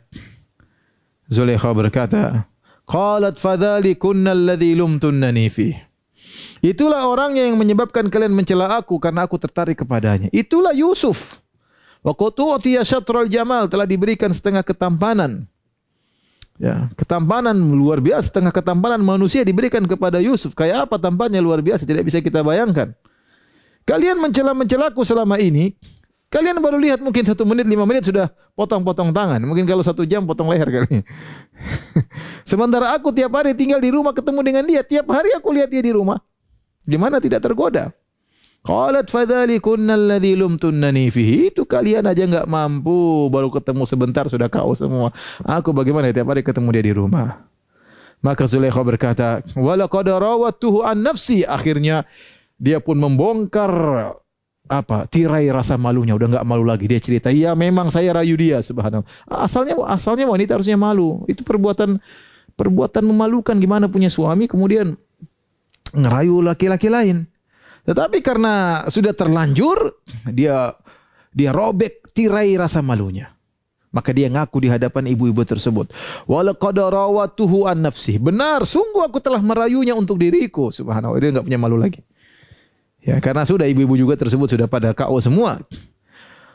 Zulekha 1.29 1.69
berkata, 1.77 2.49
Qalat 2.89 3.37
fadhalikunna 3.37 4.33
alladhi 4.33 4.73
lumtunnani 4.73 5.47
fi. 5.53 5.77
Itulah 6.65 7.05
orang 7.11 7.37
yang 7.37 7.61
menyebabkan 7.61 8.09
kalian 8.09 8.33
mencela 8.33 8.79
aku 8.81 8.97
karena 8.97 9.29
aku 9.29 9.37
tertarik 9.37 9.85
kepadanya. 9.85 10.33
Itulah 10.33 10.73
Yusuf. 10.73 11.43
Wa 12.03 12.17
qutu'tiya 12.17 12.83
syatral 12.83 13.31
jamal 13.31 13.69
telah 13.71 13.87
diberikan 13.87 14.33
setengah 14.33 14.65
ketampanan. 14.67 15.47
Ya, 16.63 16.87
ketampanan 16.95 17.59
luar 17.75 17.99
biasa, 17.99 18.31
setengah 18.31 18.55
ketampanan 18.55 19.03
manusia 19.03 19.43
diberikan 19.43 19.83
kepada 19.83 20.23
Yusuf. 20.23 20.55
Kayak 20.55 20.87
apa 20.87 20.95
tampannya 20.95 21.43
luar 21.43 21.59
biasa, 21.59 21.83
tidak 21.83 22.07
bisa 22.07 22.23
kita 22.23 22.39
bayangkan. 22.47 22.95
Kalian 23.83 24.23
mencela-mencelaku 24.23 25.03
selama 25.03 25.43
ini, 25.43 25.75
Kalian 26.33 26.65
baru 26.65 26.81
lihat 26.81 27.05
mungkin 27.05 27.29
satu 27.29 27.45
menit, 27.45 27.69
lima 27.69 27.85
menit 27.85 28.09
sudah 28.09 28.33
potong-potong 28.57 29.13
tangan. 29.13 29.37
Mungkin 29.45 29.69
kalau 29.69 29.85
satu 29.85 30.09
jam 30.09 30.25
potong 30.25 30.49
leher 30.49 30.65
kali. 30.65 31.05
Sementara 32.49 32.97
aku 32.97 33.13
tiap 33.13 33.37
hari 33.37 33.53
tinggal 33.53 33.77
di 33.85 33.93
rumah 33.93 34.17
ketemu 34.17 34.41
dengan 34.41 34.65
dia. 34.65 34.81
Tiap 34.81 35.05
hari 35.13 35.29
aku 35.37 35.53
lihat 35.53 35.69
dia 35.69 35.85
di 35.85 35.93
rumah. 35.93 36.17
Gimana 36.89 37.21
tidak 37.21 37.45
tergoda? 37.45 37.93
Qalat 38.63 39.11
fadzalikunna 39.11 39.99
alladzi 39.99 40.39
lumtunnani 40.39 41.11
fihi. 41.11 41.51
Itu 41.51 41.67
kalian 41.67 42.07
aja 42.07 42.23
enggak 42.23 42.47
mampu 42.47 43.27
baru 43.27 43.51
ketemu 43.51 43.83
sebentar 43.83 44.25
sudah 44.31 44.47
kau 44.47 44.71
semua. 44.79 45.11
Aku 45.43 45.75
bagaimana 45.75 46.15
tiap 46.15 46.31
hari 46.31 46.47
ketemu 46.47 46.69
dia 46.71 46.85
di 46.87 46.95
rumah. 46.95 47.43
Maka 48.23 48.47
Zulaikha 48.47 48.87
berkata, 48.87 49.43
"Wa 49.59 49.75
laqad 49.75 50.07
rawatuhu 50.07 50.87
an 50.87 51.03
nafsi." 51.03 51.43
Akhirnya 51.43 52.07
dia 52.55 52.79
pun 52.79 52.95
membongkar 53.03 53.75
apa 54.71 55.11
tirai 55.11 55.51
rasa 55.51 55.75
malunya 55.75 56.15
udah 56.15 56.39
nggak 56.39 56.47
malu 56.47 56.63
lagi 56.63 56.87
dia 56.87 57.03
cerita 57.03 57.29
iya 57.35 57.53
memang 57.53 57.91
saya 57.91 58.15
rayu 58.15 58.39
dia 58.39 58.63
subhanallah 58.63 59.05
asalnya 59.27 59.75
asalnya 59.91 60.25
wanita 60.25 60.57
harusnya 60.57 60.79
malu 60.79 61.27
itu 61.27 61.43
perbuatan 61.43 61.99
perbuatan 62.55 63.05
memalukan 63.05 63.59
gimana 63.59 63.91
punya 63.91 64.09
suami 64.09 64.47
kemudian 64.47 64.95
ngerayu 65.93 66.41
laki-laki 66.41 66.89
lain 66.89 67.27
tetapi 67.83 68.23
karena 68.23 68.87
sudah 68.87 69.15
terlanjur 69.15 70.03
dia 70.31 70.75
dia 71.33 71.51
robek 71.51 72.13
tirai 72.15 72.55
rasa 72.55 72.85
malunya 72.85 73.33
maka 73.93 74.11
dia 74.11 74.33
ngaku 74.33 74.57
di 74.65 74.69
hadapan 74.73 75.13
ibu-ibu 75.13 75.45
tersebut. 75.45 75.93
Walaqad 76.25 76.81
rawatuhu 76.81 77.69
an 77.69 77.85
nafsi. 77.85 78.17
Benar, 78.17 78.65
sungguh 78.65 79.05
aku 79.05 79.21
telah 79.21 79.39
merayunya 79.45 79.93
untuk 79.93 80.17
diriku. 80.17 80.73
Subhanallah, 80.73 81.21
dia 81.21 81.29
enggak 81.29 81.45
punya 81.45 81.61
malu 81.61 81.77
lagi. 81.77 82.01
Ya, 83.05 83.21
karena 83.21 83.45
sudah 83.45 83.69
ibu-ibu 83.69 83.93
juga 84.01 84.17
tersebut 84.17 84.49
sudah 84.49 84.65
pada 84.65 84.97
KO 84.97 85.21
semua. 85.21 85.61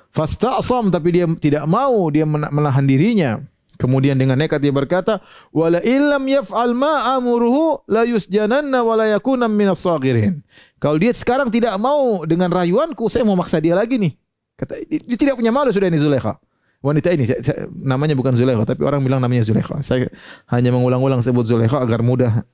Fasta'sam 0.09 0.89
tapi 0.89 1.13
dia 1.13 1.29
tidak 1.37 1.69
mau, 1.69 2.09
dia 2.09 2.25
menahan 2.25 2.89
dirinya. 2.89 3.37
Kemudian 3.77 4.17
dengan 4.17 4.35
nekat 4.35 4.57
dia 4.57 4.73
berkata, 4.73 5.21
"Wala 5.53 5.77
illam 5.85 6.25
yaf'al 6.25 6.73
ma 6.73 7.13
amuruhu 7.13 7.85
la 7.85 8.03
yusjananna 8.09 8.81
wa 8.81 8.97
yakuna 9.05 9.45
minas 9.45 9.85
saghirin." 9.85 10.41
Kalau 10.81 10.97
dia 10.97 11.13
sekarang 11.13 11.53
tidak 11.53 11.77
mau 11.77 12.25
dengan 12.25 12.49
rayuanku, 12.49 13.05
saya 13.09 13.21
mau 13.21 13.37
maksa 13.37 13.61
dia 13.61 13.77
lagi 13.77 14.01
nih. 14.01 14.13
Kata 14.57 14.81
dia 14.81 15.17
tidak 15.17 15.37
punya 15.37 15.53
malu 15.53 15.69
sudah 15.69 15.85
ini 15.85 16.01
Zulekha. 16.01 16.41
Wanita 16.81 17.09
ini 17.13 17.25
saya, 17.25 17.41
saya, 17.41 17.69
namanya 17.69 18.17
bukan 18.17 18.33
Zulekha, 18.33 18.65
tapi 18.65 18.81
orang 18.81 19.01
bilang 19.05 19.21
namanya 19.21 19.45
Zulekha. 19.45 19.81
Saya 19.85 20.09
hanya 20.49 20.73
mengulang-ulang 20.73 21.21
sebut 21.21 21.45
Zulekha 21.45 21.77
agar 21.77 22.01
mudah 22.01 22.45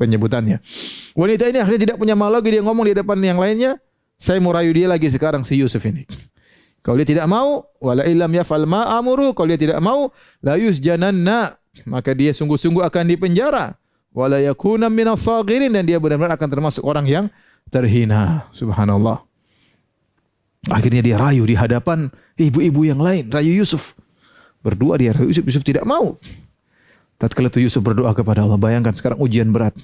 penyebutannya. 0.00 0.64
Wanita 1.12 1.44
ini 1.48 1.60
akhirnya 1.60 1.80
tidak 1.92 1.96
punya 2.00 2.16
malu 2.16 2.40
lagi 2.40 2.56
dia 2.56 2.62
ngomong 2.64 2.88
di 2.88 2.94
depan 2.96 3.20
yang 3.20 3.36
lainnya, 3.36 3.76
saya 4.20 4.40
mau 4.40 4.52
rayu 4.52 4.72
dia 4.72 4.88
lagi 4.88 5.08
sekarang 5.08 5.44
si 5.44 5.60
Yusuf 5.60 5.80
ini. 5.84 6.04
Kalau 6.80 6.96
dia 6.96 7.08
tidak 7.12 7.26
mau, 7.28 7.68
wala 7.76 8.08
illam 8.08 8.32
yafal 8.32 8.64
ma 8.64 8.88
amuru, 8.96 9.36
kalau 9.36 9.52
dia 9.52 9.60
tidak 9.60 9.80
mau, 9.84 10.08
la 10.40 10.56
yusjananna, 10.56 11.60
maka 11.84 12.16
dia 12.16 12.32
sungguh-sungguh 12.32 12.80
akan 12.88 13.04
dipenjara. 13.12 13.76
Wala 14.10 14.42
yakuna 14.42 14.90
minas 14.90 15.22
sagirin 15.22 15.70
dan 15.70 15.86
dia 15.86 16.00
benar-benar 16.00 16.34
akan 16.34 16.48
termasuk 16.50 16.82
orang 16.82 17.06
yang 17.06 17.24
terhina. 17.70 18.50
Subhanallah. 18.50 19.22
Akhirnya 20.68 21.00
dia 21.00 21.16
rayu 21.16 21.46
di 21.46 21.56
hadapan 21.56 22.10
ibu-ibu 22.36 22.84
yang 22.84 23.00
lain, 23.00 23.30
rayu 23.32 23.54
Yusuf. 23.54 23.96
Berdua 24.60 25.00
dia 25.00 25.14
rayu 25.14 25.32
Yusuf, 25.32 25.44
Yusuf 25.46 25.64
tidak 25.64 25.86
mau. 25.88 26.16
Tatkala 27.20 27.52
itu 27.52 27.64
Yusuf 27.64 27.84
berdoa 27.84 28.12
kepada 28.16 28.44
Allah, 28.44 28.56
bayangkan 28.56 28.96
sekarang 28.96 29.20
ujian 29.20 29.52
berat. 29.52 29.76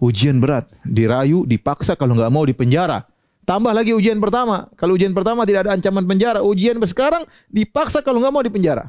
Ujian 0.00 0.40
berat, 0.40 0.66
dirayu, 0.82 1.44
dipaksa 1.44 1.94
kalau 1.94 2.16
nggak 2.16 2.32
mau 2.32 2.44
dipenjara. 2.44 3.06
Tambah 3.44 3.76
lagi 3.76 3.92
ujian 3.92 4.16
pertama. 4.20 4.72
Kalau 4.74 4.96
ujian 4.96 5.12
pertama 5.12 5.44
tidak 5.44 5.68
ada 5.68 5.76
ancaman 5.76 6.04
penjara, 6.08 6.40
ujian 6.40 6.80
sekarang 6.88 7.28
dipaksa 7.52 8.00
kalau 8.00 8.20
nggak 8.24 8.32
mau 8.32 8.40
dipenjara. 8.40 8.88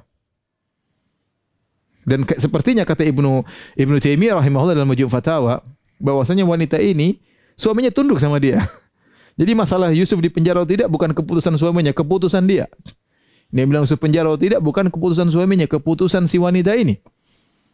Dan 2.08 2.24
ke, 2.24 2.40
sepertinya 2.40 2.88
kata 2.88 3.04
Ibnu 3.04 3.44
Ibnu 3.76 3.98
Taimiyah 4.00 4.40
rahimahullah 4.40 4.78
dalam 4.78 4.88
Majmu' 4.88 5.12
Fatawa, 5.12 5.60
bahwasanya 6.00 6.48
wanita 6.48 6.80
ini 6.80 7.20
suaminya 7.60 7.92
tunduk 7.92 8.22
sama 8.24 8.40
dia. 8.40 8.64
Jadi 9.40 9.52
masalah 9.52 9.92
Yusuf 9.92 10.24
di 10.24 10.32
penjara 10.32 10.64
atau 10.64 10.70
tidak 10.72 10.88
bukan 10.88 11.12
keputusan 11.12 11.60
suaminya, 11.60 11.92
keputusan 11.92 12.48
dia. 12.48 12.72
Dia 13.52 13.68
bilang 13.68 13.84
Yusuf 13.84 14.00
penjara 14.00 14.32
atau 14.32 14.40
tidak 14.40 14.64
bukan 14.64 14.88
keputusan 14.88 15.28
suaminya, 15.28 15.68
keputusan 15.68 16.32
si 16.32 16.40
wanita 16.40 16.72
ini. 16.80 16.96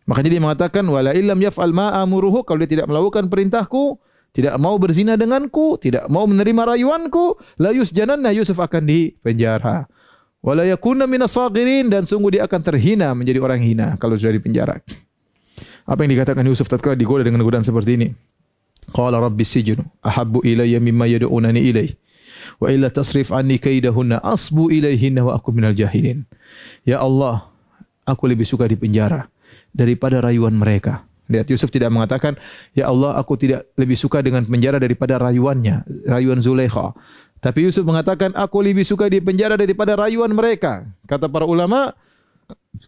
Makanya 0.09 0.29
dia 0.33 0.41
mengatakan 0.41 0.83
wala 0.89 1.13
illam 1.13 1.37
yaf'al 1.37 1.69
ma 1.69 1.93
amuruhu 2.01 2.41
kalau 2.41 2.65
dia 2.65 2.81
tidak 2.81 2.89
melakukan 2.89 3.29
perintahku, 3.29 4.01
tidak 4.31 4.55
mau 4.63 4.79
berzina 4.79 5.19
denganku, 5.19 5.75
tidak 5.75 6.07
mau 6.07 6.23
menerima 6.23 6.75
rayuanku, 6.75 7.35
la 7.59 7.75
yusjananna 7.75 8.31
Yusuf 8.31 8.55
akan 8.55 8.87
dipenjara. 8.87 9.91
Wala 10.41 10.65
yakuna 10.65 11.05
minas 11.05 11.37
dan 11.37 12.03
sungguh 12.07 12.39
dia 12.39 12.49
akan 12.49 12.61
terhina 12.65 13.13
menjadi 13.13 13.37
orang 13.43 13.61
hina 13.61 13.87
kalau 14.01 14.17
sudah 14.17 14.33
dipenjara. 14.33 14.81
Apa 15.85 16.01
yang 16.01 16.17
dikatakan 16.17 16.41
Yusuf 16.47 16.65
tatkala 16.65 16.97
digoda 16.97 17.21
dengan 17.21 17.45
godaan 17.45 17.61
seperti 17.61 17.99
ini? 17.99 18.07
Qala 18.89 19.21
rabbi 19.21 19.45
sijnu 19.45 19.85
ahabbu 20.01 20.41
ilayya 20.41 20.81
mimma 20.81 21.05
yad'unani 21.05 21.61
ilayhi 21.61 21.93
wa 22.57 22.67
illa 22.73 22.89
tasrif 22.89 23.29
anni 23.29 23.61
kaidahunna 23.61 24.23
asbu 24.25 24.73
ilayhinna 24.73 25.27
wa 25.27 25.37
aku 25.37 25.53
minal 25.53 25.77
jahilin. 25.77 26.25
Ya 26.87 27.03
Allah, 27.03 27.51
aku 28.07 28.25
lebih 28.25 28.47
suka 28.47 28.65
di 28.65 28.79
penjara 28.79 29.29
daripada 29.69 30.23
rayuan 30.23 30.57
mereka. 30.57 31.05
Lihat 31.31 31.47
Yusuf 31.47 31.71
tidak 31.71 31.89
mengatakan, 31.89 32.35
"Ya 32.75 32.91
Allah, 32.91 33.15
aku 33.15 33.39
tidak 33.39 33.71
lebih 33.79 33.95
suka 33.95 34.19
dengan 34.19 34.43
penjara 34.43 34.77
daripada 34.77 35.15
rayuannya, 35.15 35.87
rayuan 36.05 36.43
Zulaikha." 36.43 36.91
Tapi 37.41 37.65
Yusuf 37.65 37.87
mengatakan, 37.87 38.35
"Aku 38.37 38.61
lebih 38.61 38.85
suka 38.85 39.09
di 39.09 39.23
penjara 39.23 39.55
daripada 39.55 39.97
rayuan 39.97 40.29
mereka." 40.29 40.85
Kata 41.09 41.25
para 41.31 41.47
ulama 41.47 41.95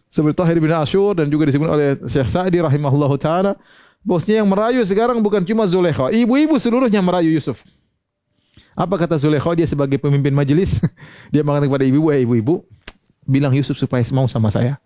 seperti 0.08 0.36
Tahir 0.38 0.58
bin 0.60 0.72
Ashur 0.72 1.16
dan 1.18 1.26
juga 1.28 1.48
disebut 1.48 1.68
oleh 1.68 1.98
Syekh 2.06 2.28
Sa'di 2.30 2.60
rahimahullahu 2.60 3.16
taala, 3.18 3.56
bosnya 4.04 4.40
yang 4.40 4.48
merayu 4.48 4.80
sekarang 4.84 5.18
bukan 5.20 5.42
cuma 5.42 5.64
Zulaikha, 5.64 6.12
ibu-ibu 6.12 6.56
seluruhnya 6.60 7.00
merayu 7.00 7.32
Yusuf. 7.32 7.64
Apa 8.74 8.98
kata 8.98 9.14
Zulaikha 9.18 9.54
dia 9.54 9.66
sebagai 9.70 9.98
pemimpin 10.02 10.34
majelis? 10.34 10.82
dia 11.32 11.46
mengatakan 11.46 11.70
kepada 11.70 11.84
ibu-ibu, 11.86 12.08
"Eh 12.10 12.20
ibu-ibu, 12.26 12.54
bilang 13.24 13.54
Yusuf 13.54 13.78
supaya 13.78 14.02
mau 14.10 14.26
sama 14.26 14.50
saya." 14.50 14.82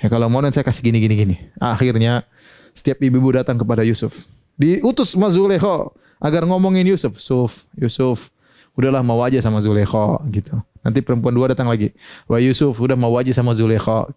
Ya 0.00 0.10
kalau 0.10 0.26
mau 0.28 0.42
nanti 0.42 0.60
saya 0.60 0.66
kasih 0.66 0.84
gini 0.84 0.98
gini 1.00 1.14
gini. 1.14 1.36
Akhirnya 1.56 2.26
setiap 2.74 2.98
ibu-ibu 3.00 3.38
datang 3.38 3.56
kepada 3.56 3.86
Yusuf. 3.86 4.26
Diutus 4.58 5.14
sama 5.14 5.30
Zulekho 5.30 5.94
agar 6.18 6.42
ngomongin 6.44 6.84
Yusuf. 6.84 7.16
Yusuf, 7.16 7.64
Yusuf, 7.78 8.28
udahlah 8.74 9.00
mau 9.00 9.22
aja 9.22 9.38
sama 9.38 9.62
Zulekho 9.62 10.20
gitu. 10.34 10.58
Nanti 10.84 11.00
perempuan 11.00 11.32
dua 11.32 11.54
datang 11.54 11.70
lagi. 11.70 11.94
Wah 12.28 12.42
Yusuf, 12.42 12.76
udah 12.76 12.98
mau 12.98 13.14
aja 13.16 13.32
sama 13.32 13.56
Zulekho. 13.56 14.10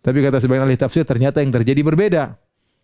Tapi 0.00 0.18
kata 0.22 0.40
sebagian 0.40 0.64
ahli 0.64 0.78
tafsir 0.78 1.04
ternyata 1.04 1.44
yang 1.44 1.52
terjadi 1.52 1.82
berbeda. 1.84 2.38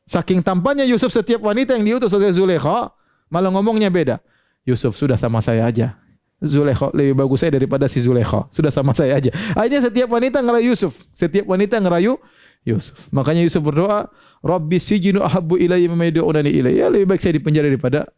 Saking 0.04 0.42
tampannya 0.42 0.84
Yusuf 0.84 1.14
setiap 1.14 1.40
wanita 1.40 1.78
yang 1.78 1.86
diutus 1.86 2.10
oleh 2.12 2.34
Zulekho, 2.34 2.90
malah 3.30 3.50
ngomongnya 3.54 3.88
beda. 3.88 4.18
Yusuf 4.66 4.98
sudah 4.98 5.16
sama 5.16 5.40
saya 5.40 5.64
aja. 5.64 5.96
Zulaikha 6.40 6.88
lebih 6.96 7.20
bagus 7.20 7.44
saya 7.44 7.52
daripada 7.52 7.84
si 7.84 8.00
Zulaikha. 8.00 8.48
Sudah 8.48 8.72
sama 8.72 8.96
saya 8.96 9.20
aja. 9.20 9.28
Akhirnya 9.52 9.84
setiap 9.84 10.08
wanita 10.08 10.40
ngerayu 10.40 10.72
Yusuf. 10.72 10.96
Setiap 11.12 11.44
wanita 11.44 11.76
ngerayu 11.76 12.16
Yusuf. 12.64 13.08
Makanya 13.10 13.40
Yusuf 13.44 13.64
berdoa, 13.64 14.12
Rabbi 14.44 14.76
sijinu 14.76 15.24
ahabbu 15.24 15.56
ilayya 15.56 15.88
mimma 15.88 16.08
yad'unani 16.12 16.50
ilayya. 16.52 16.86
Ya, 16.86 16.92
lebih 16.92 17.08
baik 17.08 17.20
saya 17.24 17.36
di 17.36 17.42
penjara 17.42 17.68
daripada 17.68 18.08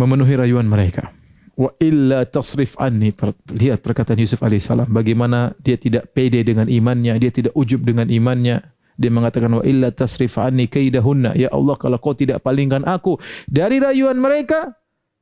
memenuhi 0.00 0.34
rayuan 0.36 0.64
mereka. 0.64 1.12
Wa 1.58 1.74
illa 1.82 2.24
tasrif 2.24 2.78
anni. 2.78 3.12
Lihat 3.52 3.82
perkataan 3.82 4.20
Yusuf 4.22 4.40
alaihissalam. 4.40 4.88
Bagaimana 4.88 5.52
dia 5.60 5.74
tidak 5.74 6.14
pede 6.14 6.40
dengan 6.46 6.70
imannya. 6.70 7.18
Dia 7.18 7.34
tidak 7.34 7.52
ujub 7.58 7.82
dengan 7.82 8.06
imannya. 8.06 8.62
Dia 8.98 9.10
mengatakan 9.14 9.50
wa 9.54 9.62
illa 9.62 9.94
tasrif 9.94 10.38
anni 10.38 10.66
kaidahunna. 10.66 11.38
Ya 11.38 11.50
Allah 11.54 11.78
kalau 11.78 11.98
kau 12.02 12.14
tidak 12.14 12.42
palingkan 12.42 12.82
aku 12.82 13.18
dari 13.46 13.78
rayuan 13.78 14.18
mereka, 14.18 14.74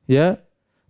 ya 0.09 0.41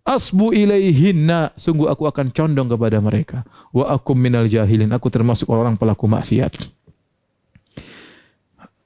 asbu 0.08 0.56
ilaihinna 0.56 1.52
sungguh 1.60 1.92
aku 1.92 2.08
akan 2.08 2.32
condong 2.32 2.72
kepada 2.72 3.04
mereka. 3.04 3.44
Wa 3.76 3.92
akum 3.92 4.16
minal 4.16 4.48
jahilin 4.48 4.96
aku 4.96 5.12
termasuk 5.12 5.52
orang 5.52 5.76
pelaku 5.76 6.08
maksiat. 6.08 6.56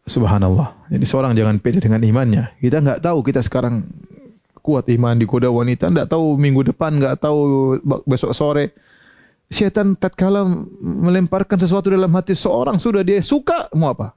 Subhanallah. 0.09 0.89
Jadi 0.89 1.05
seorang 1.05 1.37
jangan 1.37 1.61
pede 1.61 1.85
dengan 1.85 2.01
imannya. 2.01 2.57
Kita 2.57 2.81
enggak 2.81 2.99
tahu 3.05 3.21
kita 3.21 3.45
sekarang 3.45 3.85
kuat 4.65 4.89
iman 4.89 5.13
di 5.13 5.29
kuda 5.29 5.49
wanita 5.49 5.89
enggak 5.93 6.09
tahu 6.09 6.35
minggu 6.41 6.73
depan 6.73 6.97
enggak 6.97 7.21
tahu 7.21 7.77
besok 8.09 8.33
sore. 8.33 8.73
Setan 9.51 9.99
tatkala 9.99 10.47
melemparkan 10.79 11.59
sesuatu 11.59 11.91
dalam 11.91 12.09
hati 12.15 12.33
seorang 12.33 12.79
sudah 12.79 13.03
dia 13.03 13.19
suka 13.19 13.67
mau 13.75 13.91
apa 13.91 14.15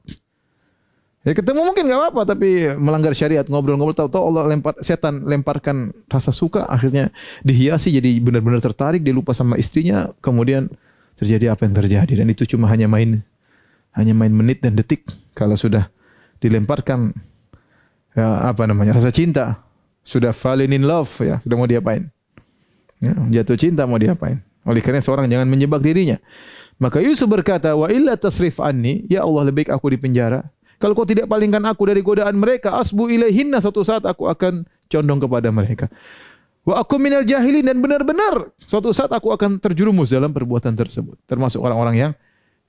Ya 1.25 1.33
ketemu 1.33 1.65
mungkin 1.65 1.89
nggak 1.89 2.01
apa-apa 2.05 2.37
tapi 2.37 2.69
melanggar 2.77 3.17
syariat 3.17 3.49
ngobrol-ngobrol 3.49 3.97
tahu-tahu 3.97 4.29
Allah 4.29 4.45
lempar 4.53 4.77
setan 4.85 5.25
lemparkan 5.25 5.97
rasa 6.05 6.37
suka 6.37 6.69
akhirnya 6.69 7.09
dihiasi 7.41 7.97
jadi 7.97 8.21
benar-benar 8.21 8.61
tertarik 8.61 9.01
dia 9.01 9.17
lupa 9.17 9.33
sama 9.33 9.57
istrinya 9.57 10.13
kemudian 10.21 10.69
terjadi 11.17 11.57
apa 11.57 11.65
yang 11.65 11.75
terjadi. 11.75 12.13
Dan 12.21 12.29
itu 12.29 12.45
cuma 12.45 12.69
hanya 12.69 12.93
main 12.93 13.25
hanya 13.97 14.13
main 14.13 14.37
menit 14.37 14.61
dan 14.61 14.77
detik. 14.77 15.09
Kalau 15.33 15.57
sudah 15.57 15.89
dilemparkan 16.45 17.17
ya, 18.13 18.53
apa 18.53 18.69
namanya 18.69 19.01
rasa 19.01 19.09
cinta 19.09 19.65
sudah 20.05 20.37
falling 20.37 20.77
in 20.77 20.85
love 20.85 21.09
ya 21.25 21.41
sudah 21.41 21.57
mau 21.57 21.65
diapain? 21.65 22.05
Ya, 23.01 23.17
jatuh 23.41 23.57
cinta 23.57 23.89
mau 23.89 23.97
diapain? 23.97 24.45
Oleh 24.69 24.85
karena 24.85 25.01
seorang 25.01 25.25
jangan 25.33 25.49
menyebab 25.49 25.81
dirinya. 25.81 26.21
Maka 26.77 27.01
Yusuf 27.01 27.33
berkata 27.33 27.73
wa 27.73 27.89
illa 27.89 28.13
tasrif 28.21 28.61
anni 28.61 29.09
ya 29.09 29.25
Allah 29.25 29.49
lebih 29.49 29.73
aku 29.73 29.89
di 29.89 29.97
penjara 29.97 30.45
kalau 30.85 30.93
kau 30.93 31.09
tidak 31.09 31.25
palingkan 31.33 31.65
aku 31.65 31.89
dari 31.89 32.05
godaan 32.05 32.37
mereka, 32.37 32.77
asbu 32.77 33.09
ilaihinna 33.09 33.57
suatu 33.65 33.81
saat 33.81 34.05
aku 34.05 34.29
akan 34.29 34.69
condong 34.85 35.17
kepada 35.17 35.49
mereka. 35.49 35.89
Wa 36.61 36.85
aku 36.85 37.01
minal 37.01 37.25
jahilin 37.25 37.65
dan 37.65 37.81
benar-benar 37.81 38.53
suatu 38.61 38.93
saat 38.93 39.09
aku 39.09 39.33
akan 39.33 39.57
terjerumus 39.65 40.13
dalam 40.13 40.29
perbuatan 40.29 40.77
tersebut. 40.77 41.17
Termasuk 41.25 41.65
orang-orang 41.65 41.97
yang 41.97 42.13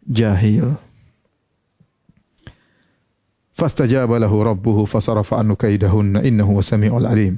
jahil. 0.08 0.80
Fastajaba 3.52 4.16
lahu 4.16 4.48
rabbuhu 4.48 4.88
fasarafa 4.88 5.44
anhu 5.44 5.60
kaidahunna 5.60 6.24
innahu 6.24 6.64
wasami'ul 6.64 7.04
alim. 7.04 7.36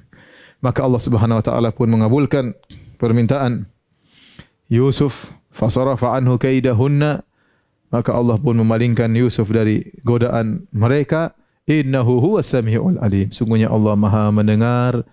Maka 0.61 0.85
Allah 0.85 1.01
Subhanahu 1.01 1.41
wa 1.41 1.45
taala 1.45 1.73
pun 1.73 1.89
mengabulkan 1.89 2.53
permintaan 3.01 3.65
Yusuf 4.69 5.33
fasarafa 5.49 6.13
anhu 6.13 6.37
kaidahunna 6.37 7.25
maka 7.87 8.11
Allah 8.11 8.35
pun 8.35 8.55
memalingkan 8.55 9.11
Yusuf 9.15 9.47
dari 9.51 9.91
godaan 10.03 10.67
mereka. 10.75 11.35
Innahu 11.67 12.23
huwa 12.23 12.39
sami'ul 12.39 12.95
alim. 13.03 13.27
Sungguhnya 13.35 13.67
Allah 13.67 13.99
maha 13.99 14.31
mendengar 14.31 15.03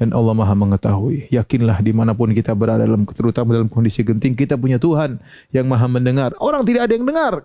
dan 0.00 0.14
Allah 0.16 0.32
maha 0.32 0.56
mengetahui. 0.56 1.28
Yakinlah 1.28 1.84
dimanapun 1.84 2.32
kita 2.32 2.56
berada 2.56 2.88
dalam 2.88 3.04
terutama 3.04 3.52
dalam 3.60 3.68
kondisi 3.68 4.00
genting 4.00 4.32
kita 4.32 4.56
punya 4.56 4.80
Tuhan 4.80 5.20
yang 5.52 5.68
maha 5.68 5.84
mendengar. 5.84 6.32
Orang 6.40 6.64
tidak 6.64 6.88
ada 6.88 6.92
yang 6.96 7.04
dengar. 7.04 7.44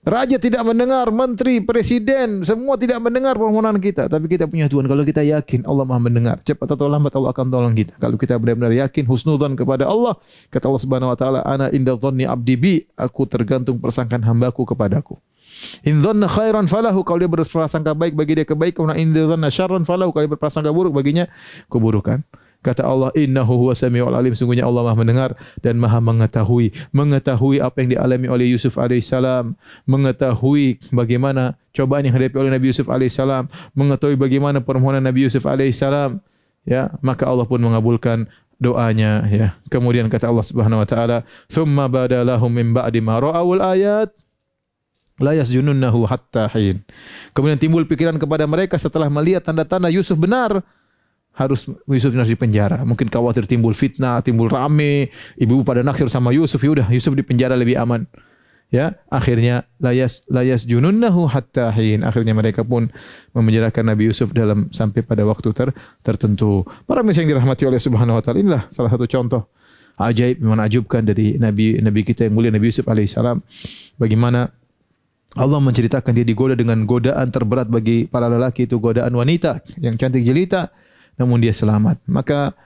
Raja 0.00 0.40
tidak 0.40 0.64
mendengar, 0.64 1.12
menteri, 1.12 1.60
presiden, 1.60 2.40
semua 2.40 2.80
tidak 2.80 3.04
mendengar 3.04 3.36
permohonan 3.36 3.76
kita. 3.76 4.08
Tapi 4.08 4.32
kita 4.32 4.48
punya 4.48 4.64
Tuhan. 4.64 4.88
Kalau 4.88 5.04
kita 5.04 5.20
yakin 5.20 5.68
Allah 5.68 5.84
maha 5.84 6.00
mendengar, 6.00 6.40
cepat 6.40 6.72
atau 6.72 6.88
lambat 6.88 7.12
Allah 7.12 7.36
akan 7.36 7.52
tolong 7.52 7.76
kita. 7.76 8.00
Kalau 8.00 8.16
kita 8.16 8.40
benar-benar 8.40 8.72
yakin, 8.80 9.04
husnudzon 9.04 9.60
kepada 9.60 9.84
Allah, 9.84 10.16
kata 10.48 10.72
Allah 10.72 10.80
Subhanahu 10.80 11.12
Wa 11.12 11.18
Taala, 11.20 11.40
Ana 11.44 11.68
inda 11.68 12.00
dhanni 12.00 12.24
abdi 12.24 12.56
bi, 12.56 12.74
aku 12.96 13.28
tergantung 13.28 13.76
persangkaan 13.76 14.24
hambaku 14.24 14.64
kepadaku. 14.64 15.20
In 15.84 16.00
dhanna 16.00 16.32
khairan 16.32 16.64
falahu, 16.64 17.04
kalau 17.04 17.20
dia 17.20 17.28
berprasangka 17.28 17.92
baik 17.92 18.16
bagi 18.16 18.40
dia 18.40 18.48
kebaikan, 18.48 18.96
in 18.96 19.12
dhanna 19.12 19.52
syarran 19.52 19.84
falahu, 19.84 20.16
kalau 20.16 20.24
dia 20.24 20.32
berprasangka 20.32 20.72
buruk 20.72 20.96
baginya 20.96 21.28
keburukan. 21.68 22.24
Kata 22.60 22.84
Allah, 22.84 23.08
Innahu 23.16 23.68
huwa 23.68 23.72
sami'ul 23.72 24.12
alim. 24.12 24.36
Sungguhnya 24.36 24.68
Allah 24.68 24.84
maha 24.84 24.96
mendengar 25.00 25.30
dan 25.64 25.80
maha 25.80 25.96
mengetahui. 25.96 26.76
Mengetahui 26.92 27.56
apa 27.56 27.80
yang 27.80 27.96
dialami 27.96 28.28
oleh 28.28 28.46
Yusuf 28.52 28.76
alaihissalam. 28.76 29.56
Mengetahui 29.88 30.76
bagaimana 30.92 31.56
cobaan 31.72 32.04
yang 32.04 32.20
dihadapi 32.20 32.36
oleh 32.36 32.52
Nabi 32.52 32.66
Yusuf 32.68 32.92
alaihissalam. 32.92 33.48
Mengetahui 33.72 34.20
bagaimana 34.20 34.60
permohonan 34.60 35.00
Nabi 35.00 35.24
Yusuf 35.24 35.48
alaihissalam. 35.48 36.20
Ya, 36.68 36.92
maka 37.00 37.24
Allah 37.24 37.48
pun 37.48 37.64
mengabulkan 37.64 38.28
doanya 38.60 39.24
ya. 39.32 39.56
Kemudian 39.72 40.12
kata 40.12 40.28
Allah 40.28 40.44
Subhanahu 40.44 40.84
wa 40.84 40.86
taala, 40.86 41.24
"Tsumma 41.48 41.88
badalahum 41.88 42.52
min 42.52 42.76
ba'di 42.76 43.00
ma 43.00 43.16
ra'awul 43.16 43.64
ayat 43.64 44.12
la 45.16 45.32
yasjununnahu 45.32 46.04
hatta 46.04 46.52
hin." 46.52 46.84
Kemudian 47.32 47.56
timbul 47.56 47.88
pikiran 47.88 48.20
kepada 48.20 48.44
mereka 48.44 48.76
setelah 48.76 49.08
melihat 49.08 49.48
tanda-tanda 49.48 49.88
Yusuf 49.88 50.20
benar, 50.20 50.60
harus 51.34 51.70
Yusuf 51.88 52.12
harus 52.12 52.28
di 52.28 52.38
penjara. 52.38 52.82
Mungkin 52.82 53.08
khawatir 53.08 53.46
timbul 53.46 53.72
fitnah, 53.72 54.20
timbul 54.20 54.50
rame, 54.50 55.08
ibu-ibu 55.38 55.62
pada 55.64 55.80
naksir 55.80 56.10
sama 56.10 56.34
Yusuf, 56.34 56.60
ya 56.60 56.70
udah 56.74 56.86
Yusuf 56.90 57.14
di 57.16 57.24
penjara 57.24 57.56
lebih 57.56 57.78
aman. 57.80 58.04
Ya, 58.70 59.02
akhirnya 59.10 59.66
layas 59.82 60.22
layas 60.30 60.62
jununnahu 60.62 61.26
hatta 61.26 61.74
hin. 61.74 62.06
Akhirnya 62.06 62.38
mereka 62.38 62.62
pun 62.62 62.86
memenjarakan 63.34 63.82
Nabi 63.82 64.06
Yusuf 64.06 64.30
dalam 64.30 64.70
sampai 64.70 65.02
pada 65.02 65.26
waktu 65.26 65.50
ter, 65.50 65.74
tertentu. 66.06 66.62
Para 66.86 67.02
yang 67.02 67.26
dirahmati 67.26 67.66
oleh 67.66 67.82
Subhanahu 67.82 68.18
wa 68.18 68.22
taala 68.22 68.38
inilah 68.38 68.62
salah 68.70 68.94
satu 68.94 69.10
contoh 69.10 69.50
ajaib 69.98 70.38
menakjubkan 70.40 71.02
dari 71.02 71.36
Nabi 71.36 71.82
Nabi 71.82 72.00
kita 72.06 72.30
yang 72.30 72.34
mulia 72.38 72.54
Nabi 72.54 72.70
Yusuf 72.70 72.86
alaihissalam. 72.86 73.42
Bagaimana 73.98 74.48
Allah 75.34 75.58
menceritakan 75.62 76.10
dia 76.14 76.26
digoda 76.26 76.54
dengan 76.54 76.86
godaan 76.86 77.26
terberat 77.30 77.66
bagi 77.66 78.06
para 78.06 78.26
lelaki 78.26 78.70
itu 78.70 78.78
godaan 78.78 79.14
wanita 79.14 79.62
yang 79.82 79.94
cantik 79.98 80.22
jelita 80.22 80.70
namun 81.20 81.36
dia 81.44 81.52
selamat. 81.52 82.00
Maka 82.08 82.56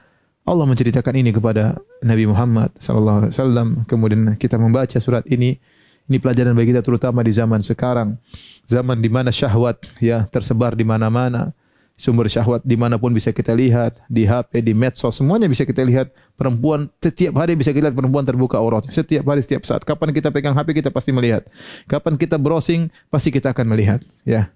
Allah 0.46 0.66
menceritakan 0.70 1.14
ini 1.18 1.34
kepada 1.34 1.74
Nabi 1.98 2.30
Muhammad 2.30 2.70
sallallahu 2.78 3.26
alaihi 3.26 3.32
wasallam. 3.34 3.68
Kemudian 3.90 4.38
kita 4.38 4.54
membaca 4.54 4.94
surat 5.02 5.26
ini. 5.26 5.58
Ini 6.04 6.20
pelajaran 6.20 6.52
bagi 6.52 6.76
kita 6.76 6.84
terutama 6.84 7.24
di 7.24 7.32
zaman 7.32 7.64
sekarang. 7.64 8.20
Zaman 8.68 9.00
di 9.00 9.08
mana 9.08 9.32
syahwat 9.32 9.80
ya 9.98 10.28
tersebar 10.28 10.76
di 10.76 10.84
mana-mana. 10.84 11.56
Sumber 11.96 12.26
syahwat 12.26 12.60
di 12.66 12.74
mana 12.74 12.98
pun 12.98 13.14
bisa 13.14 13.30
kita 13.30 13.54
lihat, 13.54 14.02
di 14.10 14.26
HP, 14.26 14.66
di 14.66 14.74
medsos, 14.74 15.14
semuanya 15.14 15.46
bisa 15.46 15.62
kita 15.62 15.80
lihat. 15.86 16.10
Perempuan 16.34 16.90
setiap 16.98 17.38
hari 17.38 17.54
bisa 17.54 17.70
kita 17.70 17.88
lihat 17.88 17.96
perempuan 17.96 18.26
terbuka 18.26 18.58
auratnya. 18.58 18.90
Setiap 18.92 19.24
hari, 19.24 19.40
setiap 19.46 19.62
saat. 19.64 19.86
Kapan 19.86 20.12
kita 20.12 20.28
pegang 20.34 20.52
HP 20.52 20.84
kita 20.84 20.90
pasti 20.92 21.14
melihat. 21.14 21.46
Kapan 21.88 22.20
kita 22.20 22.36
browsing 22.36 22.92
pasti 23.08 23.32
kita 23.32 23.56
akan 23.56 23.64
melihat. 23.72 24.04
Ya. 24.28 24.52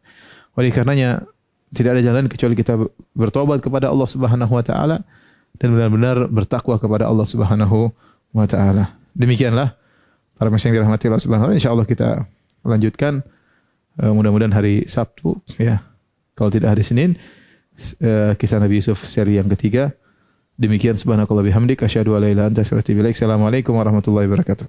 Oleh 0.59 0.68
karenanya 0.74 1.24
tidak 1.72 1.98
ada 1.98 2.02
jalan 2.04 2.24
kecuali 2.26 2.54
kita 2.56 2.80
bertobat 3.12 3.60
kepada 3.60 3.92
Allah 3.92 4.08
Subhanahu 4.08 4.52
wa 4.52 4.64
taala 4.64 5.04
dan 5.60 5.68
benar-benar 5.74 6.28
bertakwa 6.28 6.80
kepada 6.80 7.04
Allah 7.08 7.26
Subhanahu 7.28 7.92
wa 8.32 8.46
taala. 8.48 8.96
Demikianlah 9.12 9.76
para 10.38 10.48
yang 10.48 10.74
dirahmati 10.78 11.10
Allah 11.10 11.22
Subhanahu 11.22 11.44
wa 11.44 11.48
taala. 11.52 11.58
Insyaallah 11.60 11.86
kita 11.88 12.08
lanjutkan 12.64 13.20
uh, 14.00 14.12
mudah-mudahan 14.14 14.54
hari 14.54 14.88
Sabtu 14.88 15.40
ya. 15.60 15.84
Kalau 16.38 16.54
tidak 16.54 16.78
hari 16.78 16.86
Senin 16.86 17.18
uh, 18.00 18.32
kisah 18.38 18.62
Nabi 18.62 18.78
Yusuf 18.78 19.04
seri 19.06 19.36
yang 19.36 19.50
ketiga. 19.52 19.92
Demikian 20.58 20.98
subhanakallah 20.98 21.46
bihamdik 21.46 21.86
asyhadu 21.86 22.18
an 22.18 22.26
la 22.26 22.34
ilaha 22.34 22.34
illa 22.34 22.44
anta 22.50 22.60
astaghfiruka 22.66 22.98
wa 22.98 23.06
atubu. 23.06 23.14
Assalamualaikum 23.14 23.72
warahmatullahi 23.78 24.26
wabarakatuh. 24.26 24.66